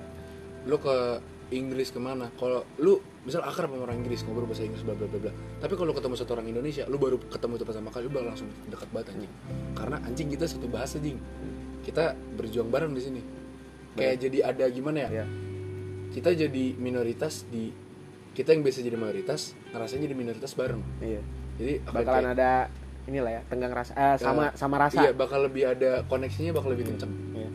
lu 0.65 0.81
ke 0.81 1.21
Inggris 1.53 1.93
ke 1.93 2.01
mana? 2.01 2.33
Kalau 2.33 2.65
lu 2.81 2.97
misal 3.21 3.45
akrab 3.45 3.69
sama 3.69 3.85
orang 3.85 4.01
Inggris 4.01 4.25
ngobrol 4.25 4.49
bahasa 4.49 4.65
Inggris 4.65 4.81
bla 4.81 4.97
bla 4.97 5.05
bla 5.05 5.29
bla. 5.29 5.31
Tapi 5.61 5.73
kalau 5.77 5.93
ketemu 5.93 6.15
satu 6.17 6.33
orang 6.33 6.49
Indonesia 6.49 6.83
lu 6.89 6.97
baru 6.97 7.21
ketemu 7.29 7.61
itu 7.61 7.65
pertama 7.69 7.89
kali 7.93 8.09
lu 8.09 8.11
bakal 8.11 8.27
langsung 8.33 8.49
dekat 8.65 8.89
banget 8.89 9.07
anjing. 9.13 9.33
Karena 9.77 9.97
anjing 10.01 10.27
kita 10.33 10.45
satu 10.49 10.65
bahasa 10.65 10.97
jing. 10.97 11.21
Kita 11.85 12.17
berjuang 12.33 12.73
bareng 12.73 12.97
di 12.97 13.01
sini. 13.05 13.21
Kayak 13.93 14.15
jadi 14.25 14.37
ada 14.41 14.65
gimana 14.73 14.97
ya? 15.05 15.09
Iya. 15.21 15.25
kita 16.13 16.29
jadi 16.29 16.77
minoritas 16.77 17.41
di 17.49 17.73
kita 18.37 18.53
yang 18.53 18.61
biasa 18.61 18.85
jadi 18.85 18.97
mayoritas 19.01 19.57
ngerasain 19.73 19.97
jadi 19.97 20.13
minoritas 20.13 20.53
bareng. 20.53 20.81
Iya. 21.01 21.21
Jadi 21.57 21.73
bakalan 21.89 22.05
kayak- 22.05 22.33
ada 22.37 22.51
inilah 23.03 23.31
ya 23.33 23.41
tenggang 23.47 23.71
rasa 23.71 23.91
eh, 23.93 24.15
sama 24.15 24.47
Ya, 24.47 24.51
sama 24.55 24.75
rasa 24.79 24.99
Iya, 25.03 25.11
bakal 25.11 25.43
lebih 25.43 25.63
ada 25.67 26.03
koneksinya 26.07 26.55
bakal 26.55 26.71
lebih 26.71 26.87
kenceng. 26.87 27.11
Iya. 27.33 27.49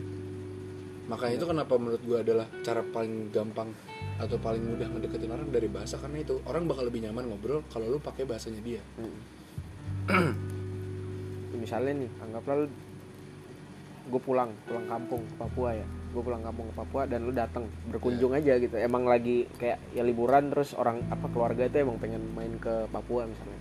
Makanya 1.09 1.35
itu 1.37 1.47
kenapa 1.49 1.75
menurut 1.81 2.03
gua 2.05 2.21
adalah 2.21 2.47
cara 2.61 2.85
paling 2.85 3.33
gampang 3.33 3.73
atau 4.19 4.37
paling 4.37 4.61
mudah 4.61 4.89
ngedeketin 4.91 5.31
orang 5.31 5.49
dari 5.49 5.67
bahasa 5.67 5.97
karena 5.97 6.21
itu 6.21 6.37
orang 6.45 6.67
bakal 6.67 6.85
lebih 6.85 7.01
nyaman 7.01 7.31
ngobrol 7.31 7.63
kalau 7.71 7.87
lu 7.87 7.97
pakai 7.97 8.27
bahasanya 8.27 8.61
dia. 8.61 8.83
misalnya 11.59 11.93
nih 12.01 12.11
anggaplah 12.23 12.55
lu 12.59 12.67
gue 14.09 14.21
pulang 14.23 14.51
pulang 14.65 14.87
kampung 14.89 15.21
ke 15.21 15.35
Papua 15.37 15.71
ya 15.75 15.85
gue 15.85 16.23
pulang 16.23 16.41
kampung 16.41 16.65
ke 16.71 16.75
Papua 16.75 17.05
dan 17.05 17.29
lu 17.29 17.33
datang 17.35 17.69
berkunjung 17.93 18.33
Iya. 18.33 18.41
aja 18.41 18.53
gitu 18.63 18.77
emang 18.79 19.05
lagi 19.05 19.45
kayak 19.59 19.77
ya 19.93 20.01
liburan 20.01 20.49
terus 20.49 20.73
orang 20.73 21.05
apa 21.11 21.29
keluarga 21.29 21.69
itu 21.69 21.85
emang 21.85 22.01
pengen 22.01 22.25
main 22.33 22.57
ke 22.57 22.89
Papua 22.89 23.29
misalnya 23.29 23.59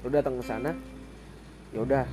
lu 0.00 0.08
datang 0.08 0.34
ke 0.36 0.44
sana 0.44 0.72
ya 1.70 1.80
udah 1.84 2.04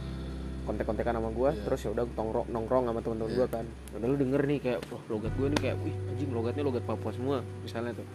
kontek-kontekan 0.67 1.15
sama 1.15 1.31
gue 1.31 1.49
Iya. 1.55 1.63
terus 1.63 1.79
ya 1.88 1.89
udah 1.95 2.03
nongkrong 2.11 2.47
nongkrong 2.51 2.83
sama 2.91 2.99
temen-temen 2.99 3.31
gue 3.33 3.47
kan. 3.47 3.65
Ya 3.65 3.95
udah 4.03 4.07
lu 4.11 4.17
denger 4.19 4.41
nih 4.43 4.59
kayak 4.59 4.79
wah 4.91 5.03
logat 5.07 5.31
gue 5.39 5.47
nih 5.55 5.59
kayak 5.63 5.77
wih 5.79 5.95
anjing 6.11 6.29
logatnya 6.35 6.63
logat 6.67 6.83
Papua 6.83 7.11
semua 7.15 7.38
misalnya 7.63 7.95
tuh. 7.95 8.07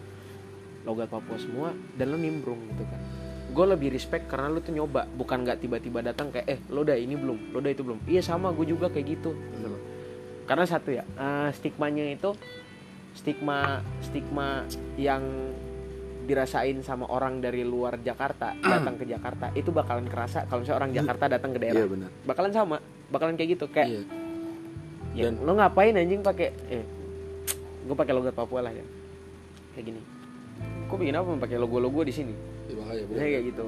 Logat 0.85 1.09
Papua 1.09 1.37
semua 1.41 1.73
dan 1.97 2.13
lu 2.13 2.21
nimbrung 2.21 2.61
gitu 2.69 2.85
kan. 2.85 3.01
Gue 3.53 3.65
lebih 3.69 3.89
respect 3.93 4.29
karena 4.29 4.53
lu 4.53 4.61
tuh 4.61 4.77
nyoba 4.77 5.09
bukan 5.17 5.49
nggak 5.49 5.65
tiba-tiba 5.65 6.05
datang 6.05 6.29
kayak 6.29 6.47
eh 6.49 6.61
lo 6.69 6.85
udah 6.85 6.97
ini 6.97 7.17
belum 7.17 7.57
lo 7.57 7.65
udah 7.65 7.73
itu 7.73 7.81
belum. 7.81 8.05
Iya 8.05 8.21
sama 8.21 8.53
gue 8.53 8.69
juga 8.69 8.93
kayak 8.93 9.07
gitu 9.09 9.33
gitu 9.33 9.69
loh. 9.69 9.81
karena 10.43 10.67
satu 10.67 10.91
ya 10.91 11.07
eh, 11.07 11.49
stigmanya 11.55 12.03
itu 12.13 12.35
stigma 13.15 13.81
stigma 14.03 14.67
yang 14.99 15.23
dirasain 16.23 16.79
sama 16.81 17.07
orang 17.07 17.39
dari 17.39 17.63
luar 17.63 17.99
Jakarta 17.99 18.55
datang 18.63 18.95
ke 18.95 19.05
Jakarta 19.05 19.51
itu 19.53 19.69
bakalan 19.69 20.07
kerasa 20.07 20.47
kalau 20.47 20.63
misalnya 20.63 20.79
orang 20.79 20.93
Jakarta 20.93 21.25
datang 21.29 21.51
ke 21.51 21.59
daerah 21.59 21.79
Iya 21.79 21.89
benar. 21.89 22.11
bakalan 22.23 22.53
sama 22.53 22.77
bakalan 23.09 23.35
kayak 23.35 23.51
gitu 23.53 23.67
kayak 23.69 23.89
Iya. 23.89 24.03
ya 25.13 25.23
Dan- 25.27 25.41
lo 25.41 25.53
ngapain 25.53 25.93
anjing 25.93 26.21
pakai 26.21 26.49
eh 26.69 26.85
gue 27.83 27.95
pakai 27.95 28.13
logo 28.13 28.31
Papua 28.31 28.63
lah 28.63 28.71
ya 28.71 28.85
kayak 29.73 29.85
gini 29.87 30.01
kok 30.87 30.97
bikin 30.97 31.13
apa 31.13 31.29
pakai 31.39 31.57
logo-logo 31.57 32.01
di 32.03 32.13
sini 32.13 32.35
Iya 32.65 32.77
makanya. 32.79 33.03
Misalnya 33.07 33.31
kayak 33.33 33.47
gitu 33.49 33.67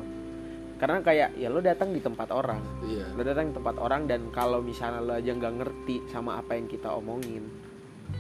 karena 0.75 0.99
kayak 1.01 1.29
ya 1.35 1.49
lo 1.49 1.59
datang 1.59 1.91
di 1.91 2.01
tempat 2.01 2.29
orang 2.29 2.61
Iya. 2.83 3.07
lo 3.11 3.23
datang 3.23 3.45
di 3.47 3.55
tempat 3.55 3.77
orang 3.77 4.05
dan 4.05 4.21
kalau 4.31 4.59
misalnya 4.59 5.01
lo 5.01 5.13
aja 5.13 5.31
nggak 5.31 5.55
ngerti 5.57 5.97
sama 6.09 6.37
apa 6.37 6.55
yang 6.55 6.67
kita 6.67 6.91
omongin 6.91 7.45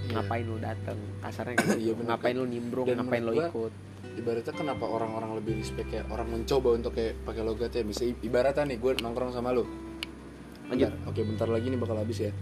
Iya. 0.05 0.17
ngapain 0.17 0.45
lo 0.45 0.57
datang 0.59 0.99
kasarnya 1.21 1.57
Iya, 1.61 1.93
gitu. 1.93 1.95
bener, 1.97 2.09
ngapain 2.11 2.33
kan. 2.33 2.41
lo 2.41 2.47
nimbrung 2.47 2.87
Dan 2.87 2.97
ngapain 2.99 3.23
lo 3.23 3.33
ikut 3.33 3.73
Ibaratnya 4.15 4.55
kenapa 4.55 4.87
orang-orang 4.87 5.39
lebih 5.43 5.59
respect 5.59 5.91
kayak 5.91 6.07
orang 6.09 6.31
mencoba 6.31 6.69
untuk 6.79 6.95
kayak 6.95 7.19
pakai 7.27 7.43
logatnya 7.43 7.83
bisa 7.83 8.03
ibaratnya 8.07 8.65
nih 8.75 8.79
gue 8.79 8.93
nongkrong 9.03 9.35
sama 9.35 9.51
lu. 9.51 9.67
Lanjut. 10.71 10.91
Bentar, 10.95 11.11
Oke 11.11 11.21
bentar 11.27 11.49
lagi 11.51 11.67
nih 11.69 11.79
bakal 11.81 11.97
habis 11.99 12.19
ya. 12.23 12.33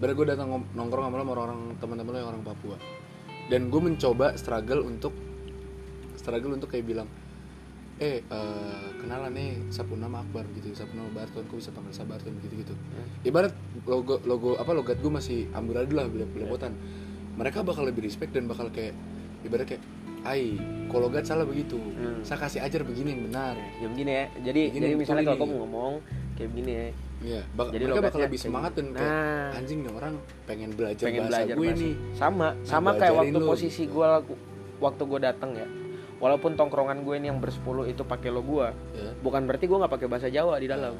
Ibarat 0.00 0.14
gue 0.16 0.26
datang 0.32 0.48
nongkrong 0.72 1.04
sama 1.12 1.16
lu 1.20 1.24
sama 1.28 1.32
orang 1.36 1.60
teman-teman 1.76 2.10
lu 2.16 2.18
yang 2.24 2.30
orang 2.32 2.42
Papua. 2.44 2.76
Dan 3.48 3.68
gue 3.68 3.80
mencoba 3.80 4.36
struggle 4.40 4.84
untuk 4.84 5.12
struggle 6.16 6.56
untuk 6.56 6.68
kayak 6.72 6.84
bilang 6.84 7.08
eh 7.98 8.22
eh, 8.22 8.86
kenalan 9.02 9.34
nih 9.34 9.58
sapu 9.74 9.98
nama 9.98 10.22
Akbar 10.22 10.46
gitu 10.54 10.70
sapu 10.70 10.94
nama 10.94 11.10
Barton 11.10 11.42
kok 11.50 11.58
bisa 11.58 11.74
panggil 11.74 11.90
saya 11.90 12.06
Barton 12.06 12.30
gitu 12.46 12.54
gitu 12.62 12.74
ibarat 13.26 13.50
logo 13.90 14.22
logo 14.22 14.54
apa 14.54 14.70
logat 14.70 15.02
gue 15.02 15.10
masih 15.10 15.50
amburadul 15.50 15.98
lah 15.98 16.06
belepotan 16.06 16.78
mereka 17.34 17.66
bakal 17.66 17.82
lebih 17.82 18.06
respect 18.06 18.30
dan 18.30 18.46
bakal 18.46 18.70
kayak 18.70 18.94
ibarat 19.42 19.66
kayak 19.66 19.82
ai 20.22 20.56
kalau 20.86 21.06
logat 21.06 21.24
salah 21.24 21.42
begitu 21.42 21.76
Hmm. 21.76 22.20
saya 22.22 22.38
kasih 22.40 22.60
ajar 22.60 22.80
begini 22.82 23.08
yang 23.10 23.22
benar 23.26 23.54
ya 23.76 23.86
begini 23.86 24.10
ya 24.12 24.24
jadi 24.42 24.62
Begini, 24.66 24.82
jadi 24.82 24.94
misalnya 24.96 25.22
kalau 25.24 25.38
kamu 25.40 25.54
ngomong 25.60 25.92
kayak 26.34 26.50
begini 26.50 26.72
ya 26.72 26.88
Iya, 27.18 27.42
bak- 27.50 27.74
Jadi 27.74 27.82
mereka 27.82 28.02
bakal 28.04 28.20
lebih 28.22 28.38
semangat 28.38 28.72
dan 28.72 28.94
kayak 28.94 29.10
Nah. 29.10 29.50
anjing 29.52 29.78
nih 29.82 29.90
orang 29.92 30.14
pengen 30.46 30.70
belajar 30.70 31.02
pengen 31.02 31.20
bahasa 31.20 31.34
belajar 31.34 31.54
gue 31.56 31.66
bahasa. 31.66 31.82
nih. 31.82 31.94
sama 32.14 32.46
sama 32.62 32.88
gua 32.88 33.00
kayak 33.00 33.14
waktu 33.18 33.34
lu, 33.34 33.48
posisi 33.48 33.82
gitu. 33.82 33.92
gue 33.92 34.06
waktu 34.78 35.02
gue 35.02 35.18
datang 35.20 35.50
ya 35.52 35.66
walaupun 36.16 36.54
tongkrongan 36.54 37.02
gue 37.02 37.14
ini 37.16 37.26
yang 37.26 37.38
bersepuluh 37.38 37.84
itu 37.84 38.02
pakai 38.02 38.30
lo 38.30 38.38
gue 38.40 38.70
Ya. 38.94 39.10
bukan 39.18 39.42
berarti 39.44 39.66
gue 39.66 39.76
nggak 39.76 39.92
pakai 39.92 40.06
bahasa 40.06 40.28
Jawa 40.28 40.54
di 40.56 40.66
dalam 40.66 40.94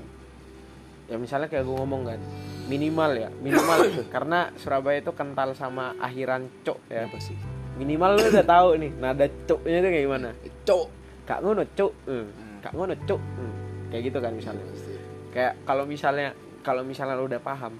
ya 1.07 1.17
misalnya 1.17 1.47
kayak 1.47 1.63
gue 1.63 1.77
ngomong 1.77 2.03
kan 2.05 2.19
minimal 2.67 3.11
ya 3.17 3.31
minimal 3.33 3.79
karena 4.11 4.51
Surabaya 4.55 4.99
itu 4.99 5.13
kental 5.13 5.55
sama 5.55 5.95
akhiran 5.97 6.51
cok 6.61 6.79
ya 6.89 7.07
Apa 7.07 7.19
sih? 7.19 7.39
Minimal 7.79 8.11
lu 8.19 8.23
udah 8.29 8.47
tahu 8.47 8.69
nih 8.77 8.91
nada 8.99 9.27
coknya 9.47 9.77
itu 9.79 9.89
kayak 9.89 10.05
gimana 10.05 10.29
Cok. 10.67 10.87
kak 11.25 11.39
ngono 11.41 11.63
cok 11.73 11.93
hmm. 12.05 12.15
Hmm. 12.27 12.57
kak 12.61 12.73
ngono 12.75 12.95
cok 13.07 13.21
Hmm. 13.39 13.53
kayak 13.89 14.03
gitu 14.11 14.19
kan 14.19 14.33
misalnya 14.35 14.65
Iya, 14.67 15.01
kayak 15.33 15.53
kalau 15.65 15.85
misalnya 15.87 16.29
kalau 16.61 16.83
misalnya 16.83 17.15
lu 17.15 17.25
udah 17.25 17.41
paham 17.41 17.73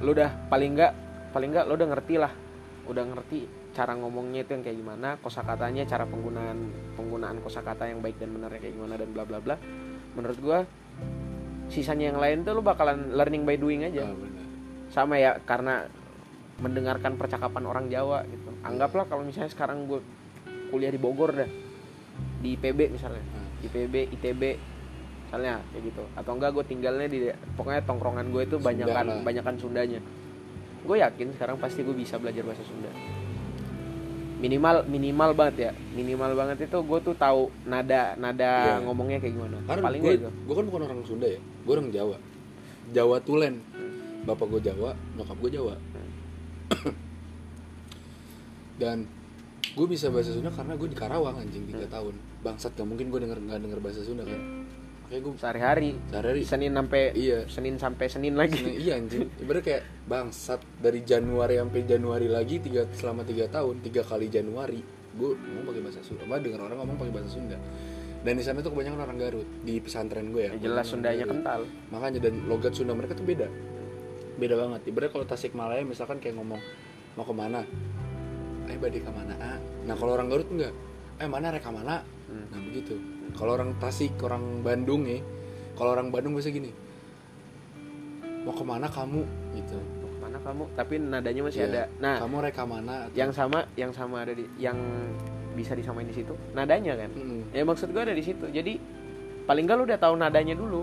lu 0.00 0.10
udah 0.10 0.30
paling 0.48 0.72
enggak 0.74 0.92
paling 1.30 1.50
enggak 1.52 1.64
lu 1.68 1.74
udah 1.76 1.88
ngerti 1.92 2.14
lah 2.16 2.32
udah 2.84 3.04
ngerti 3.12 3.40
cara 3.74 3.92
ngomongnya 3.98 4.46
itu 4.46 4.54
yang 4.54 4.62
kayak 4.62 4.78
gimana 4.78 5.08
kosakatanya 5.18 5.82
cara 5.84 6.06
penggunaan 6.06 6.58
penggunaan 6.94 7.42
kosakata 7.42 7.90
yang 7.90 7.98
baik 7.98 8.22
dan 8.22 8.30
benarnya 8.30 8.60
kayak 8.62 8.74
gimana 8.74 8.94
dan 8.94 9.08
bla 9.10 9.24
bla 9.26 9.38
bla 9.42 9.56
menurut 10.14 10.38
gua 10.38 10.58
sisanya 11.66 12.14
yang 12.14 12.20
lain 12.22 12.46
tuh 12.46 12.54
lu 12.54 12.62
bakalan 12.62 13.10
learning 13.12 13.42
by 13.42 13.58
doing 13.58 13.82
aja 13.82 14.06
benar. 14.06 14.46
sama 14.94 15.18
ya 15.18 15.34
karena 15.42 15.90
mendengarkan 16.56 17.14
percakapan 17.14 17.64
orang 17.64 17.86
Jawa 17.86 18.22
gitu 18.24 18.50
anggaplah 18.60 19.04
kalau 19.04 19.22
misalnya 19.22 19.48
sekarang 19.48 19.84
gue 19.84 20.00
kuliah 20.68 20.88
di 20.88 20.96
Bogor 20.96 21.34
dah 21.34 21.50
di 22.40 22.54
IPB 22.54 22.90
misalnya 22.90 23.22
Hmm. 23.24 23.48
IPB 23.64 23.94
ITB 24.12 24.42
misalnya 25.24 25.64
kayak 25.66 25.82
gitu 25.84 26.02
atau 26.12 26.30
enggak 26.32 26.50
gue 26.52 26.64
tinggalnya 26.64 27.06
di 27.06 27.18
pokoknya 27.54 27.82
tongkrongan 27.82 28.28
gue 28.28 28.42
itu 28.44 28.56
banyakan 28.56 29.04
lah. 29.08 29.18
banyakan 29.20 29.54
Sundanya 29.56 30.00
gue 30.80 30.96
yakin 30.96 31.32
sekarang 31.32 31.56
pasti 31.56 31.80
gue 31.80 31.92
bisa 31.92 32.14
belajar 32.16 32.44
bahasa 32.44 32.62
Sunda 32.62 32.92
minimal 34.36 34.84
minimal 34.84 35.30
banget 35.32 35.56
ya 35.58 35.70
minimal 35.90 36.36
banget 36.36 36.68
itu 36.68 36.76
gue 36.78 36.98
tuh 37.00 37.14
tahu 37.16 37.48
nada 37.64 38.12
nada 38.14 38.52
Iya. 38.68 38.84
ngomongnya 38.84 39.18
kayak 39.18 39.32
gimana 39.32 39.56
Karena 39.64 39.82
paling 39.82 40.00
gue, 40.02 40.14
gue 40.20 40.54
kan 40.54 40.64
bukan 40.68 40.80
orang 40.84 41.00
Sunda 41.02 41.26
ya, 41.26 41.40
gue 41.40 41.72
orang 41.72 41.88
Jawa. 41.88 42.16
Jawa 42.92 43.16
Tulen. 43.18 43.64
Bapak 44.24 44.46
gue 44.46 44.60
Jawa, 44.62 44.92
nyokap 45.16 45.36
gue 45.38 45.50
Jawa. 45.50 45.74
Dan 48.82 49.06
gue 49.74 49.86
bisa 49.90 50.10
bahasa 50.10 50.30
Sunda 50.34 50.50
karena 50.50 50.74
gue 50.78 50.88
di 50.90 50.96
Karawang 50.98 51.36
anjing 51.40 51.64
3 51.66 51.88
tahun. 51.88 52.14
Bangsat 52.42 52.72
gak 52.76 52.86
mungkin 52.86 53.08
gue 53.10 53.20
denger 53.22 53.38
nggak 53.40 53.60
denger 53.64 53.80
bahasa 53.80 54.00
Sunda 54.02 54.22
kan. 54.26 54.40
Makanya 55.04 55.20
gue 55.20 55.32
sehari-hari 55.36 55.90
sehari-hari 56.08 56.42
Senin 56.48 56.72
sampai 56.72 57.02
Iya. 57.12 57.38
Senin 57.46 57.74
sampai 57.76 58.06
Senin 58.08 58.34
lagi 58.34 58.60
Nah, 58.64 58.74
iya 58.74 58.92
anjing. 58.96 59.28
Ibarat 59.36 59.62
kayak 59.62 59.82
bangsat 60.08 60.60
dari 60.80 61.04
Januari 61.04 61.60
sampai 61.60 61.80
Januari 61.84 62.26
lagi 62.28 62.56
tiga 62.60 62.88
selama 62.96 63.22
tiga 63.22 63.46
tahun 63.52 63.84
tiga 63.84 64.00
kali 64.00 64.32
Januari 64.32 64.80
gue 65.14 65.30
ngomong 65.38 65.64
pakai 65.70 65.80
bahasa 65.84 66.00
Sunda. 66.02 66.24
Apa 66.26 66.42
dengar 66.42 66.60
orang 66.66 66.78
ngomong 66.82 66.96
pakai 66.98 67.12
bahasa 67.14 67.30
Sunda. 67.30 67.58
Dan 68.24 68.40
di 68.40 68.44
sana 68.44 68.64
tuh 68.64 68.72
kebanyakan 68.72 69.00
orang 69.04 69.18
Garut 69.20 69.48
di 69.60 69.76
pesantren 69.84 70.32
gue 70.32 70.48
ya. 70.48 70.52
Ya, 70.56 70.72
jelas 70.72 70.88
Sundanya 70.88 71.28
Garut. 71.28 71.32
kental 71.36 71.60
Makanya 71.92 72.18
dan 72.24 72.34
logat 72.48 72.72
Sunda 72.72 72.96
mereka 72.96 73.12
tuh 73.12 73.26
beda. 73.28 73.46
Beda 74.44 74.60
banget. 74.60 74.80
Ibarat 74.84 75.08
kalau 75.08 75.24
Tasikmalaya 75.24 75.80
misalkan 75.88 76.20
kayak 76.20 76.36
ngomong 76.36 76.60
mau 77.16 77.24
ke 77.24 77.32
mana? 77.32 77.64
Eh 78.68 78.76
badai 78.76 79.00
ke 79.00 79.08
mana? 79.08 79.32
Ah. 79.40 79.56
Nah 79.88 79.96
kalau 79.96 80.12
orang 80.12 80.28
Garut 80.28 80.44
enggak. 80.52 80.76
Eh 81.16 81.24
mana 81.24 81.48
reka 81.48 81.72
mana? 81.72 82.04
Hmm. 82.28 82.44
Nah 82.52 82.60
begitu. 82.60 83.00
Kalau 83.32 83.56
orang 83.56 83.72
Tasik, 83.80 84.12
orang 84.20 84.60
Bandung 84.60 85.08
ya. 85.08 85.16
Kalau 85.72 85.96
orang 85.96 86.12
Bandung 86.12 86.36
biasa 86.36 86.52
gini. 86.52 86.68
Mau 88.44 88.52
ke 88.52 88.60
mana 88.60 88.84
kamu? 88.84 89.24
Gitu. 89.56 89.80
Mau 89.80 90.08
ke 90.12 90.18
mana 90.20 90.36
kamu 90.36 90.62
tapi 90.76 90.94
nadanya 91.00 91.42
masih 91.42 91.60
Iya. 91.64 91.68
ada 91.72 91.82
nah 91.96 92.16
Kamu 92.20 92.36
reka 92.44 92.62
mana? 92.68 92.94
Atau- 93.08 93.16
yang 93.16 93.30
sama 93.32 93.58
yang 93.80 93.92
sama 93.96 94.28
ada 94.28 94.36
di 94.36 94.44
yang 94.60 94.76
bisa 95.54 95.72
disamain 95.72 96.04
di 96.04 96.12
situ 96.12 96.34
nadanya 96.50 96.98
kan 96.98 97.14
Mm-mm. 97.14 97.54
ya 97.54 97.62
maksud 97.62 97.94
gue 97.94 98.02
ada 98.02 98.10
di 98.10 98.26
situ 98.26 98.42
jadi 98.50 98.74
paling 99.46 99.62
nggak 99.62 99.76
lu 99.78 99.84
udah 99.86 100.00
tahu 100.02 100.18
nadanya 100.18 100.58
dulu 100.58 100.82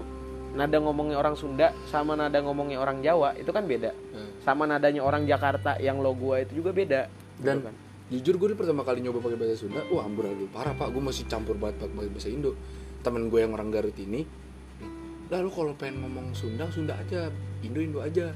nada 0.52 0.78
ngomongnya 0.78 1.16
orang 1.16 1.34
Sunda 1.34 1.72
sama 1.88 2.14
nada 2.14 2.36
ngomongnya 2.39 2.78
orang 2.78 2.99
Jawa 2.99 3.34
itu 3.36 3.49
kan 3.49 3.64
beda. 3.64 3.91
Nah, 3.91 4.28
sama 4.41 4.66
nadanya 4.66 4.99
orang 4.99 5.24
Jakarta 5.24 5.80
yang 5.80 5.99
lo 5.99 6.12
gua 6.12 6.41
itu 6.41 6.60
juga 6.60 6.72
beda 6.72 7.08
Dan- 7.39 7.62
Gitu 7.62 7.68
kan. 7.68 7.76
jujur 8.12 8.36
gue 8.36 8.47
pertama 8.54 8.84
kali 8.84 8.99
nyoba 8.99 9.24
pakai 9.24 9.39
bahasa 9.39 9.56
Sunda 9.56 9.80
wah 9.88 10.04
amburadul 10.04 10.52
parah 10.52 10.76
pak. 10.76 10.91
Gue 10.91 10.99
masih 10.99 11.24
campur 11.26 11.56
banget 11.56 11.80
pakai 11.80 12.12
bahasa 12.12 12.28
Indo. 12.28 12.52
Temen 13.02 13.28
gue 13.28 13.39
yang 13.39 13.52
orang 13.52 13.72
Garut 13.72 13.95
ini 13.95 14.28
lalu 15.32 15.47
kalau 15.47 15.72
pengen 15.80 16.04
ngomong 16.04 16.36
Sunda 16.36 16.68
Sunda 16.68 16.99
aja 16.99 17.32
Indo 17.64 17.80
Indo 17.80 18.04
aja. 18.04 18.36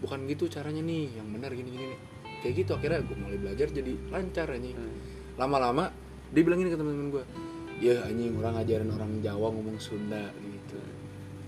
Bukan 0.00 0.24
gitu 0.24 0.48
caranya 0.48 0.80
nih 0.80 1.16
yang 1.16 1.28
benar 1.28 1.52
gini 1.52 1.68
gini 1.70 1.84
nih. 1.92 2.00
Kayak 2.40 2.54
gitu 2.60 2.70
akhirnya 2.74 3.00
gue 3.04 3.16
mulai 3.16 3.36
belajar 3.36 3.68
jadi 3.68 3.92
lancar 4.08 4.48
anjing. 4.48 4.76
Hmm. 4.76 4.96
lama-lama 5.34 5.90
dia 6.30 6.40
bilang 6.40 6.58
gini 6.58 6.70
ke 6.70 6.78
temen-temen 6.78 7.08
gue 7.10 7.24
ya 7.82 8.06
anjing 8.06 8.32
orang 8.38 8.54
ngajarin 8.54 8.86
orang 8.88 9.10
Jawa 9.20 9.48
ngomong 9.50 9.76
Sunda. 9.76 10.30
gitu 10.32 10.53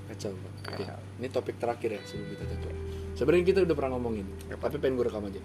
kacau 0.06 0.32
pak. 0.32 0.52
Oke, 0.72 0.84
Kacau. 0.86 0.98
ini 1.18 1.28
topik 1.30 1.56
terakhir 1.58 1.90
ya 1.98 2.00
sebelum 2.06 2.28
kita 2.34 2.44
tutup 2.54 2.74
sebenarnya 3.16 3.44
kita 3.48 3.60
udah 3.64 3.74
pernah 3.74 3.90
ngomongin 3.96 4.26
tapi 4.60 4.76
pengen 4.78 4.94
gue 5.00 5.06
rekam 5.08 5.24
aja. 5.26 5.42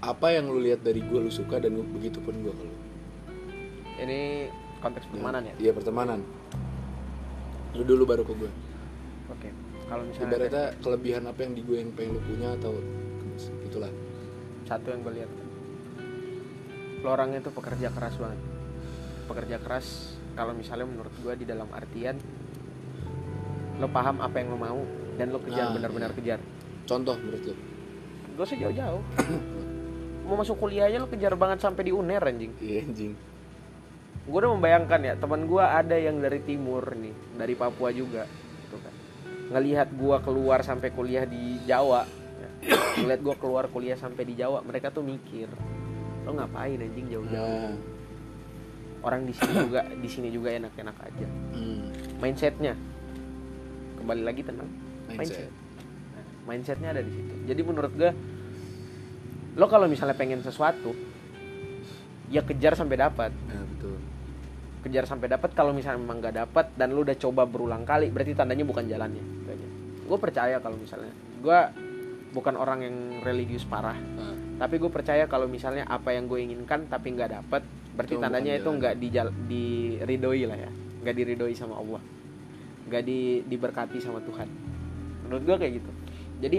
Apa 0.00 0.32
yang 0.32 0.48
lu 0.48 0.64
lihat 0.64 0.80
dari 0.80 1.04
gue 1.04 1.18
lu 1.20 1.28
suka 1.28 1.60
dan 1.60 1.76
begitu 1.76 2.24
pun 2.24 2.32
gue 2.40 2.52
kalau 2.52 2.74
ini 4.00 4.48
konteks 4.80 5.06
pertemanan 5.12 5.42
ya? 5.44 5.54
Iya 5.60 5.72
pertemanan. 5.76 6.20
Lu 7.76 7.84
dulu 7.84 8.02
baru 8.08 8.24
ke 8.24 8.32
gue 8.34 8.50
oke 9.30 9.48
kalau 9.86 10.02
misalnya 10.06 10.26
ibaratnya 10.30 10.64
kelebihan 10.82 11.22
apa 11.26 11.40
yang 11.42 11.52
di 11.54 11.62
gue 11.66 11.76
yang 11.78 11.90
pengen 11.94 12.10
lu 12.16 12.20
punya 12.22 12.48
atau 12.56 12.72
itulah. 13.66 13.90
Satu 14.66 14.86
yang 14.90 15.00
gue 15.02 15.14
lihat. 15.18 15.30
Lo 17.02 17.08
orangnya 17.10 17.40
tuh 17.42 17.54
pekerja 17.54 17.90
keras 17.90 18.14
banget. 18.20 18.40
Pekerja 19.26 19.56
keras 19.62 20.14
kalau 20.38 20.54
misalnya 20.54 20.86
menurut 20.86 21.14
gue 21.22 21.34
di 21.42 21.46
dalam 21.46 21.66
artian 21.74 22.18
lo 23.80 23.88
paham 23.88 24.20
apa 24.20 24.36
yang 24.38 24.52
lo 24.52 24.58
mau 24.60 24.80
dan 25.16 25.32
lo 25.32 25.40
kejar 25.40 25.72
Ah, 25.72 25.74
benar-benar 25.74 26.12
kejar. 26.12 26.38
Contoh 26.84 27.16
menurut 27.16 27.42
lu 27.42 27.54
gak 28.40 28.44
usah 28.46 28.58
jauh-jauh. 28.60 29.02
Mau 30.30 30.38
masuk 30.38 30.56
kuliah 30.62 30.88
aja 30.88 30.96
lo 30.96 31.10
kejar 31.10 31.36
banget 31.36 31.60
sampai 31.60 31.90
di 31.90 31.92
uner 31.92 32.22
anjing. 32.24 32.56
Iya 32.56 32.88
anjing. 32.88 33.12
Gue 34.24 34.38
udah 34.40 34.52
membayangkan 34.56 35.00
ya 35.02 35.14
teman 35.18 35.44
gue 35.44 35.60
ada 35.60 35.96
yang 35.98 36.22
dari 36.22 36.40
timur 36.40 36.94
nih 36.96 37.12
dari 37.36 37.52
Papua 37.58 37.90
juga 37.92 38.24
gitu 38.64 38.76
kan. 38.80 38.94
Ngelihat 39.52 39.92
gue 39.92 40.16
keluar 40.24 40.64
sampai 40.64 40.88
kuliah 40.94 41.28
di 41.28 41.60
Jawa 41.68 42.06
ya. 42.40 42.50
ngelihat 43.04 43.20
gue 43.20 43.34
keluar 43.36 43.68
kuliah 43.68 43.98
sampai 43.98 44.24
di 44.24 44.38
Jawa 44.38 44.64
mereka 44.64 44.88
tuh 44.88 45.04
mikir 45.04 45.50
lo 46.24 46.32
ngapain 46.36 46.80
anjing 46.80 47.06
jauh-jauh? 47.10 47.74
Nah, 47.74 47.76
orang 49.04 49.24
di 49.28 49.32
sini 49.36 49.52
juga 49.66 49.80
di 49.84 50.08
sini 50.08 50.28
juga 50.32 50.48
enak-enak 50.52 50.96
aja. 50.96 51.26
Hmm, 51.56 51.84
mindsetnya 52.22 52.72
kembali 54.00 54.22
lagi 54.24 54.40
tenang 54.42 54.70
mindset. 55.12 55.52
Nah, 56.16 56.24
mindsetnya 56.48 56.88
ada 56.96 57.02
di 57.04 57.12
situ. 57.12 57.34
Jadi 57.44 57.60
menurut 57.60 57.92
gue 57.94 58.10
lo 59.58 59.66
kalau 59.66 59.86
misalnya 59.90 60.16
pengen 60.16 60.40
sesuatu 60.40 60.96
ya 62.32 62.40
kejar 62.42 62.74
sampai 62.74 62.96
dapat. 62.96 63.30
Nah 63.46 63.62
betul. 63.76 63.96
Kejar 64.80 65.04
sampai 65.04 65.28
dapat 65.28 65.52
kalau 65.52 65.76
misalnya 65.76 66.00
memang 66.00 66.24
nggak 66.24 66.36
dapat 66.40 66.66
dan 66.74 66.96
lu 66.96 67.04
udah 67.04 67.18
coba 67.20 67.44
berulang 67.44 67.84
kali 67.84 68.08
berarti 68.08 68.32
tandanya 68.32 68.64
bukan 68.64 68.88
jalannya 68.88 69.40
gue 70.10 70.18
percaya 70.18 70.58
kalau 70.58 70.74
misalnya 70.74 71.14
gue 71.38 71.60
bukan 72.34 72.54
orang 72.58 72.82
yang 72.82 72.96
religius 73.22 73.62
parah 73.62 73.94
nah, 73.94 74.34
tapi 74.66 74.82
gue 74.82 74.90
percaya 74.90 75.30
kalau 75.30 75.46
misalnya 75.46 75.86
apa 75.86 76.10
yang 76.10 76.26
gue 76.26 76.42
inginkan 76.42 76.90
tapi 76.90 77.14
nggak 77.14 77.30
dapat 77.30 77.62
berarti 77.94 78.14
Itu 78.18 78.22
tandanya 78.22 78.52
itu 78.58 78.70
nggak 78.70 78.94
dijal 78.98 79.28
diridoi 79.46 80.42
lah 80.46 80.58
ya. 80.58 80.70
Nggak 81.00 81.14
diridoi 81.14 81.54
sama 81.54 81.78
Allah 81.78 82.02
nggak 82.90 83.04
di 83.06 83.46
diberkati 83.46 84.02
sama 84.02 84.18
Tuhan. 84.26 84.50
Menurut 85.22 85.42
gue 85.46 85.56
kayak 85.62 85.72
gitu. 85.78 85.90
Jadi 86.42 86.58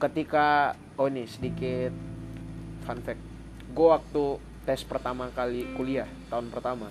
ketika 0.00 0.72
oh 0.96 1.12
ini 1.12 1.28
sedikit 1.28 1.92
fun 2.88 3.04
fact. 3.04 3.20
Gue 3.76 3.88
waktu 3.92 4.24
tes 4.64 4.80
pertama 4.88 5.28
kali 5.36 5.68
kuliah 5.76 6.08
tahun 6.32 6.48
pertama 6.48 6.88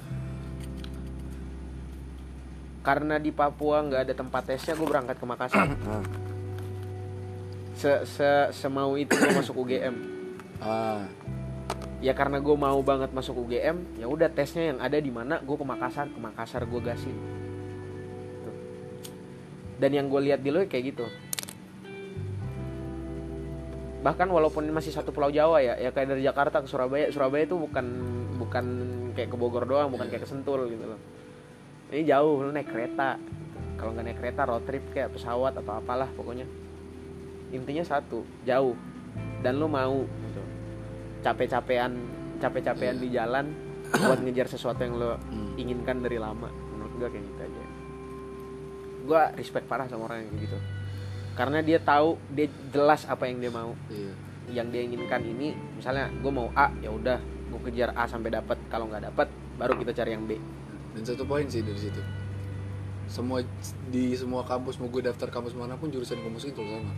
karena 2.88 3.20
di 3.20 3.36
Papua 3.36 3.84
nggak 3.84 4.02
ada 4.08 4.14
tempat 4.16 4.48
tesnya 4.48 4.80
gue 4.80 4.88
berangkat 4.88 5.20
ke 5.20 5.26
Makassar. 5.28 5.68
Se, 7.78 8.10
se 8.10 8.50
semau 8.58 8.98
itu 8.98 9.14
gue 9.14 9.38
masuk 9.38 9.62
UGM 9.62 9.94
ah 10.66 11.06
ya 11.98 12.14
karena 12.14 12.38
gue 12.38 12.54
mau 12.54 12.78
banget 12.86 13.10
masuk 13.10 13.42
UGM 13.48 13.98
ya 13.98 14.06
udah 14.06 14.30
tesnya 14.30 14.74
yang 14.74 14.80
ada 14.82 15.02
di 15.02 15.10
mana 15.10 15.42
gue 15.42 15.56
ke 15.58 15.66
Makassar 15.66 16.08
ke 16.14 16.20
Makassar 16.22 16.62
gue 16.70 16.82
gasin. 16.82 17.18
Dan 19.78 19.94
yang 19.94 20.10
gue 20.10 20.22
lihat 20.26 20.42
di 20.42 20.50
lo 20.50 20.66
kayak 20.66 20.86
gitu. 20.94 21.06
Bahkan 24.02 24.30
walaupun 24.30 24.66
masih 24.74 24.94
satu 24.94 25.14
pulau 25.14 25.30
Jawa 25.30 25.62
ya 25.62 25.74
ya 25.78 25.90
kayak 25.94 26.18
dari 26.18 26.22
Jakarta 26.26 26.62
ke 26.62 26.68
Surabaya 26.70 27.10
Surabaya 27.10 27.46
itu 27.46 27.58
bukan 27.58 27.86
bukan 28.38 28.66
kayak 29.18 29.34
ke 29.34 29.38
Bogor 29.38 29.66
doang 29.66 29.90
bukan 29.90 30.10
kayak 30.10 30.26
ke 30.26 30.30
Sentul 30.30 30.70
gitu 30.70 30.86
loh. 30.86 31.02
Ini 31.94 32.06
jauh 32.06 32.46
lu 32.46 32.54
naik 32.54 32.70
kereta. 32.70 33.18
Gitu. 33.18 33.46
kalau 33.78 33.94
nggak 33.94 34.10
naik 34.10 34.18
kereta 34.18 34.42
road 34.50 34.66
trip 34.66 34.82
kayak 34.90 35.14
pesawat 35.14 35.54
atau 35.54 35.78
apalah 35.78 36.10
pokoknya. 36.18 36.50
Intinya 37.54 37.86
satu 37.86 38.26
jauh. 38.42 38.74
Dan 39.46 39.62
lu 39.62 39.70
mau 39.70 40.02
gitu 40.02 40.57
capek-capean 41.22 41.92
capek-capean 42.38 42.96
Iya. 42.96 43.02
di 43.02 43.10
jalan 43.10 43.46
buat 44.04 44.20
ngejar 44.20 44.48
sesuatu 44.48 44.80
yang 44.80 44.96
lo 44.96 45.18
Hmm. 45.28 45.56
inginkan 45.56 46.00
dari 46.00 46.18
lama. 46.18 46.48
Menurut 46.70 46.94
gua 46.96 47.10
kayak 47.10 47.24
gitu 47.24 47.42
aja. 47.42 47.64
Gua 49.04 49.22
respect 49.34 49.66
parah 49.66 49.88
sama 49.88 50.06
orang 50.06 50.22
yang 50.22 50.30
kayak 50.32 50.44
gitu. 50.44 50.58
Karena 51.34 51.60
dia 51.62 51.78
tahu 51.78 52.18
dia 52.30 52.46
jelas 52.70 53.06
apa 53.06 53.26
yang 53.26 53.38
dia 53.38 53.50
mau. 53.50 53.74
Iya. 53.88 54.14
Yang 54.54 54.68
dia 54.70 54.82
inginkan 54.84 55.22
ini 55.22 55.48
misalnya 55.74 56.08
gue 56.10 56.32
mau 56.32 56.50
A 56.54 56.72
ya 56.78 56.88
udah 56.88 57.20
gue 57.22 57.60
kejar 57.64 57.92
A 57.94 58.06
sampai 58.06 58.32
dapat 58.32 58.56
kalau 58.68 58.88
nggak 58.88 59.12
dapat 59.12 59.28
baru 59.56 59.76
kita 59.76 59.92
cari 59.94 60.12
yang 60.12 60.24
B. 60.24 60.40
Dan 60.92 61.04
satu 61.04 61.24
poin 61.24 61.46
sih 61.46 61.62
dari 61.62 61.78
situ. 61.78 62.00
Semua 63.08 63.40
di 63.88 64.12
semua 64.14 64.44
kampus 64.44 64.76
mau 64.78 64.88
gue 64.88 65.00
daftar 65.02 65.30
kampus 65.30 65.52
mana 65.52 65.76
pun 65.76 65.88
jurusan 65.88 66.18
gue 66.18 66.28
masukin 66.28 66.56
sama 66.58 66.92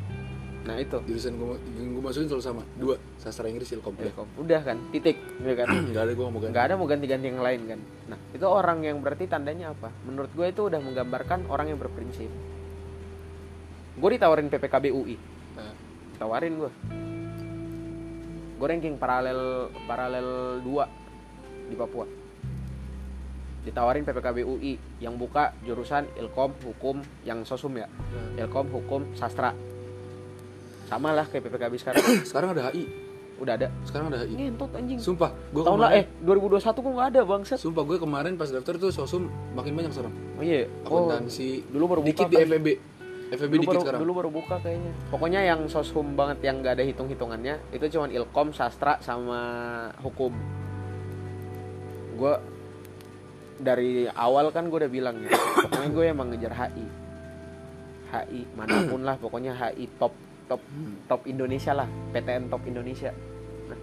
nah 0.67 0.75
itu. 0.75 0.97
Jurusan 1.07 1.39
gue 1.39 1.55
yang 1.79 1.95
gue 1.95 2.03
masukin 2.03 2.27
selalu 2.27 2.43
sama. 2.43 2.63
Dua 2.75 2.95
sastra 3.15 3.47
Inggris 3.47 3.71
ilkom 3.73 3.95
kok. 3.95 4.27
udah 4.35 4.61
kan? 4.63 4.77
Titik 4.91 5.17
ya 5.43 5.55
kan? 5.55 5.67
Nggak 5.91 6.03
ada 6.03 6.13
gue 6.13 6.25
mau 6.25 6.39
ganti. 6.39 6.53
Nggak 6.53 6.65
ada 6.65 6.73
mau 6.75 6.87
ganti-ganti 6.87 7.25
yang 7.31 7.41
lain 7.41 7.61
kan? 7.65 7.79
Nah 8.11 8.19
itu 8.35 8.45
orang 8.45 8.79
yang 8.83 8.97
berarti 8.99 9.25
tandanya 9.25 9.71
apa? 9.71 9.89
Menurut 10.03 10.31
gue 10.35 10.47
itu 10.51 10.61
udah 10.67 10.79
menggambarkan 10.83 11.47
orang 11.47 11.71
yang 11.71 11.79
berprinsip. 11.79 12.29
Gue 13.99 14.09
ditawarin 14.15 14.47
PPKB 14.47 14.95
UI 14.95 15.17
Nah, 15.59 15.73
tawarin 16.15 16.55
gue 16.55 16.71
gue 18.59 18.67
ranking 18.67 18.99
paralel 18.99 19.71
paralel 19.87 20.59
2 20.67 21.71
di 21.71 21.75
Papua. 21.79 22.03
Ditawarin 23.63 24.03
PPKB 24.03 24.43
UI 24.43 24.75
yang 24.99 25.15
buka 25.15 25.55
jurusan 25.63 26.11
ilkom 26.19 26.51
hukum 26.67 26.99
yang 27.23 27.47
sosum 27.47 27.71
ya. 27.79 27.87
Nah. 27.87 28.43
ilkom 28.43 28.67
hukum 28.67 29.01
sastra 29.15 29.55
sama 30.89 31.13
lah 31.13 31.25
kayak 31.29 31.45
PPKB 31.45 31.73
sekarang. 31.77 32.01
Sekarang 32.29 32.49
ada 32.57 32.73
HI 32.73 32.83
udah 33.39 33.53
ada. 33.55 33.67
Sekarang 33.85 34.11
ada 34.11 34.25
HI 34.25 34.33
ngentot 34.35 34.71
anjing. 34.73 34.99
Sumpah 34.99 35.31
gue 35.53 35.61
tahun 35.61 35.79
lah 35.79 35.91
kemarin 35.93 36.17
eh 36.17 36.25
2021 36.25 36.65
kok 36.65 36.91
nggak 36.91 37.09
ada 37.13 37.21
bangset 37.23 37.59
sumpah 37.61 37.83
gue 37.85 37.97
kemarin 38.01 38.33
pas 38.35 38.49
daftar 38.49 38.73
tuh 38.75 38.91
sosum 38.91 39.29
makin 39.53 39.77
banyak 39.77 39.91
sekarang. 39.93 40.13
Oh 40.35 40.43
iya. 40.43 40.65
Oh 40.89 41.05
akuntansi 41.05 41.69
dulu 41.69 41.83
baru 41.95 42.01
buka 42.01 42.09
dikit 42.09 42.27
di 42.27 42.35
kan? 42.35 42.49
FEB 42.49 42.67
FEB 43.29 43.51
dulu 43.53 43.61
dikit 43.61 43.69
baru, 43.69 43.81
sekarang. 43.85 43.99
dulu 44.01 44.11
baru 44.17 44.29
buka 44.33 44.55
kayaknya. 44.65 44.91
Pokoknya 45.13 45.41
yang 45.45 45.61
soshum 45.69 46.17
banget 46.17 46.41
yang 46.41 46.65
gak 46.65 46.81
ada 46.81 46.83
hitung 46.83 47.07
hitungannya 47.07 47.61
itu 47.69 47.85
cuman 47.93 48.09
ilkom 48.09 48.49
sastra 48.51 48.97
sama 49.05 49.39
hukum. 50.01 50.33
Gue 52.17 52.33
dari 53.59 54.07
awal 54.07 54.49
kan 54.55 54.71
gue 54.71 54.79
udah 54.79 54.91
bilang 54.91 55.19
ya 55.19 55.35
pokoknya 55.67 55.89
gue 55.91 56.05
emang 56.07 56.27
ngejar 56.31 56.53
HI 56.55 56.85
HI 58.09 58.41
mana 58.55 58.87
pun 58.87 59.03
lah 59.03 59.15
pokoknya 59.19 59.51
HI 59.51 59.85
top 59.99 60.15
top 60.49 60.61
top 61.05 61.21
Indonesia 61.29 61.71
lah. 61.77 61.85
PTN 61.85 62.49
top 62.49 62.65
Indonesia. 62.65 63.13
Nah 63.69 63.79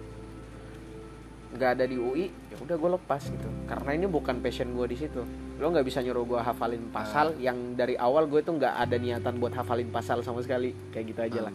nggak 1.47 1.79
ada 1.79 1.87
di 1.87 1.95
UI 1.95 2.27
ya 2.51 2.59
udah 2.59 2.75
gue 2.75 2.89
lepas 2.99 3.23
gitu. 3.23 3.49
Karena 3.65 3.95
ini 3.95 4.05
bukan 4.05 4.43
passion 4.43 4.75
gue 4.75 4.87
di 4.91 4.97
situ. 4.99 5.23
Lo 5.57 5.71
nggak 5.71 5.87
bisa 5.87 6.03
nyuruh 6.03 6.27
gue 6.27 6.39
hafalin 6.43 6.91
pasal 6.91 7.39
yang 7.39 7.73
dari 7.79 7.95
awal 7.95 8.27
gue 8.27 8.43
tuh 8.43 8.59
nggak 8.59 8.75
ada 8.83 8.95
niatan 8.99 9.39
buat 9.39 9.55
hafalin 9.55 9.87
pasal 9.87 10.19
sama 10.21 10.43
sekali. 10.43 10.75
Kayak 10.91 11.05
gitu 11.15 11.21
aja 11.23 11.39
lah. 11.47 11.53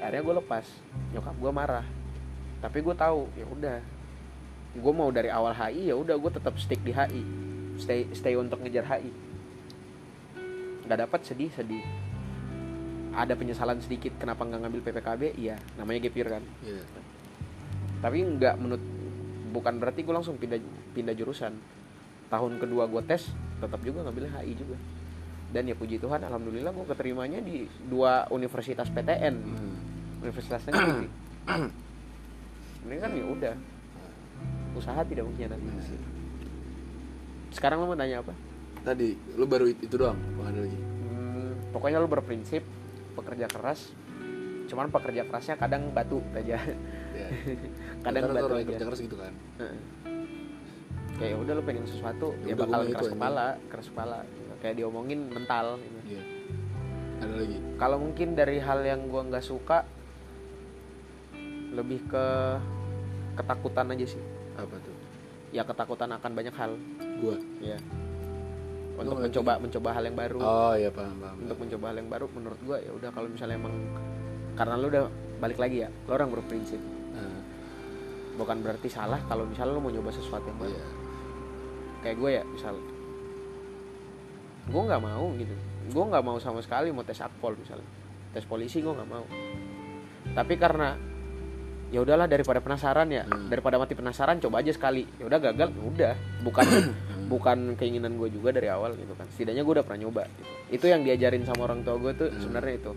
Akhirnya 0.00 0.22
gue 0.24 0.34
lepas. 0.40 0.64
Nyokap 1.12 1.36
gue 1.36 1.52
marah. 1.52 1.86
Tapi 2.64 2.78
gue 2.80 2.96
tahu 2.96 3.28
ya 3.36 3.44
udah. 3.44 3.78
Gue 4.80 4.92
mau 4.96 5.12
dari 5.12 5.28
awal 5.28 5.52
HI 5.52 5.92
ya 5.92 5.96
udah 6.00 6.16
gue 6.16 6.30
tetap 6.32 6.56
stick 6.56 6.80
di 6.80 6.96
HI 6.96 7.22
stay 7.80 8.04
stay 8.12 8.36
untuk 8.36 8.60
ngejar 8.60 8.84
HI 8.84 9.10
nggak 10.84 11.08
dapat 11.08 11.20
sedih 11.24 11.48
sedih 11.56 11.80
ada 13.10 13.34
penyesalan 13.34 13.82
sedikit 13.82 14.14
kenapa 14.16 14.42
nggak 14.42 14.60
ngambil 14.62 14.80
PPKB 14.86 15.22
iya 15.36 15.58
namanya 15.74 16.06
year 16.16 16.28
kan. 16.30 16.42
Iya. 16.62 16.82
tapi 18.00 18.24
nggak 18.24 18.54
menurut 18.56 18.80
bukan 19.50 19.76
berarti 19.76 20.00
gue 20.00 20.14
langsung 20.14 20.36
pindah 20.36 20.56
pindah 20.92 21.12
jurusan. 21.12 21.52
Tahun 22.30 22.52
kedua 22.56 22.86
gue 22.86 23.02
tes 23.04 23.28
tetap 23.58 23.80
juga 23.82 24.06
ngambilnya 24.06 24.40
HI 24.40 24.54
juga. 24.54 24.78
Dan 25.50 25.66
ya 25.66 25.74
puji 25.74 25.98
Tuhan 25.98 26.22
alhamdulillah 26.22 26.70
gue 26.70 26.86
keterimanya 26.86 27.42
di 27.42 27.66
dua 27.84 28.24
universitas 28.30 28.86
PTN 28.88 29.34
Hmm. 29.36 29.74
universitas 30.22 30.62
negeri. 30.64 31.10
Ini 32.86 32.96
kan 32.96 33.10
ya 33.12 33.24
udah. 33.26 33.54
Usaha 34.72 35.02
tidak 35.02 35.26
mungkin 35.26 35.50
nanti 35.50 35.68
sekarang 37.50 37.82
lo 37.82 37.90
mau 37.90 37.98
tanya 37.98 38.22
apa? 38.22 38.30
Tadi 38.80 39.12
lu 39.34 39.44
baru 39.44 39.66
it- 39.66 39.82
itu 39.82 39.98
doang, 39.98 40.16
lagi. 40.62 40.78
Hmm, 40.78 41.50
pokoknya 41.74 41.98
lo 41.98 42.06
berprinsip 42.06 42.62
bekerja 43.12 43.46
keras 43.46 43.92
cuman 44.66 44.86
pekerja 44.88 45.22
kerasnya 45.24 45.56
kadang 45.56 45.90
batu 45.90 46.22
aja 46.30 46.58
Iya. 47.10 47.26
kadang 48.06 48.22
Karena 48.24 48.38
batu 48.38 48.54
aja 48.54 48.66
kerja 48.70 48.84
keras 48.86 49.00
gitu 49.02 49.16
kan. 49.16 49.34
Heeh. 49.58 49.78
kayak 51.16 51.36
udah 51.36 51.52
lo 51.52 51.62
pengen 51.62 51.84
sesuatu 51.84 52.32
Ya 52.40 52.46
ya 52.46 52.54
bakal 52.56 52.80
keras 52.88 53.08
kepala 53.08 53.46
keras 53.66 53.86
kepala 53.88 54.18
kayak 54.58 54.76
diomongin 54.76 55.26
mental 55.26 55.76
gitu. 55.76 55.98
Iya. 56.10 56.22
Ada 57.18 57.34
lagi. 57.34 57.56
kalau 57.76 57.96
mungkin 57.98 58.32
dari 58.32 58.56
hal 58.58 58.80
yang 58.80 59.04
gua 59.06 59.26
nggak 59.26 59.42
suka 59.42 59.84
lebih 61.70 62.00
ke 62.04 62.26
ketakutan 63.34 63.86
aja 63.88 64.06
sih 64.08 64.22
Apa 64.54 64.76
tuh? 64.76 64.94
ya 65.50 65.62
ketakutan 65.62 66.10
akan 66.10 66.30
banyak 66.32 66.52
hal 66.52 66.72
Gua. 67.18 67.36
ya 67.60 67.76
Lo 67.76 68.09
untuk 69.00 69.18
mencoba 69.18 69.52
mencoba. 69.56 69.88
hal 69.92 70.04
yang 70.04 70.16
baru. 70.16 70.38
Oh 70.38 70.74
iya 70.74 70.90
paham 70.90 71.16
paham. 71.16 71.36
untuk 71.40 71.56
mencoba 71.58 71.84
hal 71.88 71.96
yang 71.98 72.08
baru 72.08 72.26
menurut 72.30 72.60
gua 72.62 72.76
ya 72.78 72.90
udah 72.90 73.10
kalau 73.10 73.28
misalnya 73.28 73.56
emang 73.56 73.74
karena 74.52 74.74
lu 74.76 74.86
udah 74.88 75.04
balik 75.38 75.56
lagi 75.56 75.76
ya 75.80 75.88
lo 76.04 76.12
orang 76.12 76.28
berprinsip. 76.30 76.80
Nah, 77.10 77.40
bukan 78.36 78.56
berarti 78.60 78.88
salah 78.88 79.20
kalau 79.24 79.44
misalnya 79.44 79.72
lo 79.72 79.80
mau 79.80 79.88
nyoba 79.88 80.10
sesuatu 80.10 80.44
yang 80.44 80.58
baru. 80.58 80.70
Iya. 80.70 80.86
kayak 82.00 82.16
gue 82.16 82.30
ya 82.32 82.44
misal 82.46 82.74
gue 84.66 84.82
nggak 84.82 85.02
mau 85.02 85.26
gitu. 85.34 85.54
Gue 85.90 86.04
nggak 86.06 86.22
mau 86.22 86.38
sama 86.38 86.60
sekali 86.60 86.88
mau 86.88 87.02
tes 87.02 87.18
akpol 87.18 87.56
misalnya. 87.56 87.84
Tes 88.30 88.44
polisi 88.44 88.78
gue 88.78 88.88
nggak 88.88 89.10
mau. 89.10 89.24
Tapi 90.30 90.54
karena 90.56 90.94
ya 91.90 91.98
udahlah 91.98 92.24
daripada 92.24 92.62
penasaran 92.62 93.10
ya 93.10 93.26
Hmm. 93.26 93.50
daripada 93.50 93.76
mati 93.76 93.92
penasaran 93.92 94.38
coba 94.38 94.62
aja 94.62 94.70
sekali. 94.70 95.04
Ya 95.18 95.26
udah 95.26 95.40
gagal 95.42 95.68
ya 95.70 95.82
udah. 95.82 96.14
Bukan 96.40 96.64
bukan 97.30 97.78
keinginan 97.78 98.18
gue 98.18 98.26
juga 98.28 98.50
dari 98.50 98.66
awal 98.66 98.92
gitu 98.92 99.14
kan 99.14 99.30
setidaknya 99.30 99.62
gue 99.62 99.72
udah 99.72 99.86
pernah 99.86 100.00
nyoba 100.02 100.26
gitu. 100.26 100.42
itu 100.72 100.84
yang 100.84 101.00
diajarin 101.00 101.46
sama 101.46 101.62
orang 101.64 101.80
tua 101.80 101.94
gue 101.96 102.12
tuh 102.12 102.28
Hmm. 102.28 102.40
sebenarnya 102.40 102.74
itu 102.76 102.92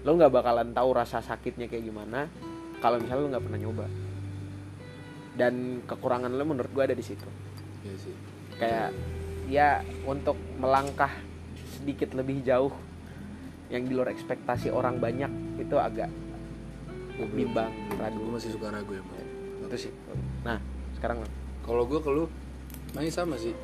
lo 0.00 0.10
nggak 0.12 0.32
bakalan 0.32 0.68
tahu 0.70 0.90
rasa 0.90 1.18
sakitnya 1.20 1.66
kayak 1.66 1.84
gimana 1.84 2.26
kalau 2.78 2.98
misalnya 2.98 3.22
lo 3.22 3.30
nggak 3.30 3.44
pernah 3.44 3.60
nyoba 3.60 3.86
dan 5.32 5.54
kekurangan 5.84 6.30
lo 6.30 6.44
menurut 6.44 6.68
gue 6.68 6.82
ada 6.82 6.96
di 6.96 7.04
situ 7.04 7.28
Iya 7.80 7.94
sih. 7.96 8.14
kayak 8.56 8.88
ya 9.46 9.68
untuk 10.04 10.34
melangkah 10.56 11.10
sedikit 11.70 12.12
lebih 12.12 12.42
jauh 12.42 12.74
yang 13.68 13.86
di 13.86 13.94
luar 13.94 14.10
ekspektasi 14.10 14.68
orang 14.68 14.98
banyak 14.98 15.30
itu 15.56 15.76
agak 15.76 16.10
belum- 17.14 17.32
bimbang 17.32 17.70
Gue 17.88 17.98
ragu 18.00 18.22
masih 18.30 18.50
suka 18.50 18.68
ragu 18.68 18.90
ya, 18.90 19.02
Bang. 19.02 19.28
itu 19.64 19.76
sih 19.78 19.92
nah 20.42 20.58
sekarang 20.92 21.22
Kalau 21.60 21.84
gue 21.84 22.00
ke 22.00 22.10
lu 22.10 22.24
Masih 22.94 23.12
sama 23.12 23.34
sih. 23.38 23.54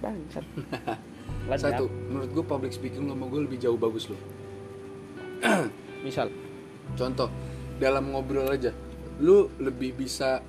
Bangsat. 0.00 0.44
Satu, 1.64 1.88
menurut 1.88 2.30
gue 2.32 2.44
public 2.44 2.72
speaking 2.76 3.08
sama 3.08 3.24
gue 3.28 3.40
lebih 3.48 3.58
jauh 3.60 3.80
bagus 3.80 4.12
loh. 4.12 4.20
Misal? 6.06 6.28
Contoh, 6.96 7.28
dalam 7.78 8.10
ngobrol 8.10 8.48
aja 8.50 8.74
Lu 9.22 9.46
lebih 9.62 9.94
bisa 9.94 10.42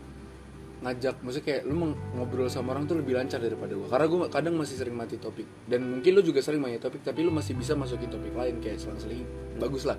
ngajak 0.79 1.21
Maksudnya 1.21 1.45
kayak 1.45 1.61
lu 1.67 1.75
mau 1.77 1.89
ngobrol 2.15 2.49
sama 2.49 2.73
orang 2.73 2.89
tuh 2.89 2.97
lebih 2.97 3.17
lancar 3.17 3.37
daripada 3.37 3.75
gue 3.75 3.87
Karena 3.89 4.05
gue 4.09 4.19
kadang 4.31 4.55
masih 4.57 4.75
sering 4.79 4.95
mati 4.97 5.19
topik. 5.21 5.45
Dan 5.69 5.85
mungkin 5.85 6.11
lu 6.15 6.21
juga 6.25 6.41
sering 6.41 6.61
mati 6.61 6.81
topik 6.81 7.05
Tapi 7.05 7.19
lu 7.21 7.31
masih 7.33 7.53
bisa 7.53 7.77
masukin 7.77 8.09
topik 8.09 8.33
lain 8.33 8.57
Kayak 8.61 8.81
selang-seling. 8.81 9.25
Bagus 9.61 9.85
lah. 9.85 9.97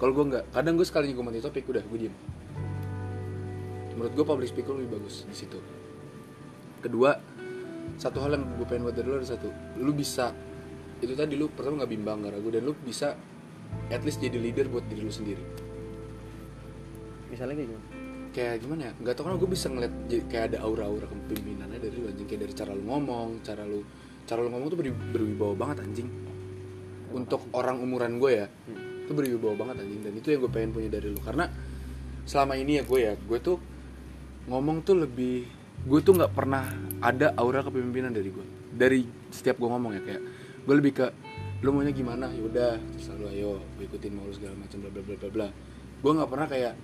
Kalau 0.00 0.12
gue 0.16 0.24
nggak 0.32 0.44
Kadang 0.54 0.74
gue 0.78 0.86
sekalinya 0.86 1.14
gue 1.16 1.26
mati 1.26 1.40
topik 1.42 1.64
Udah, 1.68 1.84
gue 1.84 1.98
diem. 1.98 2.14
Menurut 3.98 4.12
gue 4.16 4.24
public 4.24 4.48
speaking 4.48 4.76
lebih 4.80 4.98
bagus 4.98 5.28
di 5.28 5.36
situ. 5.36 5.60
Kedua 6.82 7.14
Satu 7.96 8.18
hal 8.20 8.34
yang 8.34 8.44
gue 8.56 8.66
pengen 8.66 8.88
buat 8.88 8.96
dari 8.96 9.06
lu 9.06 9.16
ada 9.16 9.28
satu. 9.28 9.48
Lu 9.78 9.92
bisa 9.92 10.32
Itu 11.02 11.18
tadi 11.18 11.34
lu 11.34 11.50
pertama 11.50 11.82
nggak 11.82 11.90
bimbang 11.90 12.22
nggak 12.22 12.32
ragu 12.38 12.48
Dan 12.48 12.62
lu 12.62 12.74
bisa 12.78 13.14
At 13.88 14.04
least 14.04 14.20
jadi 14.20 14.36
leader 14.36 14.68
buat 14.68 14.84
diri 14.84 15.00
lu 15.00 15.08
sendiri. 15.08 15.40
Misalnya 17.32 17.56
kayak 17.56 17.68
gimana? 17.68 17.84
Kayak 18.32 18.54
gimana 18.60 18.80
ya? 18.84 18.92
Nggak 19.00 19.14
tau 19.16 19.24
kan 19.24 19.34
gue 19.36 19.48
bisa 19.48 19.66
ngeliat 19.68 19.92
kayak 20.28 20.44
ada 20.52 20.58
aura-aura 20.64 21.06
kepemimpinannya 21.08 21.78
dari 21.80 21.96
lu 21.96 22.06
anjing. 22.08 22.26
Kayak 22.28 22.40
dari 22.48 22.54
cara 22.54 22.70
lu 22.72 22.84
ngomong 22.84 23.28
cara 23.40 23.64
lu 23.64 23.80
cara 24.24 24.40
lu 24.44 24.48
ngomong 24.52 24.68
tuh 24.68 24.78
ber- 24.78 25.08
berwibawa 25.12 25.54
banget 25.56 25.84
anjing. 25.84 26.08
Untuk 27.12 27.48
orang 27.52 27.80
umuran 27.80 28.16
gue 28.16 28.32
ya 28.32 28.46
Hmm. 28.48 29.04
itu 29.04 29.12
berwibawa 29.12 29.54
banget 29.56 29.84
anjing. 29.84 30.00
Dan 30.04 30.12
itu 30.16 30.28
yang 30.28 30.40
gue 30.44 30.52
pengen 30.52 30.70
punya 30.72 30.88
dari 30.92 31.08
lu. 31.08 31.20
Karena 31.20 31.48
selama 32.28 32.54
ini 32.56 32.76
ya 32.76 32.82
gue 32.84 33.00
ya 33.00 33.12
gue 33.16 33.38
tuh 33.40 33.56
ngomong 34.48 34.84
tuh 34.84 35.00
lebih 35.00 35.48
gue 35.82 35.98
tuh 36.00 36.14
nggak 36.14 36.32
pernah 36.32 36.62
ada 37.02 37.34
aura 37.34 37.66
kepemimpinan 37.66 38.14
dari 38.14 38.30
gue 38.30 38.46
dari 38.70 39.00
setiap 39.34 39.58
gue 39.58 39.68
ngomong 39.68 39.92
ya 39.98 40.02
kayak 40.06 40.22
gue 40.62 40.74
lebih 40.78 40.92
ke 40.94 41.06
lu 41.62 41.70
maunya 41.70 41.94
gimana? 41.94 42.26
Yaudah 42.34 42.74
selalu 42.98 43.24
ayo 43.38 43.62
gue 43.78 43.86
ikutin 43.86 44.12
mau 44.18 44.26
lu 44.26 44.34
segala 44.34 44.58
macam 44.58 44.82
bla 44.82 44.90
bla 44.90 45.02
bla 45.06 45.14
bla 45.14 45.30
bla. 45.30 45.48
Gue 46.02 46.10
nggak 46.10 46.30
pernah 46.30 46.46
kayak 46.50 46.74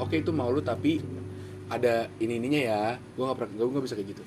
oke 0.00 0.14
itu 0.16 0.30
mau 0.32 0.48
lu 0.48 0.64
tapi 0.64 1.04
ada 1.68 2.08
ini 2.16 2.40
ininya 2.40 2.60
ya. 2.60 2.82
Gue 2.96 3.24
nggak 3.28 3.36
pernah 3.36 3.52
gue 3.60 3.66
nggak 3.76 3.84
bisa 3.84 3.96
kayak 4.00 4.08
gitu. 4.16 4.24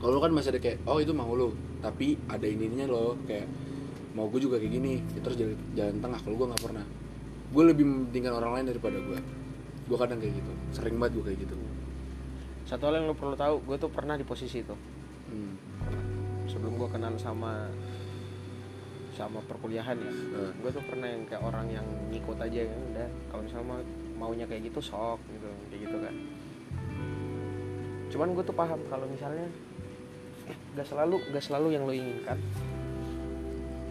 Kalau 0.00 0.18
kan 0.22 0.30
masih 0.30 0.54
ada 0.54 0.60
kayak 0.62 0.78
oh 0.86 1.02
itu 1.02 1.10
mau 1.10 1.34
lu 1.34 1.50
tapi 1.82 2.14
ada 2.30 2.46
ini 2.46 2.70
ininya 2.70 2.86
loh. 2.86 3.18
Kayak 3.26 3.50
mau 4.14 4.30
gue 4.30 4.38
juga 4.38 4.62
kayak 4.62 4.70
gini. 4.70 5.02
Itu 5.10 5.26
harus 5.26 5.38
jalan, 5.38 5.58
jalan 5.74 5.96
tengah 5.98 6.20
kalau 6.22 6.36
gue 6.38 6.46
nggak 6.46 6.62
pernah. 6.62 6.84
Gue 7.50 7.62
lebih 7.66 7.84
mementingkan 7.90 8.32
orang 8.38 8.52
lain 8.54 8.66
daripada 8.70 8.98
gue 9.02 9.18
gue 9.90 9.98
kadang 9.98 10.22
kayak 10.22 10.38
gitu 10.38 10.52
sering 10.70 11.02
banget 11.02 11.18
gue 11.18 11.24
kayak 11.26 11.38
gitu 11.42 11.54
satu 12.70 12.86
hal 12.86 13.02
yang 13.02 13.10
lo 13.10 13.18
perlu 13.18 13.34
tahu 13.34 13.66
gue 13.66 13.76
tuh 13.82 13.90
pernah 13.90 14.14
di 14.14 14.22
posisi 14.22 14.62
itu. 14.62 14.74
Hmm. 15.30 15.54
sebelum 16.50 16.74
gue 16.74 16.90
kenal 16.90 17.14
sama 17.14 17.70
sama 19.14 19.38
perkuliahan 19.46 19.94
ya 19.94 20.10
Nah. 20.10 20.50
gue 20.58 20.70
tuh 20.74 20.82
pernah 20.82 21.06
yang 21.06 21.22
kayak 21.30 21.42
orang 21.46 21.66
yang 21.70 21.86
ngikut 22.14 22.38
aja 22.38 22.66
ya 22.66 22.76
udah. 22.94 23.08
Kalau 23.30 23.42
misalnya 23.42 23.66
mau 23.66 23.80
maunya 24.18 24.46
kayak 24.46 24.70
gitu 24.70 24.78
sok 24.82 25.18
gitu 25.34 25.50
kayak 25.70 25.80
gitu 25.86 25.96
kan. 25.98 26.14
Cuman 28.10 28.28
gue 28.38 28.44
tuh 28.46 28.54
paham 28.54 28.80
kalau 28.86 29.06
misalnya 29.10 29.46
eh, 30.50 30.56
gak 30.78 30.86
selalu 30.86 31.22
gak 31.30 31.42
selalu 31.42 31.68
yang 31.74 31.86
lo 31.86 31.94
inginkan. 31.94 32.38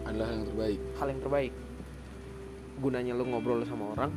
Adalah 0.08 0.28
yang 0.32 0.44
terbaik. 0.44 0.80
Hal 1.00 1.06
yang 1.08 1.20
terbaik. 1.20 1.52
Gunanya 2.80 3.12
lo 3.12 3.24
ngobrol 3.28 3.60
sama 3.64 3.92
orang 3.96 4.12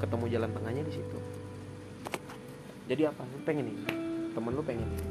ketemu 0.00 0.24
jalan 0.28 0.50
tengahnya 0.52 0.84
di 0.84 0.92
situ 0.92 1.35
jadi 2.86 3.10
apa? 3.10 3.22
Lu 3.26 3.38
pengen 3.42 3.66
ini. 3.68 3.82
Temen 4.30 4.52
lu 4.52 4.62
pengen 4.62 4.86
ini. 4.86 5.04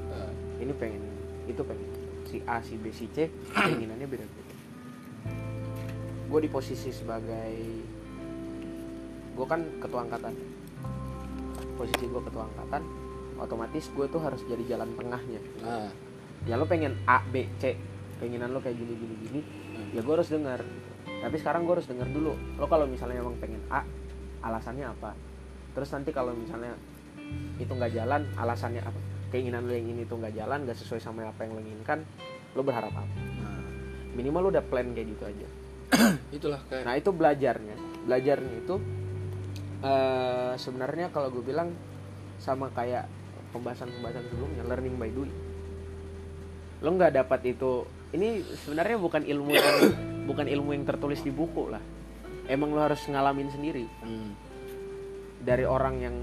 Ini 0.59 0.73
pengen 0.75 0.99
ini. 0.99 1.19
Itu 1.51 1.61
pengen. 1.61 1.87
Si 2.25 2.41
A 2.43 2.57
si 2.59 2.75
B 2.75 2.89
si 2.89 3.05
C 3.13 3.29
keinginannya 3.53 4.09
beda 4.09 4.25
beda 4.25 4.43
gue 6.25 6.39
di 6.41 6.49
posisi 6.49 6.89
sebagai 6.89 7.53
gue 9.31 9.45
kan 9.45 9.61
ketua 9.77 10.03
angkatan. 10.03 10.33
Posisi 11.77 12.09
gue 12.09 12.21
ketua 12.23 12.49
angkatan 12.49 12.81
otomatis 13.35 13.91
gue 13.93 14.07
tuh 14.07 14.19
harus 14.19 14.41
jadi 14.47 14.63
jalan 14.75 14.89
tengahnya. 14.97 15.37
Nah 15.61 15.91
ya 16.49 16.57
lo 16.57 16.65
pengen 16.65 16.97
A 17.05 17.21
B 17.23 17.45
C 17.61 17.77
keinginan 18.17 18.51
lo 18.51 18.59
kayak 18.59 18.73
gini 18.75 18.93
gini 18.95 19.15
gini 19.21 19.41
Hmm. 19.75 19.91
ya 19.91 19.99
gue 19.99 20.13
harus 20.15 20.31
dengar 20.31 20.63
tapi 21.03 21.35
sekarang 21.35 21.67
gue 21.67 21.75
harus 21.75 21.83
dengar 21.83 22.07
dulu 22.07 22.31
lo 22.31 22.63
kalau 22.63 22.87
misalnya 22.87 23.19
emang 23.19 23.35
pengen 23.37 23.59
A 23.67 23.83
alasannya 24.41 24.87
apa? 24.87 25.11
Terus 25.75 25.91
nanti 25.91 26.09
kalau 26.09 26.31
misalnya 26.31 26.73
itu 27.59 27.71
nggak 27.71 27.91
jalan 27.95 28.21
alasannya 28.35 28.83
apa? 28.83 28.99
Keinginan 29.31 29.67
lo 29.67 29.73
yang 29.73 29.87
ini 29.89 30.03
tuh 30.07 30.19
nggak 30.19 30.35
jalan 30.35 30.63
nggak 30.67 30.77
sesuai 30.79 31.01
sama 31.01 31.27
apa 31.27 31.43
yang 31.47 31.57
lo 31.57 31.61
inginkan 31.63 32.03
lo 32.55 32.61
berharap 32.63 32.91
apa? 32.91 33.03
Nah. 33.41 33.63
Minimal 34.15 34.47
lo 34.47 34.49
udah 34.55 34.63
plan 34.63 34.87
kayak 34.95 35.07
gitu 35.15 35.23
aja. 35.27 35.47
Itulah 36.37 36.61
kayak 36.67 36.83
nah 36.87 36.95
itu 36.95 37.09
belajarnya. 37.11 37.75
Belajarnya 38.07 38.53
itu 38.59 38.75
eh 39.85 40.53
sebenarnya 40.57 41.11
kalau 41.11 41.29
gue 41.31 41.43
bilang 41.43 41.71
sama 42.39 42.71
kayak 42.71 43.07
pembahasan-pembahasan 43.55 44.23
sebelumnya 44.27 44.63
learning 44.67 44.95
by 44.99 45.09
doing. 45.11 45.33
Lo 46.83 46.91
nggak 46.91 47.15
dapat 47.15 47.55
itu 47.55 47.87
ini 48.11 48.43
sebenarnya 48.63 48.97
bukan 48.99 49.23
ilmu 49.23 49.51
yang 49.51 49.67
bukan 50.29 50.47
ilmu 50.47 50.75
yang 50.75 50.83
tertulis 50.83 51.23
di 51.23 51.31
buku 51.31 51.71
lah. 51.71 51.83
Emang 52.45 52.75
lo 52.75 52.83
harus 52.83 53.01
ngalamin 53.07 53.49
sendiri. 53.49 53.85
Hmm. 54.03 54.31
dari 55.45 55.61
orang 55.61 55.95
yang 56.01 56.17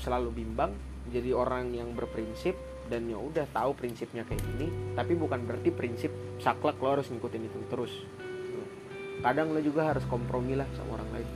selalu 0.00 0.32
bimbang 0.32 0.72
jadi 1.08 1.36
orang 1.36 1.72
yang 1.72 1.92
berprinsip 1.92 2.56
dan 2.90 3.06
ya 3.06 3.16
udah 3.16 3.46
tahu 3.54 3.72
prinsipnya 3.78 4.26
kayak 4.26 4.42
gini 4.42 4.68
tapi 4.98 5.14
bukan 5.14 5.46
berarti 5.46 5.70
prinsip 5.70 6.10
saklek 6.42 6.76
lo 6.82 6.98
harus 6.98 7.06
ngikutin 7.08 7.42
itu 7.46 7.58
terus. 7.70 7.92
Kadang 9.20 9.52
lo 9.52 9.60
juga 9.60 9.92
harus 9.92 10.02
kompromi 10.08 10.56
lah 10.56 10.66
sama 10.74 10.98
orang 10.98 11.08
lain. 11.14 11.28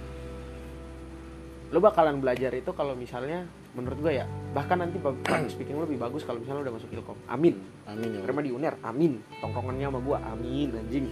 Lo 1.71 1.79
bakalan 1.79 2.19
belajar 2.19 2.51
itu 2.57 2.73
kalau 2.75 2.97
misalnya 2.99 3.47
menurut 3.75 3.99
gue 3.99 4.13
ya 4.23 4.27
bahkan 4.55 4.79
nanti 4.79 4.99
speaking 5.53 5.79
lo 5.79 5.87
lebih 5.87 6.01
bagus 6.03 6.23
kalau 6.27 6.43
misalnya 6.43 6.65
lo 6.65 6.65
udah 6.67 6.77
masuk 6.81 6.91
ilkom. 6.91 7.19
Amin. 7.31 7.55
Amin 7.87 8.19
ya 8.19 8.21
karena 8.27 8.43
di 8.43 8.51
uner 8.51 8.75
amin. 8.83 9.23
Tongkrongannya 9.39 9.87
sama 9.87 10.01
gue 10.03 10.19
amin 10.19 10.69
anjing 10.75 11.07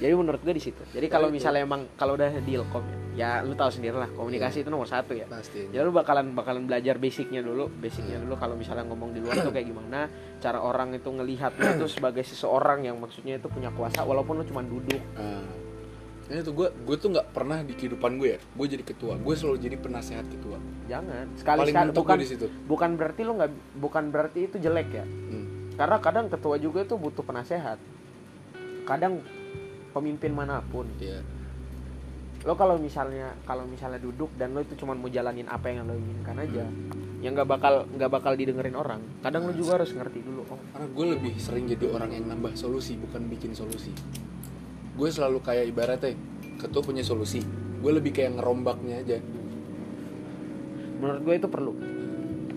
jadi 0.00 0.16
menurut 0.16 0.40
gue 0.40 0.56
di 0.56 0.64
situ. 0.64 0.80
Jadi 0.96 1.06
kalau 1.12 1.28
Tapi 1.28 1.36
itu- 1.36 1.44
misalnya 1.44 1.60
emang 1.60 1.84
kalau 1.94 2.16
udah 2.16 2.32
di 2.40 2.52
ilkom 2.56 2.80
ya, 2.88 2.96
ya 3.12 3.30
lu 3.44 3.52
tahu 3.52 3.68
sendiri 3.68 4.00
lah 4.00 4.08
komunikasi 4.08 4.64
itu 4.64 4.72
nomor 4.72 4.88
satu 4.88 5.12
ya. 5.12 5.28
Pasti. 5.28 5.68
Ya 5.76 5.84
lu 5.84 5.92
bakalan 5.92 6.32
bakalan 6.32 6.64
belajar 6.64 6.96
basicnya 6.96 7.44
dulu 7.44 7.68
basicnya 7.68 8.16
dulu 8.16 8.32
kalau 8.40 8.56
misalnya 8.56 8.88
ngomong 8.88 9.12
di 9.12 9.20
luar 9.20 9.36
tuh 9.44 9.52
kayak 9.52 9.68
gimana 9.68 10.08
cara 10.40 10.56
orang 10.56 10.96
itu 10.96 11.04
ngelihat 11.04 11.52
lu 11.60 11.84
itu 11.84 11.86
sebagai 12.00 12.24
seseorang 12.24 12.88
yang 12.88 12.96
maksudnya 12.96 13.36
itu 13.36 13.52
punya 13.52 13.68
kuasa 13.76 14.00
walaupun 14.00 14.40
lu 14.40 14.44
cuma 14.48 14.64
duduk. 14.64 15.04
Nah, 15.20 15.44
ini 16.32 16.40
tuh 16.40 16.54
gue 16.56 16.68
gue 16.72 16.96
tuh 16.96 17.08
nggak 17.12 17.28
pernah 17.36 17.60
di 17.60 17.76
kehidupan 17.76 18.16
gue 18.16 18.28
ya. 18.34 18.38
Gue 18.56 18.66
jadi 18.72 18.80
ketua. 18.80 19.20
Gue 19.20 19.36
selalu 19.36 19.68
jadi 19.68 19.76
penasehat 19.76 20.24
ketua. 20.32 20.56
Jangan. 20.88 21.28
Sekali 21.36 21.58
paling 21.60 21.74
sekali 21.76 21.90
bukan 21.92 22.16
di 22.16 22.28
situ. 22.30 22.46
bukan 22.64 22.90
berarti 22.96 23.20
lu 23.20 23.36
nggak 23.36 23.50
bukan 23.76 24.04
berarti 24.08 24.48
itu 24.48 24.56
jelek 24.56 24.88
ya. 24.96 25.04
Hmm. 25.04 25.46
karena 25.80 25.96
kadang 25.96 26.28
ketua 26.28 26.60
juga 26.60 26.84
itu 26.84 26.92
butuh 26.96 27.24
penasehat. 27.24 27.80
Kadang 28.84 29.24
pemimpin 29.90 30.32
mana 30.32 30.62
pun. 30.64 30.86
Iya. 30.98 31.22
lo 32.40 32.56
kalau 32.56 32.80
misalnya 32.80 33.36
kalau 33.44 33.68
misalnya 33.68 34.00
duduk 34.00 34.32
dan 34.40 34.56
lo 34.56 34.64
itu 34.64 34.72
cuma 34.72 34.96
mau 34.96 35.12
jalanin 35.12 35.44
apa 35.44 35.68
yang 35.68 35.84
lo 35.84 35.92
inginkan 35.92 36.40
aja 36.40 36.64
yang 37.20 37.36
nggak 37.36 37.48
bakal 37.52 37.84
nggak 37.84 38.10
bakal 38.10 38.32
didengerin 38.32 38.72
orang. 38.72 39.00
Kadang 39.20 39.44
lo 39.44 39.52
juga 39.52 39.76
harus 39.76 39.92
ngerti 39.92 40.24
dulu 40.24 40.40
oh. 40.48 40.56
Karena 40.72 40.88
gue 40.88 41.06
lebih 41.16 41.32
sering 41.36 41.68
jadi 41.68 41.84
orang 41.92 42.16
yang 42.16 42.24
nambah 42.32 42.56
solusi 42.56 42.96
bukan 42.96 43.28
bikin 43.28 43.52
solusi. 43.52 43.92
Gue 44.96 45.12
selalu 45.12 45.44
kayak 45.44 45.68
ibaratnya 45.68 46.16
ketua 46.56 46.80
punya 46.80 47.04
solusi. 47.04 47.44
Gue 47.84 47.92
lebih 47.92 48.16
kayak 48.16 48.40
ngerombaknya 48.40 49.04
aja. 49.04 49.18
Menurut 50.96 51.20
gue 51.28 51.34
itu 51.36 51.48
perlu. 51.52 51.72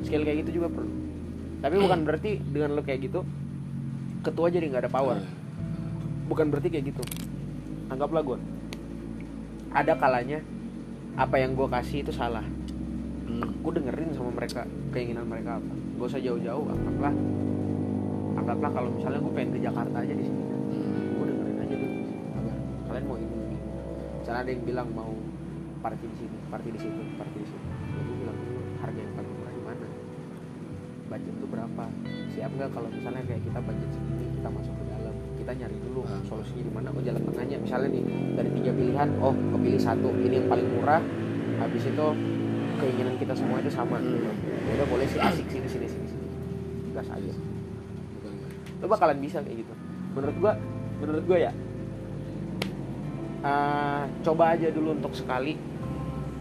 Skill 0.07 0.23
kayak 0.23 0.38
gitu 0.47 0.63
juga 0.63 0.71
perlu. 0.71 0.91
Tapi 1.59 1.75
bukan 1.84 1.99
berarti 2.07 2.39
dengan 2.39 2.79
lo 2.79 2.88
kayak 2.88 2.99
gitu 3.03 3.27
ketua 4.23 4.47
jadi 4.47 4.71
nggak 4.71 4.88
ada 4.88 4.91
power. 4.91 5.19
Nah, 5.19 5.42
bukan 6.28 6.45
berarti 6.49 6.69
kayak 6.71 6.86
gitu. 6.93 7.03
Anggaplah 7.91 8.24
gue 8.24 8.38
ada 9.74 9.93
kalanya 9.97 10.39
apa 11.17 11.36
yang 11.41 11.57
gue 11.57 11.67
kasih 11.69 12.05
itu 12.05 12.13
salah. 12.13 12.45
Hmm. 13.24 13.49
gue 13.65 13.71
dengerin 13.80 14.13
sama 14.13 14.30
mereka 14.30 14.67
keinginan 14.93 15.26
mereka 15.26 15.57
apa. 15.57 15.74
Gak 15.97 16.07
usah 16.13 16.21
jauh-jauh 16.21 16.65
anggaplah. 16.69 17.13
Anggaplah 18.38 18.71
kalau 18.74 18.89
misalnya 18.93 19.19
gue 19.21 19.34
pengen 19.34 19.51
ke 19.57 19.59
Jakarta 19.61 19.97
aja 20.01 20.13
di 20.13 20.24
sini. 20.26 20.43
Hmm. 20.43 21.17
gue 21.17 21.26
dengerin 21.30 21.57
aja 21.59 21.76
dulu 21.78 22.01
kalian 22.84 23.05
mau 23.09 23.17
ini 23.17 23.26
ini 23.34 23.57
misalnya 24.21 24.41
ada 24.45 24.51
yang 24.53 24.63
bilang 24.69 24.88
mau 24.93 25.13
party 25.82 26.05
di 26.05 26.17
sini 26.21 26.38
party 26.53 26.69
di 26.69 26.80
situ 26.80 27.01
party 27.17 27.38
di 27.41 27.47
situ. 27.49 27.65
Ya 27.65 28.01
gue 28.05 28.15
bilang 28.21 28.38
dulu 28.38 28.61
harga 28.82 28.99
yang 29.01 29.13
paling 29.17 29.34
murah 29.34 29.53
di 29.53 29.63
mana? 29.65 29.88
Budget 31.09 31.36
tuh 31.41 31.49
berapa? 31.49 31.86
Siap 32.38 32.51
nggak 32.53 32.69
kalau 32.69 32.89
misalnya 32.93 33.24
kayak 33.26 33.41
kita 33.41 33.59
budget 33.65 33.89
segini 33.93 34.12
kita 35.43 35.51
nyari 35.59 35.75
dulu 35.75 36.07
Ah. 36.07 36.23
solusinya 36.23 36.63
di 36.63 36.71
mana. 36.71 36.87
Oh 36.95 37.03
jalan 37.03 37.19
tengahnya. 37.19 37.57
Misalnya 37.59 37.89
nih 37.91 38.03
dari 38.33 38.49
tiga 38.55 38.71
pilihan 38.71 39.09
oh 39.19 39.35
kepilih 39.51 39.75
satu. 39.77 40.09
Ini 40.15 40.35
yang 40.39 40.47
paling 40.47 40.67
murah. 40.71 41.03
Habis 41.59 41.83
itu 41.83 42.05
keinginan 42.79 43.15
kita 43.19 43.33
semua 43.35 43.59
itu 43.59 43.67
sama. 43.67 43.99
Hmm. 43.99 44.23
ya 44.63 44.71
udah 44.79 44.87
boleh 44.87 45.05
sih. 45.05 45.19
Asik 45.19 45.47
sini 45.51 45.67
sini 45.67 45.87
sini 45.91 46.07
sini. 46.07 46.27
Gas 46.95 47.11
aja. 47.11 47.33
Lo 48.79 48.87
bakalan 48.87 49.19
bisa 49.19 49.43
kayak 49.43 49.67
gitu. 49.67 49.73
Menurut 50.15 50.35
gua 50.39 50.53
menurut 51.03 51.23
gua 51.27 51.37
ya 51.37 51.51
eh, 53.43 54.03
coba 54.23 54.55
aja 54.55 54.71
dulu 54.71 54.95
untuk 54.95 55.11
sekali. 55.11 55.59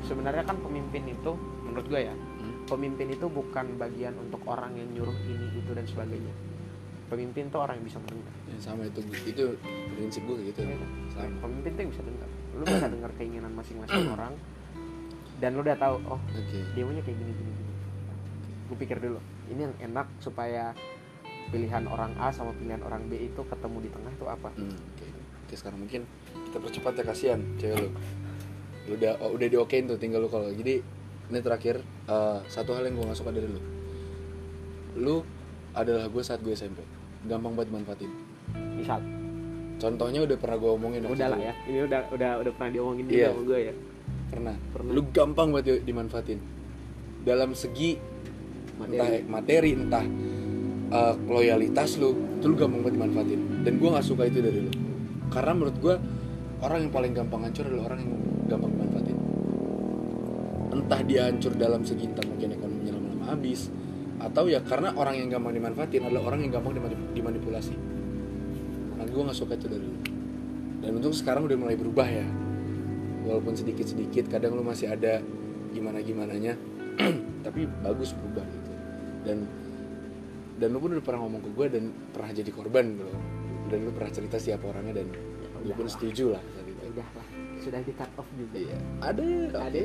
Sebenarnya 0.03 0.47
kan 0.47 0.59
pemimpin 0.59 1.03
itu 1.07 1.33
menurut 1.63 1.87
gua 1.87 2.01
ya 2.03 2.15
Hmm. 2.43 2.67
pemimpin 2.67 3.07
itu 3.07 3.27
bukan 3.27 3.79
bagian 3.79 4.15
untuk 4.19 4.43
orang 4.47 4.75
yang 4.75 4.91
nyuruh 4.91 5.15
ini 5.25 5.47
itu 5.57 5.71
dan 5.71 5.87
sebagainya 5.87 6.35
pemimpin 7.13 7.53
tuh 7.53 7.61
orang 7.61 7.77
yang 7.77 7.87
bisa 7.93 8.01
mendengar. 8.01 8.33
Ya, 8.49 8.57
sama 8.57 8.83
itu. 8.89 9.01
Itu 9.29 9.45
prinsip 9.93 10.25
gue 10.25 10.49
gitu. 10.49 10.65
Ya 10.65 10.77
sama. 11.13 11.29
Pemimpin 11.45 11.71
tuh 11.77 11.83
yang 11.85 11.93
bisa 11.93 12.03
dengar. 12.09 12.29
Lu 12.57 12.63
bisa 12.65 12.89
dengar 12.97 13.11
keinginan 13.21 13.53
masing-masing 13.53 14.09
orang 14.09 14.35
dan 15.43 15.59
lu 15.59 15.61
udah 15.67 15.75
tahu 15.75 15.99
oh 16.07 16.23
oke. 16.23 16.59
dia 16.73 16.83
maunya 16.87 17.03
kayak 17.05 17.19
gini 17.21 17.33
gini 17.37 17.53
gini. 17.53 17.73
Gue 18.73 18.77
pikir 18.81 18.97
dulu 18.97 19.21
ini 19.53 19.61
yang 19.69 19.75
enak 19.93 20.09
supaya 20.25 20.73
pilihan 21.53 21.85
orang 21.85 22.17
A 22.17 22.33
sama 22.33 22.57
pilihan 22.57 22.81
orang 22.81 23.05
B 23.13 23.29
itu 23.29 23.45
ketemu 23.45 23.77
di 23.85 23.91
tengah 23.93 24.13
itu 24.17 24.27
apa? 24.31 24.49
Hmm, 24.57 24.73
oke. 24.73 25.07
Oke 25.45 25.55
sekarang 25.59 25.85
mungkin 25.85 26.09
kita 26.49 26.59
percepat 26.65 26.93
ya 26.97 27.05
kasihan 27.05 27.41
cewek 27.61 27.77
lu. 27.77 27.91
Lu 28.89 28.93
udah 28.97 29.13
oh, 29.21 29.37
udah 29.37 29.49
diokein 29.53 29.85
tuh 29.85 30.01
tinggal 30.01 30.25
lu 30.25 30.33
kalau 30.33 30.49
jadi 30.49 30.81
ini 31.29 31.39
terakhir 31.45 31.85
eh, 32.09 32.39
satu 32.49 32.73
hal 32.73 32.89
yang 32.89 32.97
gue 32.97 33.05
gak 33.05 33.21
suka 33.21 33.35
dari 33.35 33.51
lu. 33.51 33.61
Lu 34.97 35.17
adalah 35.77 36.09
gue 36.09 36.23
saat 36.25 36.41
gue 36.41 36.55
SMP 36.55 37.02
gampang 37.27 37.53
banget 37.55 37.71
manfaatin 37.71 38.11
misal 38.77 38.99
contohnya 39.83 40.21
udah 40.23 40.37
pernah 40.39 40.57
gue 40.63 40.71
omongin 40.71 41.01
udah 41.11 41.29
lah 41.35 41.41
ya. 41.43 41.53
Ini 41.67 41.79
udah 41.91 42.01
udah 42.15 42.31
udah 42.39 42.53
pernah 42.55 42.71
diomongin 42.71 43.05
Iya. 43.11 43.35
sama 43.35 43.43
gue 43.43 43.59
ya. 43.59 43.75
Pernah. 44.31 44.55
Pernah. 44.71 44.91
lu 44.95 45.03
gampang 45.11 45.49
di- 45.59 45.83
dimanfaatin. 45.83 46.39
Dalam 47.27 47.51
segi 47.59 47.99
entah 48.79 49.11
materi 49.11 49.27
materi 49.27 49.71
entah 49.75 50.05
eh, 50.93 51.15
loyalitas 51.27 51.99
lu 51.99 52.15
itu 52.39 52.47
lu 52.47 52.55
gampang 52.55 52.87
banget 52.87 52.95
dimanfaatin. 52.95 53.41
Dan 53.67 53.73
gue 53.83 53.89
nggak 53.91 54.07
suka 54.07 54.23
itu 54.31 54.39
dari 54.39 54.61
lu. 54.63 54.73
Karena 55.35 55.51
menurut 55.51 55.77
gue 55.83 55.95
orang 56.63 56.79
yang 56.87 56.93
paling 56.95 57.13
gampang 57.19 57.41
hancur 57.43 57.67
adalah 57.67 57.85
orang 57.91 57.99
yang 58.07 58.13
gampang 58.47 58.71
dimanfaatin. 58.79 59.17
Entah 60.73 61.01
dia 61.03 61.21
hancur 61.27 61.53
dalam 61.59 61.83
segi 61.83 62.07
entah 62.07 62.23
mungkin 62.23 62.55
ekonominya 62.55 62.93
lama-lama 62.95 63.25
habis 63.35 63.67
atau 64.23 64.47
ya 64.47 64.63
karena 64.63 64.95
orang 64.95 65.19
yang 65.19 65.29
gampang 65.35 65.53
dimanfaatin 65.59 66.07
adalah 66.07 66.31
orang 66.31 66.47
yang 66.47 66.53
gampang 66.55 66.79
dimanip- 66.79 67.11
dimanipulasi. 67.11 67.75
Nah 68.97 69.05
gue 69.05 69.23
nggak 69.27 69.39
suka 69.39 69.59
itu 69.59 69.67
dari 69.67 69.83
lu. 69.83 69.99
Dan 70.83 70.91
untuk 70.99 71.15
sekarang 71.15 71.47
udah 71.47 71.59
mulai 71.59 71.75
berubah 71.75 72.07
ya. 72.07 72.27
Walaupun 73.27 73.55
sedikit-sedikit 73.55 74.31
kadang 74.31 74.59
lu 74.59 74.67
masih 74.67 74.91
ada 74.91 75.23
gimana 75.71 76.03
gimananya 76.03 76.59
tapi 77.47 77.67
bagus 77.83 78.15
berubah 78.15 78.47
gitu. 78.47 78.73
Dan 79.27 79.39
dan 80.59 80.69
lu 80.71 80.79
pun 80.79 80.95
udah 80.95 81.03
pernah 81.03 81.27
ngomong 81.27 81.43
ke 81.43 81.51
gue 81.55 81.67
dan 81.75 81.85
pernah 82.15 82.31
jadi 82.31 82.51
korban 82.55 82.85
gitu 82.95 83.07
loh. 83.07 83.23
dan 83.73 83.79
lu 83.89 83.91
pernah 83.95 84.13
cerita 84.13 84.37
siapa 84.37 84.69
orangnya 84.69 85.01
dan 85.01 85.09
gue 85.65 85.75
pun 85.75 85.87
setuju 85.91 86.39
lah. 86.39 86.43
Udah 86.93 87.09
lah. 87.17 87.27
Sudah 87.63 87.81
di 87.81 87.95
cut 87.95 88.11
off 88.21 88.29
juga. 88.37 88.59
Iya. 88.59 88.79
Ada 89.01 89.25
Ada. 89.71 89.83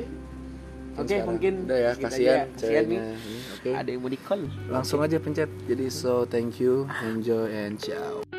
Oke, 0.98 1.14
sekarang. 1.14 1.26
mungkin 1.30 1.52
udah 1.64 1.78
ya 1.78 1.90
segitu 1.94 2.06
kasihan. 2.10 2.46
Kasihan 2.58 2.84
Ini, 2.84 2.98
oke. 3.54 3.70
Ada 3.70 3.88
yang 3.88 4.00
mau 4.02 4.10
di 4.10 4.20
call 4.20 4.42
langsung 4.66 4.98
aja 5.00 5.16
pencet. 5.22 5.50
Jadi 5.70 5.86
so 5.90 6.26
thank 6.26 6.58
you 6.58 6.90
enjoy 7.06 7.46
and 7.50 7.78
ciao 7.78 8.37